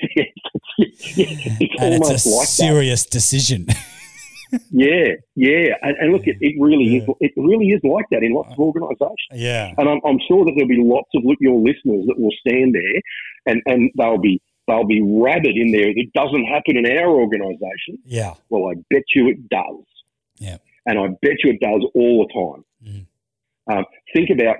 and 0.77 1.93
it's 1.93 2.25
a 2.25 2.29
like 2.29 2.47
serious 2.47 3.05
decision. 3.05 3.67
yeah, 4.71 5.15
yeah, 5.35 5.75
and, 5.81 5.97
and 5.97 6.13
look, 6.13 6.27
it, 6.27 6.37
it 6.39 6.55
really 6.59 6.85
yeah. 6.85 7.01
is. 7.01 7.09
It 7.19 7.31
really 7.37 7.67
is 7.67 7.81
like 7.83 8.05
that 8.11 8.23
in 8.23 8.33
lots 8.33 8.53
of 8.53 8.59
organisations. 8.59 9.17
Yeah, 9.33 9.73
and 9.77 9.89
I'm, 9.89 9.99
I'm 10.05 10.19
sure 10.27 10.45
that 10.45 10.53
there'll 10.55 10.67
be 10.67 10.81
lots 10.83 11.09
of 11.15 11.23
your 11.39 11.59
listeners 11.59 12.05
that 12.07 12.19
will 12.19 12.33
stand 12.45 12.75
there, 12.75 13.01
and 13.45 13.61
and 13.65 13.91
they'll 13.97 14.19
be 14.19 14.41
they'll 14.67 14.85
be 14.85 15.01
rabid 15.01 15.55
in 15.57 15.71
there. 15.71 15.89
It 15.89 16.13
doesn't 16.13 16.45
happen 16.45 16.77
in 16.77 16.85
our 16.85 17.09
organisation. 17.09 17.99
Yeah. 18.05 18.33
Well, 18.49 18.71
I 18.71 18.75
bet 18.89 19.03
you 19.15 19.27
it 19.29 19.49
does. 19.49 19.83
Yeah. 20.37 20.57
And 20.85 20.99
I 20.99 21.07
bet 21.21 21.43
you 21.43 21.51
it 21.51 21.59
does 21.59 21.85
all 21.95 22.27
the 22.27 22.33
time. 22.33 22.65
Mm. 22.85 23.05
Um, 23.71 23.85
think 24.13 24.29
about 24.29 24.57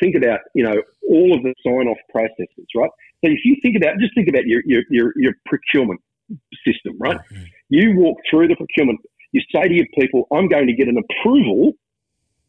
think 0.00 0.16
about 0.16 0.40
you 0.54 0.64
know 0.64 0.74
all 1.08 1.34
of 1.34 1.42
the 1.42 1.54
sign 1.64 1.88
off 1.88 1.98
processes, 2.10 2.66
right? 2.74 2.90
So 3.24 3.30
if 3.30 3.40
you 3.44 3.56
think 3.62 3.76
about 3.76 3.98
just 3.98 4.14
think 4.14 4.28
about 4.28 4.46
your 4.46 4.62
your 4.64 4.82
your, 4.90 5.12
your 5.16 5.32
procurement 5.46 6.00
system, 6.64 6.96
right? 6.98 7.18
Mm-hmm. 7.32 7.44
You 7.70 7.96
walk 7.96 8.18
through 8.30 8.48
the 8.48 8.56
procurement 8.56 9.00
you 9.32 9.40
say 9.54 9.68
to 9.68 9.74
your 9.74 9.86
people, 9.98 10.26
I'm 10.32 10.48
going 10.48 10.66
to 10.66 10.72
get 10.72 10.88
an 10.88 10.96
approval 10.98 11.72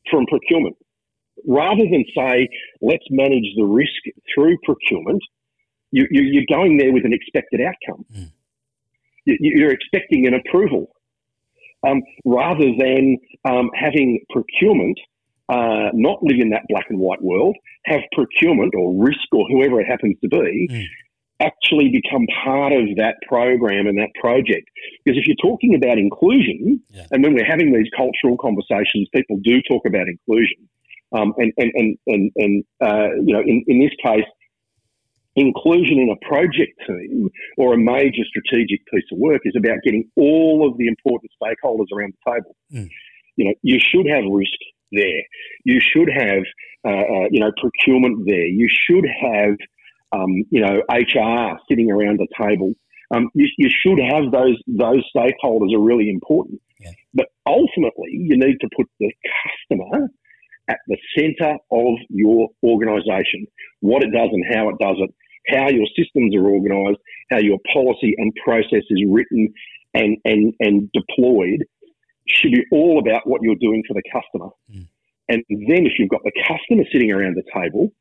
from 0.10 0.26
procurement. 0.28 0.76
Rather 1.48 1.84
than 1.84 2.04
say, 2.16 2.50
let's 2.82 3.06
manage 3.10 3.46
the 3.56 3.64
risk 3.64 4.02
through 4.34 4.58
procurement, 4.64 5.22
You, 5.92 6.08
you, 6.12 6.42
are 6.42 6.56
going 6.56 6.78
there 6.78 6.92
with 6.92 7.06
an 7.06 7.14
expected 7.14 7.62
outcome. 7.62 8.06
Mm. 8.14 8.32
You, 9.26 9.68
are 9.68 9.72
expecting 9.72 10.28
an 10.28 10.34
approval 10.34 10.88
um, 11.88 12.02
rather 12.26 12.66
than 12.78 13.18
um, 13.46 13.70
having 13.74 14.20
procurement 14.32 15.00
uh, 15.50 15.90
not 15.94 16.22
live 16.22 16.40
in 16.40 16.50
that 16.52 16.64
black 16.70 16.86
and 16.90 17.00
white 17.00 17.22
world, 17.22 17.56
have 17.86 18.02
procurement 18.14 18.74
or 18.78 19.04
risk 19.04 19.28
or 19.32 19.48
whoever 19.50 19.82
it 19.82 19.88
happens 19.88 20.16
to 20.22 20.30
be. 20.30 20.68
Mm. 20.70 20.86
Actually, 21.40 21.90
become 21.90 22.26
part 22.44 22.74
of 22.74 22.86
that 22.98 23.16
program 23.28 23.88
and 23.88 23.98
that 23.98 24.10
project. 24.20 24.68
Because 25.04 25.18
if 25.18 25.26
you're 25.28 25.38
talking 25.42 25.74
about 25.76 25.98
inclusion, 25.98 26.82
yeah. 26.90 27.06
and 27.12 27.24
when 27.24 27.34
we're 27.34 27.46
having 27.46 27.72
these 27.72 27.90
cultural 27.96 28.38
conversations, 28.38 29.08
people 29.16 29.38
do 29.44 29.62
talk 29.62 29.84
about 29.88 30.08
inclusion. 30.08 30.68
Um, 31.12 31.34
and, 31.38 31.52
and, 31.58 31.72
and, 31.74 31.98
and, 32.08 32.32
and 32.36 32.64
uh, 32.82 33.16
you 33.26 33.34
know, 33.34 33.42
in, 33.42 33.64
in 33.68 33.80
this 33.80 33.96
case, 34.06 34.26
inclusion 35.36 36.00
in 36.00 36.10
a 36.10 36.28
project 36.28 36.74
team 36.86 37.30
or 37.58 37.74
a 37.74 37.78
major 37.78 38.24
strategic 38.26 38.86
piece 38.92 39.06
of 39.12 39.18
work 39.18 39.42
is 39.46 39.56
about 39.58 39.78
getting 39.84 40.10
all 40.16 40.68
of 40.68 40.78
the 40.78 40.88
important 40.88 41.32
stakeholders 41.42 41.88
around 41.96 42.14
the 42.14 42.32
table. 42.32 42.56
Mm. 42.74 42.90
You 43.38 43.46
know, 43.46 43.54
you 43.62 43.80
should 43.80 44.06
have 44.08 44.24
risk 44.30 44.60
there. 44.92 45.22
You 45.64 45.80
should 45.80 46.10
have, 46.10 46.44
uh, 46.86 46.90
uh, 46.90 47.28
you 47.32 47.40
know, 47.40 47.52
procurement 47.60 48.26
there. 48.28 48.46
You 48.46 48.68
should 48.70 49.06
have, 49.06 49.56
um, 50.12 50.44
you 50.50 50.62
know, 50.62 50.82
HR 50.90 51.60
sitting 51.70 51.92
around 51.92 52.20
the 52.20 52.28
table. 52.38 52.74
Um, 53.14 53.30
you, 53.34 53.48
you, 53.58 53.70
should 53.70 54.00
have 54.00 54.32
those 54.32 54.58
those 54.68 55.04
stakeholders 55.16 55.74
are 55.74 55.82
really 55.82 56.10
important. 56.10 56.62
Yeah. 56.80 56.92
But 57.14 57.28
ultimately, 57.46 58.12
you 58.12 58.38
need 58.38 58.58
to 58.62 58.70
put 58.76 58.88
the 59.00 59.12
customer 59.70 60.10
at 60.70 60.78
the 60.88 60.98
centre 61.18 61.58
of 61.72 61.96
your 62.10 62.50
organisation. 62.64 63.48
What 63.82 64.04
it 64.04 64.12
does 64.12 64.30
and 64.32 64.46
how 64.54 64.70
it 64.70 64.76
does 64.80 64.98
it, 65.00 65.10
how 65.48 65.70
your 65.70 65.88
systems 65.98 66.36
are 66.36 66.46
organised, 66.46 67.00
how 67.32 67.40
your 67.40 67.58
policy 67.74 68.14
and 68.18 68.32
process 68.44 68.84
is 68.90 69.04
written 69.08 69.52
and 69.94 70.18
and 70.26 70.54
and 70.60 70.90
deployed 70.92 71.66
should 72.28 72.52
be 72.52 72.64
all 72.72 73.00
about 73.00 73.28
what 73.28 73.42
you're 73.42 73.56
doing 73.56 73.84
for 73.88 73.96
the 73.96 74.04
customer. 74.14 74.50
Mm. 74.72 74.88
And 75.30 75.44
then 75.50 75.86
if 75.86 75.94
you've 75.98 76.10
got 76.10 76.24
the 76.24 76.32
customer 76.48 76.84
sitting 76.92 77.12
around 77.12 77.36
the 77.36 77.44
table 77.54 77.92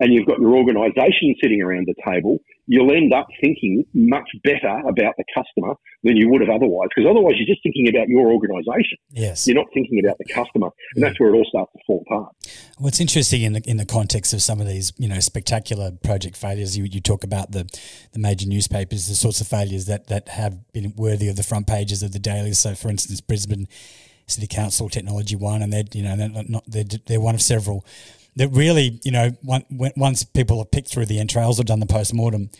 and 0.00 0.12
you've 0.12 0.26
got 0.26 0.38
your 0.38 0.54
organisation 0.56 1.34
sitting 1.42 1.62
around 1.62 1.86
the 1.86 1.94
table, 2.04 2.38
you'll 2.66 2.92
end 2.92 3.12
up 3.12 3.26
thinking 3.40 3.84
much 3.94 4.28
better 4.44 4.80
about 4.88 5.14
the 5.16 5.24
customer 5.34 5.74
than 6.02 6.16
you 6.16 6.28
would 6.28 6.40
have 6.40 6.50
otherwise. 6.50 6.88
Because 6.94 7.08
otherwise, 7.08 7.34
you're 7.36 7.46
just 7.46 7.62
thinking 7.62 7.88
about 7.88 8.08
your 8.08 8.30
organisation. 8.30 8.98
Yes, 9.10 9.46
you're 9.46 9.56
not 9.56 9.66
thinking 9.72 10.00
about 10.04 10.18
the 10.18 10.24
customer, 10.24 10.68
and 10.94 11.02
that's 11.04 11.18
where 11.18 11.32
it 11.32 11.36
all 11.36 11.46
starts 11.48 11.72
to 11.72 11.78
fall 11.86 12.04
apart. 12.06 12.34
What's 12.78 13.00
interesting 13.00 13.42
in 13.42 13.54
the 13.54 13.62
in 13.68 13.76
the 13.76 13.86
context 13.86 14.32
of 14.32 14.42
some 14.42 14.60
of 14.60 14.66
these, 14.66 14.92
you 14.98 15.08
know, 15.08 15.20
spectacular 15.20 15.92
project 16.02 16.36
failures, 16.36 16.76
you, 16.76 16.84
you 16.84 17.00
talk 17.00 17.24
about 17.24 17.52
the 17.52 17.68
the 18.12 18.18
major 18.18 18.46
newspapers, 18.46 19.08
the 19.08 19.14
sorts 19.14 19.40
of 19.40 19.46
failures 19.46 19.86
that 19.86 20.08
that 20.08 20.28
have 20.28 20.72
been 20.72 20.92
worthy 20.96 21.28
of 21.28 21.36
the 21.36 21.42
front 21.42 21.66
pages 21.66 22.02
of 22.02 22.12
the 22.12 22.18
dailies. 22.18 22.58
So, 22.58 22.74
for 22.74 22.88
instance, 22.88 23.20
Brisbane 23.20 23.68
City 24.26 24.46
Council 24.46 24.88
Technology 24.88 25.36
One, 25.36 25.62
and 25.62 25.72
they're 25.72 25.84
you 25.92 26.02
know 26.02 26.16
they're 26.16 26.28
not 26.28 26.64
they're, 26.66 26.84
they're 27.06 27.20
one 27.20 27.34
of 27.34 27.42
several 27.42 27.84
that 28.36 28.48
really, 28.48 29.00
you 29.02 29.10
know, 29.10 29.30
once 29.42 30.24
people 30.24 30.58
have 30.58 30.70
picked 30.70 30.88
through 30.88 31.06
the 31.06 31.18
entrails 31.18 31.58
or 31.58 31.64
done 31.64 31.80
the 31.80 31.86
post 31.86 32.14
mortem, 32.14 32.50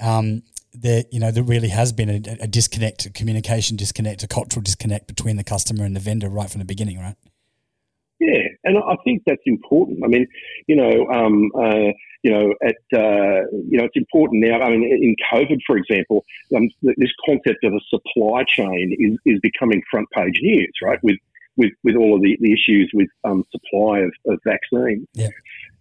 um, 0.00 0.42
there, 0.74 1.04
you 1.10 1.20
know, 1.20 1.30
there 1.30 1.42
really 1.42 1.68
has 1.68 1.92
been 1.92 2.08
a, 2.08 2.44
a, 2.44 2.46
disconnect, 2.46 3.06
a 3.06 3.10
communication 3.10 3.76
disconnect, 3.76 4.22
a 4.22 4.28
cultural 4.28 4.62
disconnect 4.62 5.06
between 5.06 5.36
the 5.36 5.44
customer 5.44 5.84
and 5.84 5.96
the 5.96 6.00
vendor 6.00 6.28
right 6.28 6.50
from 6.50 6.60
the 6.60 6.64
beginning, 6.64 6.98
right? 6.98 7.16
Yeah, 8.20 8.42
and 8.64 8.78
I 8.78 8.96
think 9.04 9.22
that's 9.26 9.42
important. 9.46 10.00
I 10.04 10.06
mean, 10.06 10.28
you 10.68 10.76
know, 10.76 11.06
um, 11.08 11.50
uh, 11.58 11.92
you 12.22 12.30
know, 12.30 12.54
at 12.62 12.76
uh, 12.96 13.42
you 13.68 13.78
know, 13.78 13.84
it's 13.84 13.96
important 13.96 14.44
now. 14.44 14.60
I 14.60 14.70
mean, 14.70 14.84
in 14.84 15.16
COVID, 15.32 15.58
for 15.66 15.76
example, 15.76 16.24
um, 16.56 16.68
this 16.82 17.10
concept 17.26 17.64
of 17.64 17.72
a 17.72 17.80
supply 17.90 18.44
chain 18.46 18.94
is 18.96 19.18
is 19.26 19.40
becoming 19.40 19.82
front 19.90 20.08
page 20.10 20.38
news, 20.40 20.72
right? 20.84 21.00
With 21.02 21.16
with, 21.56 21.72
with 21.84 21.96
all 21.96 22.16
of 22.16 22.22
the, 22.22 22.36
the 22.40 22.52
issues 22.52 22.90
with 22.94 23.08
um, 23.24 23.44
supply 23.50 24.00
of, 24.00 24.12
of 24.26 24.38
vaccines. 24.44 25.06
Yeah. 25.14 25.28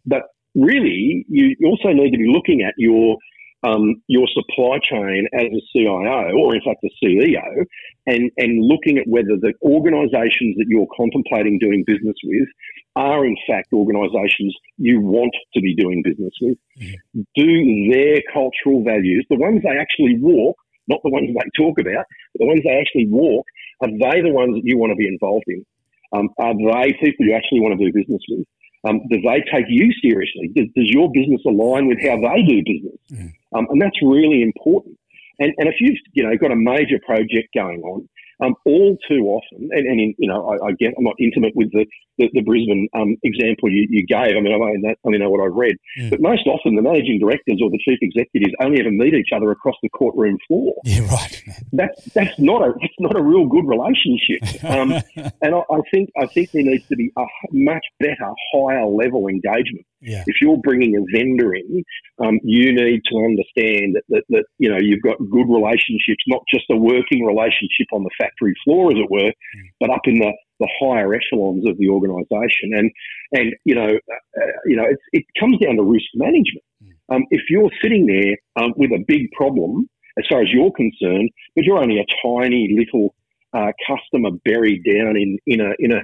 But 0.06 0.24
really, 0.56 1.26
you 1.30 1.56
also 1.66 1.90
need 1.90 2.12
to 2.12 2.18
be 2.18 2.32
looking 2.32 2.62
at 2.62 2.74
your 2.78 3.18
um, 3.64 4.02
your 4.08 4.28
supply 4.34 4.80
chain 4.82 5.28
as 5.34 5.46
a 5.46 5.62
CIO, 5.72 6.34
or 6.36 6.56
in 6.56 6.62
fact 6.66 6.84
a 6.84 6.90
CEO, 7.04 7.66
and, 8.08 8.32
and 8.38 8.66
looking 8.66 8.98
at 8.98 9.08
whether 9.08 9.38
the 9.40 9.54
organisations 9.62 10.58
that 10.58 10.66
you're 10.68 10.88
contemplating 10.98 11.60
doing 11.60 11.84
business 11.86 12.16
with 12.24 12.48
are 12.96 13.26
in 13.26 13.38
fact 13.48 13.72
organisations 13.72 14.56
you 14.78 15.00
want 15.00 15.34
to 15.54 15.62
be 15.62 15.76
doing 15.76 16.02
business 16.04 16.34
with. 16.42 16.58
Mm-hmm. 16.80 17.22
Do 17.36 17.94
their 17.94 18.22
cultural 18.34 18.84
values, 18.84 19.26
the 19.30 19.38
ones 19.38 19.62
they 19.64 19.78
actually 19.78 20.18
walk, 20.20 20.58
not 20.88 21.00
the 21.04 21.12
ones 21.12 21.30
they 21.30 21.64
talk 21.64 21.80
about, 21.80 22.06
but 22.34 22.40
the 22.40 22.48
ones 22.48 22.62
they 22.64 22.80
actually 22.82 23.08
walk, 23.10 23.46
are 23.82 23.90
they 23.90 24.22
the 24.22 24.32
ones 24.32 24.56
that 24.56 24.64
you 24.64 24.78
want 24.78 24.92
to 24.92 24.96
be 24.96 25.08
involved 25.08 25.46
in? 25.48 25.66
Um, 26.14 26.30
are 26.38 26.54
they 26.54 26.94
people 26.94 27.26
you 27.26 27.34
actually 27.34 27.62
want 27.62 27.80
to 27.80 27.86
do 27.86 27.92
business 27.92 28.22
with? 28.30 28.46
Um, 28.84 29.02
do 29.10 29.22
they 29.22 29.44
take 29.54 29.66
you 29.70 29.92
seriously? 30.02 30.50
Does, 30.56 30.68
does, 30.76 30.90
your 30.90 31.10
business 31.14 31.42
align 31.46 31.88
with 31.88 32.00
how 32.02 32.18
they 32.18 32.42
do 32.42 32.64
business? 32.66 33.00
Mm. 33.14 33.34
Um, 33.54 33.68
and 33.70 33.82
that's 33.82 34.02
really 34.02 34.42
important. 34.42 34.98
And, 35.40 35.54
and 35.58 35.70
if 35.70 35.76
you've 35.80 35.98
you 36.14 36.24
know 36.24 36.36
got 36.38 36.52
a 36.52 36.56
major 36.56 37.00
project 37.06 37.54
going 37.54 37.82
on, 37.82 38.10
um, 38.42 38.56
all 38.66 38.98
too 39.08 39.24
often, 39.28 39.70
and, 39.72 39.88
and 39.88 40.00
in, 40.00 40.16
you 40.18 40.28
know, 40.28 40.50
I, 40.50 40.68
I, 40.68 40.72
get 40.74 40.94
I'm 40.98 41.04
not 41.04 41.16
intimate 41.20 41.54
with 41.56 41.72
the 41.72 41.86
the, 42.18 42.30
the 42.34 42.42
Brisbane 42.42 42.88
um, 42.94 43.16
example 43.24 43.70
you, 43.70 43.88
you, 43.90 44.06
gave. 44.06 44.36
I 44.36 44.42
mean, 44.42 44.52
I 44.52 44.56
only, 44.56 44.96
only 45.06 45.18
know 45.20 45.30
what 45.30 45.42
I've 45.42 45.56
read, 45.56 45.76
mm. 46.00 46.10
but 46.10 46.22
most 46.22 46.46
often 46.48 46.76
the 46.76 46.82
managing 46.82 47.20
directors 47.20 47.60
or 47.64 47.70
the 47.70 47.80
chief 47.88 48.00
executives 48.02 48.54
only 48.62 48.80
ever 48.80 48.92
meet 48.92 49.14
each 49.14 49.30
other 49.36 49.52
across 49.52 49.76
the 49.82 49.90
courtroom 49.90 50.38
floor. 50.48 50.74
Yeah, 50.84 51.08
right. 51.08 51.44
That's 51.72 52.06
that's 52.14 52.40
not 52.40 52.62
a 52.62 52.74
that's 52.80 53.00
not 53.00 53.18
a 53.18 53.22
real 53.22 53.48
good 53.48 53.66
relationship. 53.68 54.64
Um, 54.64 54.92
and 55.42 55.56
I, 55.56 55.60
I, 55.60 55.80
think 55.92 56.10
I 56.20 56.26
think 56.26 56.52
there 56.52 56.64
needs 56.64 56.88
to 56.88 56.96
be 56.96 57.12
a 57.18 57.26
much 57.52 57.86
better, 58.00 58.34
higher 58.54 58.86
level 58.86 59.28
engagement. 59.28 59.86
Yeah. 60.02 60.24
If 60.26 60.38
you're 60.42 60.58
bringing 60.58 60.96
a 60.98 61.06
vendor 61.16 61.54
in, 61.54 61.84
um, 62.20 62.40
you 62.44 62.74
need 62.74 63.02
to 63.12 63.18
understand 63.18 63.96
that, 63.96 64.04
that, 64.10 64.24
that, 64.30 64.46
you 64.58 64.70
know 64.70 64.78
you've 64.80 65.02
got 65.02 65.18
good 65.18 65.48
relationships, 65.48 66.24
not 66.28 66.42
just 66.52 66.66
a 66.72 66.76
working 66.76 67.24
relationship 67.24 67.88
on 67.94 68.04
the 68.04 68.10
factory 68.20 68.54
floor, 68.66 68.92
as 68.92 68.98
it 68.98 69.10
were, 69.12 69.30
mm. 69.30 69.68
but 69.80 69.92
up 69.92 70.02
in 70.06 70.16
the, 70.20 70.34
the 70.60 70.70
higher 70.82 71.14
echelons 71.14 71.68
of 71.68 71.78
the 71.78 71.90
organisation. 71.90 72.74
And 72.74 72.92
and 73.34 73.54
you 73.64 73.76
know 73.76 73.90
uh, 73.90 74.52
you 74.66 74.76
know 74.76 74.86
it 75.14 75.24
comes 75.40 75.60
down 75.60 75.76
to 75.78 75.84
risk 75.84 76.10
management. 76.16 76.66
Mm. 76.84 77.16
Um, 77.16 77.26
if 77.30 77.42
you're 77.50 77.72
sitting 77.82 78.08
there 78.08 78.64
um, 78.64 78.74
with 78.78 78.92
a 78.92 79.04
big 79.08 79.32
problem, 79.34 79.88
as 80.18 80.26
far 80.30 80.42
as 80.42 80.50
you're 80.52 80.72
concerned, 80.72 81.30
but 81.56 81.64
you're 81.64 81.82
only 81.82 82.00
a 82.00 82.06
tiny 82.26 82.76
little 82.76 83.14
uh, 83.54 83.72
customer 83.88 84.32
buried 84.46 84.84
down 84.84 85.16
in 85.16 85.38
in 85.46 85.62
a 85.62 85.72
in 85.78 85.92
a 85.92 86.02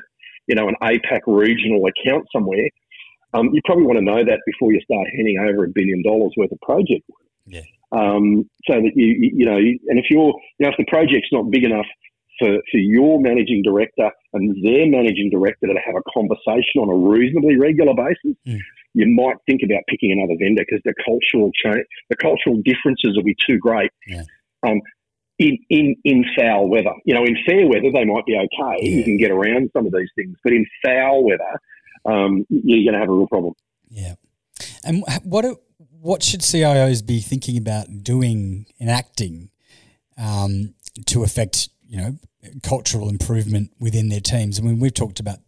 you 0.48 0.56
know 0.56 0.68
an 0.68 0.76
APAC 0.84 1.22
regional 1.26 1.82
account 1.88 2.26
somewhere 2.32 2.70
um, 3.38 3.50
you 3.54 3.62
probably 3.66 3.86
want 3.86 4.00
to 4.00 4.06
know 4.06 4.24
that 4.24 4.40
before 4.46 4.72
you 4.74 4.82
start 4.82 5.08
handing 5.16 5.38
over 5.40 5.66
a 5.66 5.70
billion 5.70 6.02
dollars 6.04 6.34
worth 6.38 6.52
of 6.52 6.60
project 6.62 7.04
work. 7.10 7.28
Yeah. 7.46 7.62
Um, 7.92 8.50
so 8.68 8.76
that 8.76 8.92
you, 8.96 9.08
you, 9.08 9.32
you 9.38 9.46
know, 9.46 9.58
and 9.58 10.00
if 10.00 10.06
you're, 10.10 10.34
you 10.60 10.66
know, 10.66 10.70
if 10.70 10.78
the 10.78 10.86
project's 10.88 11.30
not 11.32 11.50
big 11.50 11.64
enough 11.64 11.86
for, 12.40 12.58
for 12.72 12.78
your 12.78 13.20
managing 13.22 13.62
director 13.64 14.12
and 14.34 14.56
their 14.64 14.86
managing 14.88 15.30
director 15.32 15.68
to 15.68 15.74
have 15.86 15.96
a 15.96 16.04
conversation 16.12 16.82
on 16.82 16.90
a 16.90 17.10
reasonably 17.10 17.58
regular 17.58 17.94
basis, 17.94 18.38
mm. 18.46 18.60
you 18.94 19.08
might 19.08 19.38
think 19.46 19.62
about 19.64 19.84
picking 19.88 20.12
another 20.12 20.36
vendor 20.40 20.64
because 20.68 20.82
the 20.84 20.94
cultural 21.06 21.52
change, 21.64 21.86
the 22.10 22.18
cultural 22.18 22.58
differences 22.64 23.16
will 23.16 23.24
be 23.24 23.38
too 23.48 23.58
great. 23.58 23.92
Yeah. 24.06 24.24
Um, 24.68 24.82
in, 25.40 25.58
in, 25.70 25.96
in 26.04 26.26
foul 26.36 26.68
weather, 26.68 26.94
you 27.06 27.14
know, 27.14 27.24
in 27.24 27.38
fair 27.46 27.68
weather 27.68 27.92
they 27.94 28.06
might 28.06 28.26
be 28.26 28.36
okay. 28.36 28.78
Yeah. 28.82 28.98
You 28.98 29.04
can 29.04 29.18
get 29.18 29.32
around 29.32 29.70
some 29.72 29.86
of 29.86 29.94
these 29.94 30.10
things, 30.16 30.36
but 30.44 30.52
in 30.52 30.66
foul 30.84 31.24
weather, 31.24 31.62
um, 32.08 32.46
you're 32.50 32.92
going 32.92 32.94
to 32.94 33.00
have 33.00 33.10
a 33.10 33.14
real 33.14 33.28
problem. 33.28 33.54
Yeah. 33.90 34.16
And 34.84 35.04
what 35.24 35.46
what 36.00 36.24
should 36.24 36.42
CIOs 36.42 37.06
be 37.06 37.20
thinking 37.20 37.58
about 37.58 38.04
doing, 38.04 38.66
enacting 38.80 39.50
um, 40.18 40.74
to 41.08 41.24
affect 41.24 41.70
you 41.86 41.98
know 41.98 42.18
cultural 42.64 43.10
improvement 43.10 43.72
within 43.80 44.10
their 44.10 44.22
teams? 44.22 44.60
I 44.60 44.64
mean, 44.64 44.80
we've 44.80 44.94
talked 44.94 45.20
about 45.20 45.40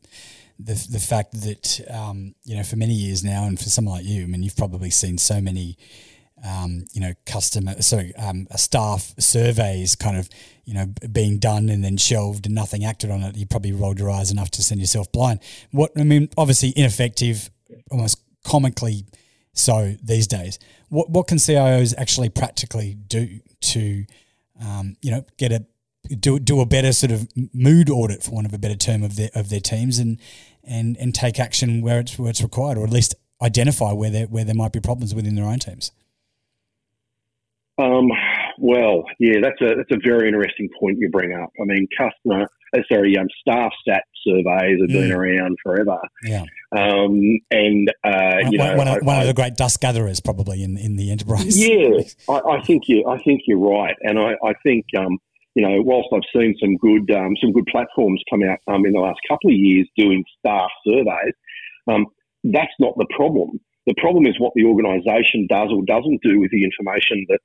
the 0.59 0.73
the 0.91 0.99
fact 0.99 1.41
that 1.41 1.81
um, 1.89 2.35
you 2.43 2.55
know 2.55 2.63
for 2.63 2.75
many 2.75 2.93
years 2.93 3.23
now, 3.23 3.45
and 3.45 3.57
for 3.59 3.69
someone 3.69 3.95
like 3.95 4.05
you, 4.05 4.23
I 4.23 4.25
mean, 4.25 4.43
you've 4.43 4.57
probably 4.57 4.89
seen 4.89 5.17
so 5.17 5.41
many 5.41 5.77
um, 6.43 6.85
you 6.93 7.01
know, 7.01 7.13
customer, 7.25 7.81
sorry, 7.81 8.15
um, 8.15 8.47
staff 8.55 9.13
surveys 9.19 9.95
kind 9.95 10.17
of, 10.17 10.29
you 10.65 10.73
know, 10.73 10.85
being 11.11 11.39
done 11.39 11.69
and 11.69 11.83
then 11.83 11.97
shelved 11.97 12.45
and 12.45 12.55
nothing 12.55 12.85
acted 12.85 13.11
on 13.11 13.21
it, 13.21 13.35
you 13.35 13.45
probably 13.45 13.71
rolled 13.71 13.99
your 13.99 14.09
eyes 14.09 14.31
enough 14.31 14.51
to 14.51 14.63
send 14.63 14.79
yourself 14.79 15.11
blind. 15.11 15.39
What, 15.71 15.91
I 15.97 16.03
mean, 16.03 16.29
obviously 16.37 16.73
ineffective, 16.75 17.49
almost 17.91 18.21
comically 18.43 19.05
so 19.53 19.95
these 20.01 20.27
days. 20.27 20.59
What, 20.89 21.09
what 21.09 21.27
can 21.27 21.37
CIOs 21.37 21.93
actually 21.97 22.29
practically 22.29 22.95
do 22.95 23.39
to, 23.61 24.05
um, 24.61 24.95
you 25.01 25.11
know, 25.11 25.25
get 25.37 25.51
a, 25.51 25.65
do, 26.15 26.39
do 26.39 26.61
a 26.61 26.65
better 26.65 26.93
sort 26.93 27.11
of 27.11 27.27
mood 27.53 27.89
audit, 27.89 28.23
for 28.23 28.31
want 28.31 28.47
of 28.47 28.53
a 28.53 28.57
better 28.57 28.75
term, 28.75 29.03
of 29.03 29.15
their, 29.15 29.29
of 29.35 29.49
their 29.49 29.59
teams 29.59 29.99
and, 29.99 30.19
and, 30.63 30.97
and 30.97 31.13
take 31.13 31.39
action 31.39 31.81
where 31.81 31.99
it's, 31.99 32.17
where 32.17 32.29
it's 32.29 32.41
required, 32.41 32.77
or 32.77 32.83
at 32.85 32.89
least 32.89 33.15
identify 33.41 33.91
where 33.91 34.09
there, 34.09 34.25
where 34.25 34.43
there 34.43 34.55
might 34.55 34.71
be 34.71 34.79
problems 34.79 35.13
within 35.13 35.35
their 35.35 35.45
own 35.45 35.59
teams? 35.59 35.91
Um, 37.79 38.09
well, 38.57 39.05
yeah, 39.19 39.39
that's 39.41 39.61
a 39.61 39.75
that's 39.75 39.91
a 39.91 39.99
very 40.03 40.27
interesting 40.27 40.69
point 40.79 40.97
you 40.99 41.09
bring 41.09 41.33
up. 41.33 41.49
I 41.61 41.63
mean, 41.63 41.87
customer, 41.97 42.45
uh, 42.75 42.79
sorry, 42.91 43.17
um, 43.17 43.27
staff 43.39 43.71
stat 43.81 44.03
surveys 44.27 44.79
have 44.81 44.89
been 44.89 45.11
mm. 45.11 45.15
around 45.15 45.57
forever. 45.63 45.97
Yeah, 46.23 46.43
um, 46.75 47.39
and 47.51 47.89
uh, 48.03 48.41
one, 48.41 48.51
you 48.51 48.57
know, 48.57 48.75
one, 48.75 48.87
of, 48.89 48.97
one 49.03 49.15
I, 49.15 49.21
of, 49.21 49.27
the 49.27 49.33
great 49.33 49.55
dust 49.55 49.79
gatherers, 49.79 50.19
probably 50.19 50.61
in, 50.61 50.77
in 50.77 50.97
the 50.97 51.09
enterprise. 51.09 51.57
Yeah, 51.57 52.01
I, 52.29 52.57
I 52.57 52.61
think 52.63 52.83
you 52.87 53.05
I 53.07 53.17
think 53.23 53.43
you're 53.47 53.59
right, 53.59 53.95
and 54.01 54.19
I, 54.19 54.33
I 54.45 54.53
think 54.61 54.85
um, 54.97 55.17
you 55.55 55.65
know, 55.65 55.81
whilst 55.81 56.09
I've 56.13 56.27
seen 56.35 56.55
some 56.59 56.75
good 56.77 57.09
um, 57.15 57.33
some 57.41 57.53
good 57.53 57.67
platforms 57.71 58.21
come 58.29 58.41
out 58.43 58.59
um, 58.67 58.85
in 58.85 58.91
the 58.91 58.99
last 58.99 59.19
couple 59.29 59.51
of 59.51 59.55
years 59.55 59.87
doing 59.97 60.25
staff 60.39 60.69
surveys, 60.85 61.33
um, 61.87 62.07
that's 62.43 62.75
not 62.79 62.93
the 62.97 63.07
problem. 63.15 63.59
The 63.87 63.95
problem 63.97 64.27
is 64.27 64.35
what 64.37 64.53
the 64.53 64.65
organisation 64.65 65.47
does 65.49 65.69
or 65.73 65.81
doesn't 65.87 66.21
do 66.21 66.39
with 66.39 66.51
the 66.51 66.63
information 66.63 67.25
that 67.29 67.39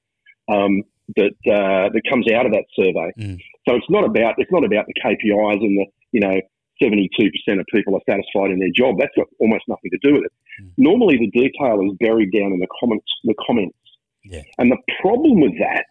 um, 0.49 0.82
that 1.16 1.36
uh, 1.47 1.92
that 1.92 2.03
comes 2.09 2.26
out 2.32 2.47
of 2.47 2.53
that 2.53 2.64
survey. 2.74 3.12
Mm. 3.18 3.38
So 3.68 3.76
it's 3.76 3.90
not 3.90 4.05
about 4.05 4.34
it's 4.38 4.53
not 4.53 4.64
about 4.64 4.86
the 4.86 4.95
KPIs 5.05 5.61
and 5.61 5.78
the 5.78 5.86
you 6.12 6.20
know 6.20 6.40
seventy 6.82 7.09
two 7.18 7.30
percent 7.30 7.61
of 7.61 7.66
people 7.72 7.95
are 7.95 8.05
satisfied 8.09 8.51
in 8.51 8.59
their 8.59 8.72
job. 8.74 8.97
That's 8.99 9.14
got 9.16 9.26
almost 9.38 9.64
nothing 9.68 9.90
to 9.90 9.99
do 10.03 10.14
with 10.14 10.24
it. 10.24 10.32
Mm. 10.62 10.70
Normally, 10.78 11.18
the 11.18 11.30
detail 11.30 11.80
is 11.84 11.97
buried 12.01 12.32
down 12.32 12.53
in 12.53 12.59
the 12.59 12.68
comments. 12.80 13.07
The 13.24 13.34
comments, 13.47 13.76
yeah. 14.24 14.42
and 14.59 14.70
the 14.70 14.78
problem 15.01 15.40
with 15.40 15.59
that 15.59 15.86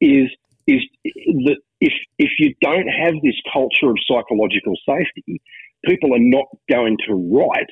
is 0.00 0.30
is 0.66 0.80
that 1.04 1.56
if 1.80 1.92
if 2.18 2.30
you 2.38 2.54
don't 2.60 2.88
have 2.88 3.14
this 3.22 3.36
culture 3.52 3.90
of 3.90 3.98
psychological 4.06 4.74
safety, 4.88 5.40
people 5.84 6.14
are 6.14 6.20
not 6.20 6.46
going 6.70 6.96
to 7.06 7.14
write 7.14 7.70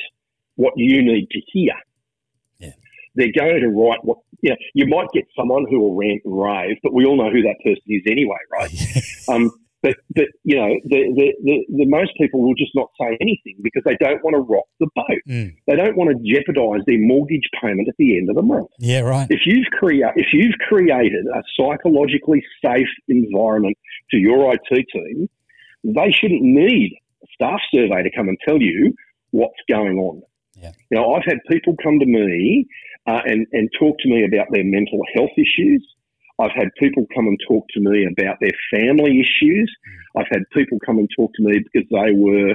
what 0.56 0.74
you 0.76 1.02
need 1.02 1.28
to 1.30 1.40
hear. 1.52 1.72
They're 3.14 3.32
going 3.36 3.60
to 3.60 3.68
write 3.68 3.98
what 4.02 4.18
you 4.40 4.50
know, 4.50 4.56
you 4.74 4.86
might 4.86 5.08
get 5.12 5.24
someone 5.36 5.66
who 5.70 5.80
will 5.80 5.94
rant 5.94 6.22
and 6.24 6.38
rave, 6.38 6.76
but 6.82 6.92
we 6.92 7.04
all 7.04 7.16
know 7.16 7.30
who 7.30 7.42
that 7.42 7.56
person 7.62 7.82
is 7.86 8.02
anyway, 8.10 8.38
right? 8.50 8.72
um, 9.28 9.52
but 9.82 9.96
but 10.14 10.26
you 10.44 10.56
know, 10.56 10.74
the, 10.84 11.12
the, 11.14 11.34
the, 11.42 11.64
the, 11.68 11.86
most 11.86 12.12
people 12.18 12.40
will 12.40 12.54
just 12.54 12.70
not 12.74 12.88
say 13.00 13.16
anything 13.20 13.56
because 13.62 13.82
they 13.84 13.96
don't 14.00 14.22
want 14.22 14.34
to 14.34 14.40
rock 14.40 14.64
the 14.78 14.86
boat. 14.94 15.22
Mm. 15.28 15.56
They 15.66 15.76
don't 15.76 15.96
want 15.96 16.10
to 16.10 16.16
jeopardise 16.22 16.82
their 16.86 16.98
mortgage 16.98 17.48
payment 17.60 17.88
at 17.88 17.94
the 17.98 18.16
end 18.16 18.30
of 18.30 18.36
the 18.36 18.42
month. 18.42 18.68
Yeah, 18.78 19.00
right. 19.00 19.26
If 19.28 19.40
you've 19.44 19.66
created 19.66 20.12
if 20.16 20.28
you've 20.32 20.54
created 20.68 21.26
a 21.26 21.42
psychologically 21.58 22.44
safe 22.64 22.86
environment 23.08 23.76
to 24.12 24.18
your 24.18 24.54
IT 24.54 24.86
team, 24.92 25.28
they 25.84 26.12
shouldn't 26.12 26.42
need 26.42 26.96
a 27.22 27.26
staff 27.34 27.60
survey 27.74 28.02
to 28.04 28.10
come 28.16 28.28
and 28.28 28.38
tell 28.46 28.60
you 28.60 28.94
what's 29.30 29.58
going 29.68 29.98
on. 29.98 30.22
Yeah. 30.62 30.72
You 30.90 30.98
know, 30.98 31.14
I've 31.14 31.24
had 31.26 31.38
people 31.50 31.74
come 31.82 31.98
to 31.98 32.06
me 32.06 32.66
uh, 33.06 33.20
and 33.26 33.46
and 33.52 33.68
talk 33.78 33.96
to 34.00 34.08
me 34.08 34.24
about 34.24 34.46
their 34.52 34.64
mental 34.64 35.00
health 35.14 35.32
issues. 35.36 35.86
I've 36.38 36.52
had 36.54 36.68
people 36.78 37.06
come 37.14 37.26
and 37.26 37.38
talk 37.46 37.66
to 37.74 37.80
me 37.80 38.06
about 38.06 38.38
their 38.40 38.52
family 38.74 39.20
issues. 39.20 39.70
Mm. 40.16 40.20
I've 40.20 40.30
had 40.30 40.42
people 40.52 40.78
come 40.84 40.98
and 40.98 41.08
talk 41.16 41.30
to 41.34 41.42
me 41.42 41.60
because 41.60 41.88
they 41.90 42.12
were, 42.14 42.54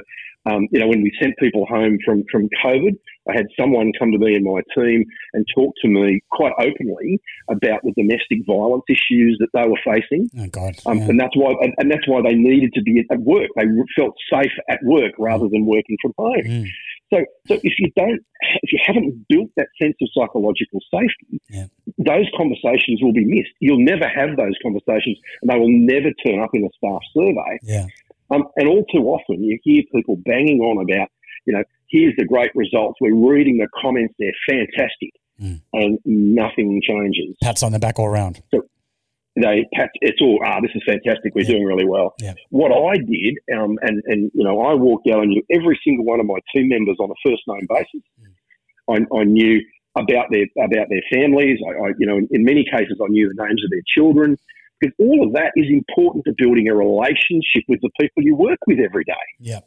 um, 0.50 0.68
you 0.70 0.80
know, 0.80 0.88
when 0.88 1.02
we 1.02 1.12
sent 1.20 1.36
people 1.38 1.64
home 1.66 1.98
from, 2.04 2.24
from 2.30 2.48
COVID, 2.64 2.96
I 3.28 3.32
had 3.34 3.46
someone 3.58 3.92
come 3.98 4.12
to 4.12 4.18
me 4.18 4.34
and 4.34 4.44
my 4.44 4.60
team 4.76 5.04
and 5.34 5.44
talk 5.54 5.74
to 5.82 5.88
me 5.88 6.20
quite 6.30 6.52
openly 6.58 7.20
about 7.50 7.82
the 7.82 7.92
domestic 7.96 8.46
violence 8.46 8.84
issues 8.88 9.38
that 9.40 9.48
they 9.54 9.66
were 9.68 9.80
facing. 9.84 10.28
Oh 10.38 10.48
God! 10.48 10.76
Um, 10.86 11.02
And 11.02 11.20
that's 11.20 11.36
why, 11.36 11.54
and, 11.60 11.74
and, 11.78 11.90
that's 11.90 12.08
why 12.08 12.22
they 12.22 12.34
needed 12.34 12.72
to 12.74 12.82
be 12.82 13.04
at 13.10 13.20
work. 13.20 13.50
They 13.56 13.64
felt 13.96 14.14
safe 14.32 14.52
at 14.68 14.80
work 14.82 15.12
rather 15.18 15.48
than 15.48 15.66
working 15.66 15.96
from 16.00 16.12
home. 16.18 16.44
Mm. 16.44 16.68
So, 17.12 17.24
so 17.46 17.54
if 17.62 17.74
you 17.78 17.90
don't, 17.96 18.20
if 18.62 18.72
you 18.72 18.78
haven't 18.84 19.26
built 19.28 19.50
that 19.56 19.68
sense 19.80 19.96
of 20.02 20.08
psychological 20.14 20.80
safety, 20.92 21.40
yeah. 21.48 21.66
those 21.96 22.26
conversations 22.36 23.00
will 23.02 23.14
be 23.14 23.24
missed. 23.24 23.52
You'll 23.60 23.84
never 23.84 24.06
have 24.08 24.36
those 24.36 24.54
conversations, 24.62 25.18
and 25.42 25.50
they 25.50 25.58
will 25.58 25.70
never 25.70 26.10
turn 26.24 26.40
up 26.40 26.50
in 26.52 26.64
a 26.64 26.68
staff 26.76 27.00
survey. 27.14 27.58
Yeah. 27.62 27.86
Um, 28.30 28.44
and 28.56 28.68
all 28.68 28.84
too 28.92 29.04
often, 29.04 29.42
you 29.42 29.58
hear 29.62 29.82
people 29.94 30.16
banging 30.16 30.60
on 30.60 30.82
about, 30.82 31.08
you 31.46 31.54
know, 31.54 31.64
here's 31.88 32.14
the 32.16 32.26
great 32.26 32.50
results. 32.54 32.98
We're 33.00 33.14
reading 33.14 33.56
the 33.56 33.68
comments; 33.80 34.14
they're 34.18 34.32
fantastic, 34.46 35.12
mm. 35.40 35.60
and 35.72 35.98
nothing 36.04 36.82
changes. 36.86 37.36
Pats 37.42 37.62
on 37.62 37.72
the 37.72 37.78
back 37.78 37.98
all 37.98 38.06
around. 38.06 38.42
So, 38.54 38.62
they 39.42 39.66
pat, 39.74 39.90
it's 40.00 40.20
all 40.20 40.38
ah 40.44 40.60
this 40.60 40.70
is 40.74 40.82
fantastic 40.86 41.34
we're 41.34 41.42
yeah. 41.42 41.48
doing 41.48 41.64
really 41.64 41.86
well 41.86 42.14
yeah. 42.20 42.34
what 42.50 42.72
i 42.72 42.96
did 42.96 43.34
um, 43.56 43.78
and 43.82 44.02
and 44.06 44.30
you 44.34 44.44
know 44.44 44.60
i 44.62 44.74
walked 44.74 45.06
out 45.08 45.22
and 45.22 45.30
knew 45.30 45.42
every 45.50 45.78
single 45.84 46.04
one 46.04 46.20
of 46.20 46.26
my 46.26 46.38
team 46.54 46.68
members 46.68 46.96
on 47.00 47.10
a 47.10 47.18
first 47.24 47.42
name 47.46 47.66
basis 47.68 48.02
mm. 48.20 48.32
I, 48.88 49.18
I, 49.18 49.24
knew 49.24 49.60
about 49.96 50.26
their 50.30 50.46
about 50.56 50.88
their 50.88 51.02
families 51.12 51.58
I, 51.66 51.70
I, 51.70 51.88
you 51.98 52.06
know 52.06 52.16
in, 52.16 52.28
in, 52.30 52.44
many 52.44 52.64
cases 52.64 52.98
i 53.02 53.08
knew 53.08 53.28
the 53.28 53.42
names 53.42 53.62
of 53.64 53.70
their 53.70 53.82
children 53.96 54.36
because 54.80 54.94
all 54.98 55.26
of 55.26 55.32
that 55.34 55.52
is 55.56 55.66
important 55.70 56.24
to 56.26 56.34
building 56.36 56.68
a 56.68 56.74
relationship 56.74 57.64
with 57.68 57.80
the 57.82 57.90
people 58.00 58.22
you 58.22 58.36
work 58.36 58.58
with 58.66 58.78
every 58.78 59.04
day 59.04 59.26
yeah 59.40 59.60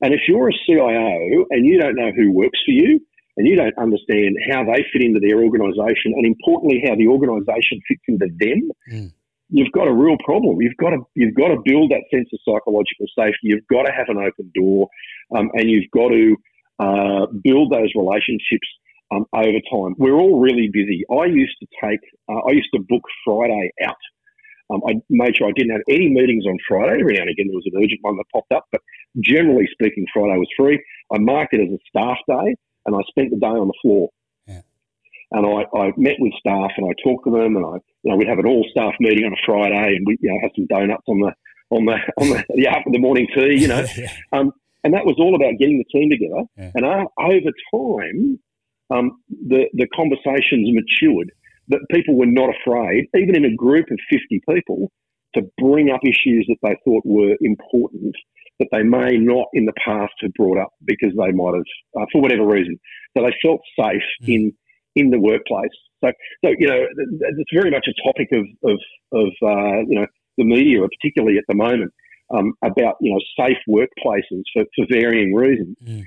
and 0.00 0.12
if 0.12 0.20
you're 0.28 0.48
a 0.48 0.52
cio 0.66 1.46
and 1.50 1.66
you 1.66 1.78
don't 1.80 1.96
know 1.96 2.10
who 2.14 2.32
works 2.32 2.58
for 2.64 2.72
you 2.72 3.00
and 3.36 3.46
you 3.46 3.56
don't 3.56 3.76
understand 3.78 4.36
how 4.50 4.64
they 4.64 4.84
fit 4.92 5.02
into 5.02 5.20
their 5.20 5.40
organisation, 5.40 6.12
and 6.12 6.26
importantly, 6.26 6.82
how 6.86 6.94
the 6.94 7.08
organisation 7.08 7.80
fits 7.88 8.02
into 8.08 8.28
them, 8.38 8.70
mm. 8.92 9.12
you've 9.48 9.72
got 9.72 9.88
a 9.88 9.92
real 9.92 10.16
problem. 10.24 10.60
You've 10.60 10.76
got 10.76 10.90
to 10.90 11.00
you've 11.14 11.34
got 11.34 11.48
to 11.48 11.60
build 11.64 11.90
that 11.90 12.04
sense 12.12 12.28
of 12.32 12.40
psychological 12.44 13.06
safety. 13.16 13.48
You've 13.48 13.66
got 13.70 13.84
to 13.84 13.92
have 13.92 14.08
an 14.08 14.18
open 14.18 14.52
door, 14.54 14.88
um, 15.36 15.50
and 15.54 15.70
you've 15.70 15.90
got 15.92 16.08
to 16.08 16.36
uh, 16.78 17.26
build 17.42 17.72
those 17.72 17.90
relationships 17.96 18.68
um, 19.14 19.24
over 19.32 19.60
time. 19.72 19.94
We're 19.96 20.18
all 20.20 20.40
really 20.40 20.68
busy. 20.72 21.04
I 21.10 21.24
used 21.24 21.56
to 21.60 21.66
take 21.82 22.00
uh, 22.28 22.44
I 22.48 22.52
used 22.52 22.70
to 22.74 22.80
book 22.80 23.02
Friday 23.24 23.72
out. 23.84 24.02
Um, 24.70 24.80
I 24.88 24.92
made 25.10 25.36
sure 25.36 25.48
I 25.48 25.52
didn't 25.56 25.72
have 25.72 25.88
any 25.88 26.08
meetings 26.08 26.44
on 26.46 26.56
Friday. 26.68 27.00
Every 27.00 27.14
now 27.14 27.22
and 27.22 27.30
again, 27.30 27.46
there 27.48 27.56
was 27.56 27.68
an 27.72 27.80
urgent 27.82 28.00
one 28.02 28.16
that 28.16 28.24
popped 28.32 28.52
up, 28.52 28.64
but 28.72 28.80
generally 29.20 29.68
speaking, 29.72 30.04
Friday 30.12 30.36
was 30.36 30.48
free. 30.56 30.82
I 31.12 31.18
marked 31.18 31.52
it 31.52 31.60
as 31.60 31.72
a 31.72 31.80
staff 31.88 32.16
day 32.28 32.56
and 32.86 32.94
I 32.94 33.00
spent 33.08 33.30
the 33.30 33.36
day 33.36 33.46
on 33.46 33.68
the 33.68 33.78
floor. 33.82 34.10
Yeah. 34.46 34.62
And 35.32 35.46
I, 35.46 35.78
I 35.78 35.92
met 35.96 36.16
with 36.18 36.32
staff 36.38 36.70
and 36.76 36.90
I 36.90 36.94
talked 37.02 37.24
to 37.24 37.32
them 37.32 37.56
and 37.56 37.64
I, 37.64 37.76
you 38.02 38.10
know, 38.10 38.16
we'd 38.16 38.28
have 38.28 38.38
an 38.38 38.46
all 38.46 38.66
staff 38.70 38.94
meeting 39.00 39.24
on 39.24 39.32
a 39.32 39.46
Friday 39.46 39.96
and 39.96 40.06
we, 40.06 40.18
you 40.20 40.30
know, 40.30 40.38
have 40.42 40.52
some 40.56 40.66
donuts 40.66 41.04
on 41.06 41.20
the, 41.20 41.32
on 41.70 41.84
the, 41.86 41.98
on 42.18 42.28
the, 42.30 42.44
the 42.54 42.66
after 42.66 42.90
the 42.90 42.98
morning 42.98 43.26
tea, 43.34 43.60
you 43.60 43.68
know. 43.68 43.84
yeah. 43.96 44.12
um, 44.32 44.52
and 44.84 44.94
that 44.94 45.06
was 45.06 45.16
all 45.18 45.34
about 45.34 45.58
getting 45.58 45.78
the 45.78 45.98
team 45.98 46.10
together. 46.10 46.42
Yeah. 46.56 46.70
And 46.74 46.84
uh, 46.84 47.04
over 47.18 47.52
time, 47.72 48.38
um, 48.90 49.22
the, 49.30 49.66
the 49.74 49.86
conversations 49.94 50.68
matured 50.72 51.32
that 51.68 51.80
people 51.90 52.16
were 52.16 52.26
not 52.26 52.50
afraid, 52.50 53.08
even 53.14 53.36
in 53.36 53.44
a 53.44 53.54
group 53.54 53.86
of 53.90 53.98
50 54.10 54.42
people, 54.48 54.90
to 55.34 55.42
bring 55.58 55.90
up 55.90 56.00
issues 56.04 56.46
that 56.48 56.58
they 56.62 56.76
thought 56.84 57.02
were 57.06 57.36
important 57.40 58.14
that 58.58 58.68
they 58.72 58.82
may 58.82 59.16
not 59.16 59.46
in 59.54 59.64
the 59.64 59.72
past 59.84 60.12
have 60.20 60.32
brought 60.34 60.58
up 60.58 60.72
because 60.84 61.12
they 61.16 61.32
might 61.32 61.54
have, 61.54 62.00
uh, 62.00 62.06
for 62.12 62.20
whatever 62.20 62.46
reason. 62.46 62.78
So 63.16 63.24
they 63.24 63.34
felt 63.42 63.60
safe 63.78 64.02
mm. 64.22 64.28
in 64.34 64.52
in 64.94 65.10
the 65.10 65.18
workplace. 65.18 65.72
So, 66.04 66.12
so 66.44 66.50
you 66.58 66.68
know, 66.68 66.84
it's 66.98 67.50
very 67.52 67.70
much 67.70 67.86
a 67.88 68.02
topic 68.06 68.28
of 68.32 68.46
of, 68.64 68.78
of 69.12 69.28
uh, 69.42 69.78
you 69.88 70.00
know 70.00 70.06
the 70.38 70.44
media, 70.44 70.80
particularly 70.88 71.38
at 71.38 71.44
the 71.48 71.54
moment, 71.54 71.92
um, 72.34 72.52
about 72.62 72.96
you 73.00 73.12
know 73.12 73.20
safe 73.38 73.58
workplaces 73.68 74.42
for, 74.52 74.64
for 74.76 74.86
varying 74.90 75.34
reasons. 75.34 75.76
Mm. 75.84 76.04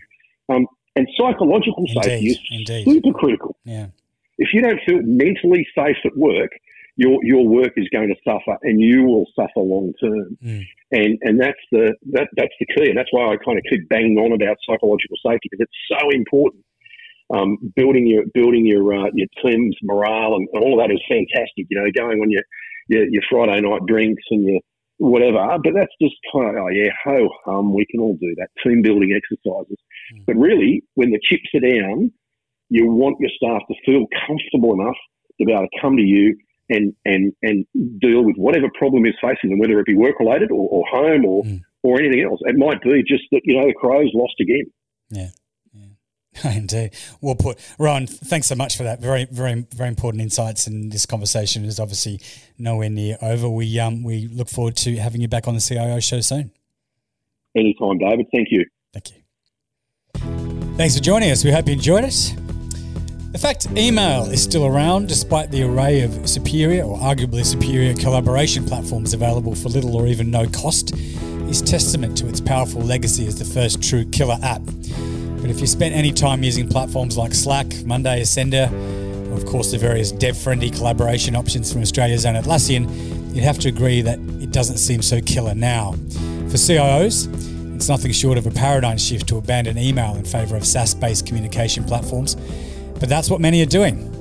Um, 0.50 0.68
and 0.96 1.08
psychological 1.18 1.86
indeed, 1.88 2.04
safety 2.04 2.28
is 2.28 2.39
indeed. 2.52 2.86
super 2.86 3.18
critical. 3.18 3.58
Yeah. 3.66 3.88
If 4.38 4.50
you 4.54 4.62
don't 4.62 4.80
feel 4.86 5.02
mentally 5.02 5.68
safe 5.76 5.98
at 6.06 6.16
work, 6.16 6.52
your 6.96 7.20
your 7.24 7.46
work 7.48 7.74
is 7.76 7.88
going 7.91 8.08
to 8.08 8.16
suffer, 8.24 8.58
and 8.64 8.80
you 8.80 9.04
will 9.04 9.26
suffer 9.36 9.60
long 9.60 9.93
term. 10.02 10.38
Mm. 10.43 10.64
And 10.91 11.18
and 11.22 11.39
that's 11.39 11.60
the 11.72 11.93
that 12.14 12.30
that's 12.36 12.54
the 12.60 12.68
key, 12.76 12.89
and 12.89 12.98
that's 12.98 13.12
why 13.12 13.34
I 13.34 13.36
kind 13.43 13.58
of 13.58 13.64
keep 13.70 13.88
banging 13.89 14.18
on 14.18 14.32
about 14.32 14.58
psychological 14.68 15.18
safety 15.26 15.50
because 15.52 15.68
it's 15.68 16.00
so 16.00 16.10
important. 16.12 16.64
Um, 17.34 17.58
building 17.76 18.06
your 18.06 18.24
building 18.34 18.66
your 18.66 18.93
uh, 18.93 19.10
your 19.14 19.28
team's 19.43 19.76
morale 19.84 20.36
and, 20.36 20.48
and, 20.54 20.64
all 20.64 20.80
of 20.80 20.88
that 20.88 20.93
is 20.93 21.02
fantastic. 21.10 21.68
You 21.70 21.82
know, 21.82 21.89
going 21.91 22.20
on 22.22 22.32
your 22.32 22.43
your, 22.88 23.10
your 23.10 23.24
Friday 23.30 23.60
night 23.62 23.82
drinks 23.88 24.24
and 24.30 24.46
your 24.46 24.60
whatever, 24.98 25.43
but 25.64 25.74
that's 25.76 25.91
just 26.00 26.16
kind 26.32 26.56
of 26.56 26.64
oh 26.64 26.70
yeah, 26.70 26.91
ho 27.04 27.28
hum. 27.43 27.74
We 27.74 27.86
can 27.89 28.00
all 28.00 28.16
do 28.16 28.36
that 28.38 28.50
team 28.64 28.82
building 28.84 29.12
exercises. 29.12 29.78
Mm. 30.14 30.26
But 30.28 30.36
really, 30.38 30.84
when 30.93 31.10
the 31.10 31.20
chips 31.28 31.50
are 31.56 31.66
down, 31.66 32.12
you 32.70 32.88
want 32.88 33.18
your 33.20 33.32
staff 33.36 33.64
to 33.68 33.76
feel 33.86 34.06
comfortable 34.28 34.80
enough 34.80 34.98
to 35.39 35.46
be 35.46 35.52
able 35.52 35.68
to 35.68 35.82
come 35.82 35.98
to 35.98 36.04
you 36.04 36.38
and 36.70 36.93
and 37.05 37.34
and 37.41 37.66
deal 37.99 38.24
with 38.24 38.36
whatever 38.38 38.68
problem 38.78 39.05
is 39.05 39.13
facing 39.22 39.49
them, 39.49 39.59
whether 39.59 39.80
it 39.80 39.86
be 39.86 39.95
work 39.95 40.20
related 40.20 40.51
or, 40.51 40.68
or, 40.70 40.84
home 40.89 41.26
or 41.26 41.43
mm. 41.43 41.61
or 41.84 41.99
anything 41.99 42.24
else. 42.24 42.39
It 42.43 42.57
might 42.57 42.82
be 42.82 43.03
just 43.07 43.24
that 43.32 43.41
you 43.43 43.59
know 43.59 43.68
the 43.68 43.74
Crows 43.74 44.11
lost 44.13 44.36
again. 44.39 44.66
Yeah. 45.09 45.30
yeah. 45.74 46.51
Indeed. 46.57 46.91
Well 47.22 47.36
put. 47.36 47.59
Rowan, 47.78 48.07
thanks 48.07 48.47
so 48.47 48.55
much 48.55 48.78
for 48.78 48.84
that. 48.84 48.99
Very, 48.99 49.26
very, 49.26 49.66
very 49.74 49.89
important 49.89 50.22
insights. 50.22 50.68
And 50.68 50.91
this 50.91 51.05
conversation 51.05 51.66
is 51.66 51.80
obviously 51.80 52.20
nowhere 52.57 52.89
near 52.89 53.18
over. 53.22 53.49
We 53.49 53.80
um 53.80 54.03
we 54.03 54.28
look 54.28 54.49
forward 54.49 54.76
to 54.78 54.95
having 54.97 55.22
you 55.22 55.28
back 55.28 55.47
on 55.47 55.53
the 55.53 55.61
CIO 55.61 55.99
show 55.99 56.22
soon. 56.22 56.51
Anytime, 57.55 57.97
David. 57.99 58.28
Thank 58.34 58.49
you. 58.51 58.66
Thank 58.93 59.11
you. 59.11 59.22
Thanks 60.76 60.97
for 60.97 61.03
joining 61.03 61.32
us. 61.32 61.43
We 61.43 61.51
hope 61.51 61.68
you 61.68 61.74
enjoyed 61.74 62.03
it. 62.03 62.36
In 63.36 63.42
fact, 63.42 63.68
email 63.76 64.24
is 64.32 64.42
still 64.42 64.66
around 64.66 65.10
despite 65.10 65.52
the 65.52 65.62
array 65.64 66.04
of 66.04 66.30
superior 66.30 66.84
or 66.84 66.98
arguably 66.98 67.46
superior 67.46 67.94
collaboration 67.94 68.64
platforms 68.64 69.14
available 69.14 69.54
for 69.54 69.68
little 69.68 69.98
or 69.98 70.08
even 70.08 70.32
no 70.32 70.48
cost 70.48 70.96
is 71.50 71.62
testament 71.62 72.18
to 72.20 72.30
its 72.30 72.40
powerful 72.40 72.80
legacy 72.80 73.28
as 73.28 73.38
the 73.38 73.44
first 73.44 73.84
true 73.84 74.06
killer 74.06 74.38
app. 74.42 74.62
But 75.42 75.50
if 75.50 75.60
you 75.60 75.68
spent 75.68 75.94
any 75.94 76.14
time 76.14 76.44
using 76.44 76.70
platforms 76.70 77.18
like 77.18 77.34
Slack, 77.34 77.68
Monday, 77.84 78.22
Ascender, 78.22 78.72
or 79.30 79.34
of 79.34 79.46
course 79.46 79.70
the 79.70 79.80
various 79.80 80.14
dev-friendly 80.14 80.70
collaboration 80.70 81.36
options 81.36 81.74
from 81.74 81.82
Australia's 81.82 82.26
own 82.26 82.36
Atlassian, 82.36 82.90
you'd 83.36 83.44
have 83.44 83.60
to 83.60 83.68
agree 83.68 84.02
that 84.02 84.18
it 84.42 84.54
doesn't 84.54 84.78
seem 84.78 85.02
so 85.02 85.20
killer 85.20 85.54
now. 85.54 85.92
For 86.48 86.56
CIOs, 86.56 87.76
it's 87.76 87.90
nothing 87.90 88.14
short 88.14 88.38
of 88.38 88.48
a 88.48 88.52
paradigm 88.52 88.98
shift 88.98 89.28
to 89.28 89.36
abandon 89.36 89.78
email 89.78 90.16
in 90.16 90.24
favour 90.24 90.56
of 90.56 90.66
SaaS-based 90.66 91.28
communication 91.28 91.84
platforms 91.84 92.38
but 93.00 93.10
that's 93.10 93.30
what 93.30 93.41
many 93.41 93.62
are 93.62 93.68
doing. 93.68 94.12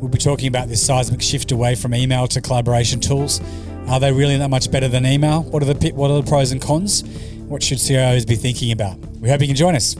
We'll 0.00 0.10
be 0.10 0.18
talking 0.18 0.48
about 0.48 0.68
this 0.68 0.84
seismic 0.84 1.22
shift 1.22 1.52
away 1.52 1.74
from 1.74 1.94
email 1.94 2.26
to 2.28 2.40
collaboration 2.40 3.00
tools. 3.00 3.40
Are 3.88 4.00
they 4.00 4.12
really 4.12 4.36
that 4.36 4.50
much 4.50 4.70
better 4.70 4.88
than 4.88 5.06
email? 5.06 5.42
What 5.44 5.62
are 5.62 5.72
the 5.72 5.92
what 5.92 6.10
are 6.10 6.20
the 6.20 6.28
pros 6.28 6.52
and 6.52 6.60
cons? 6.60 7.02
What 7.46 7.62
should 7.62 7.78
CIOs 7.78 8.26
be 8.26 8.36
thinking 8.36 8.72
about? 8.72 8.98
We 9.20 9.28
hope 9.28 9.40
you 9.40 9.46
can 9.46 9.56
join 9.56 9.74
us. 9.74 9.96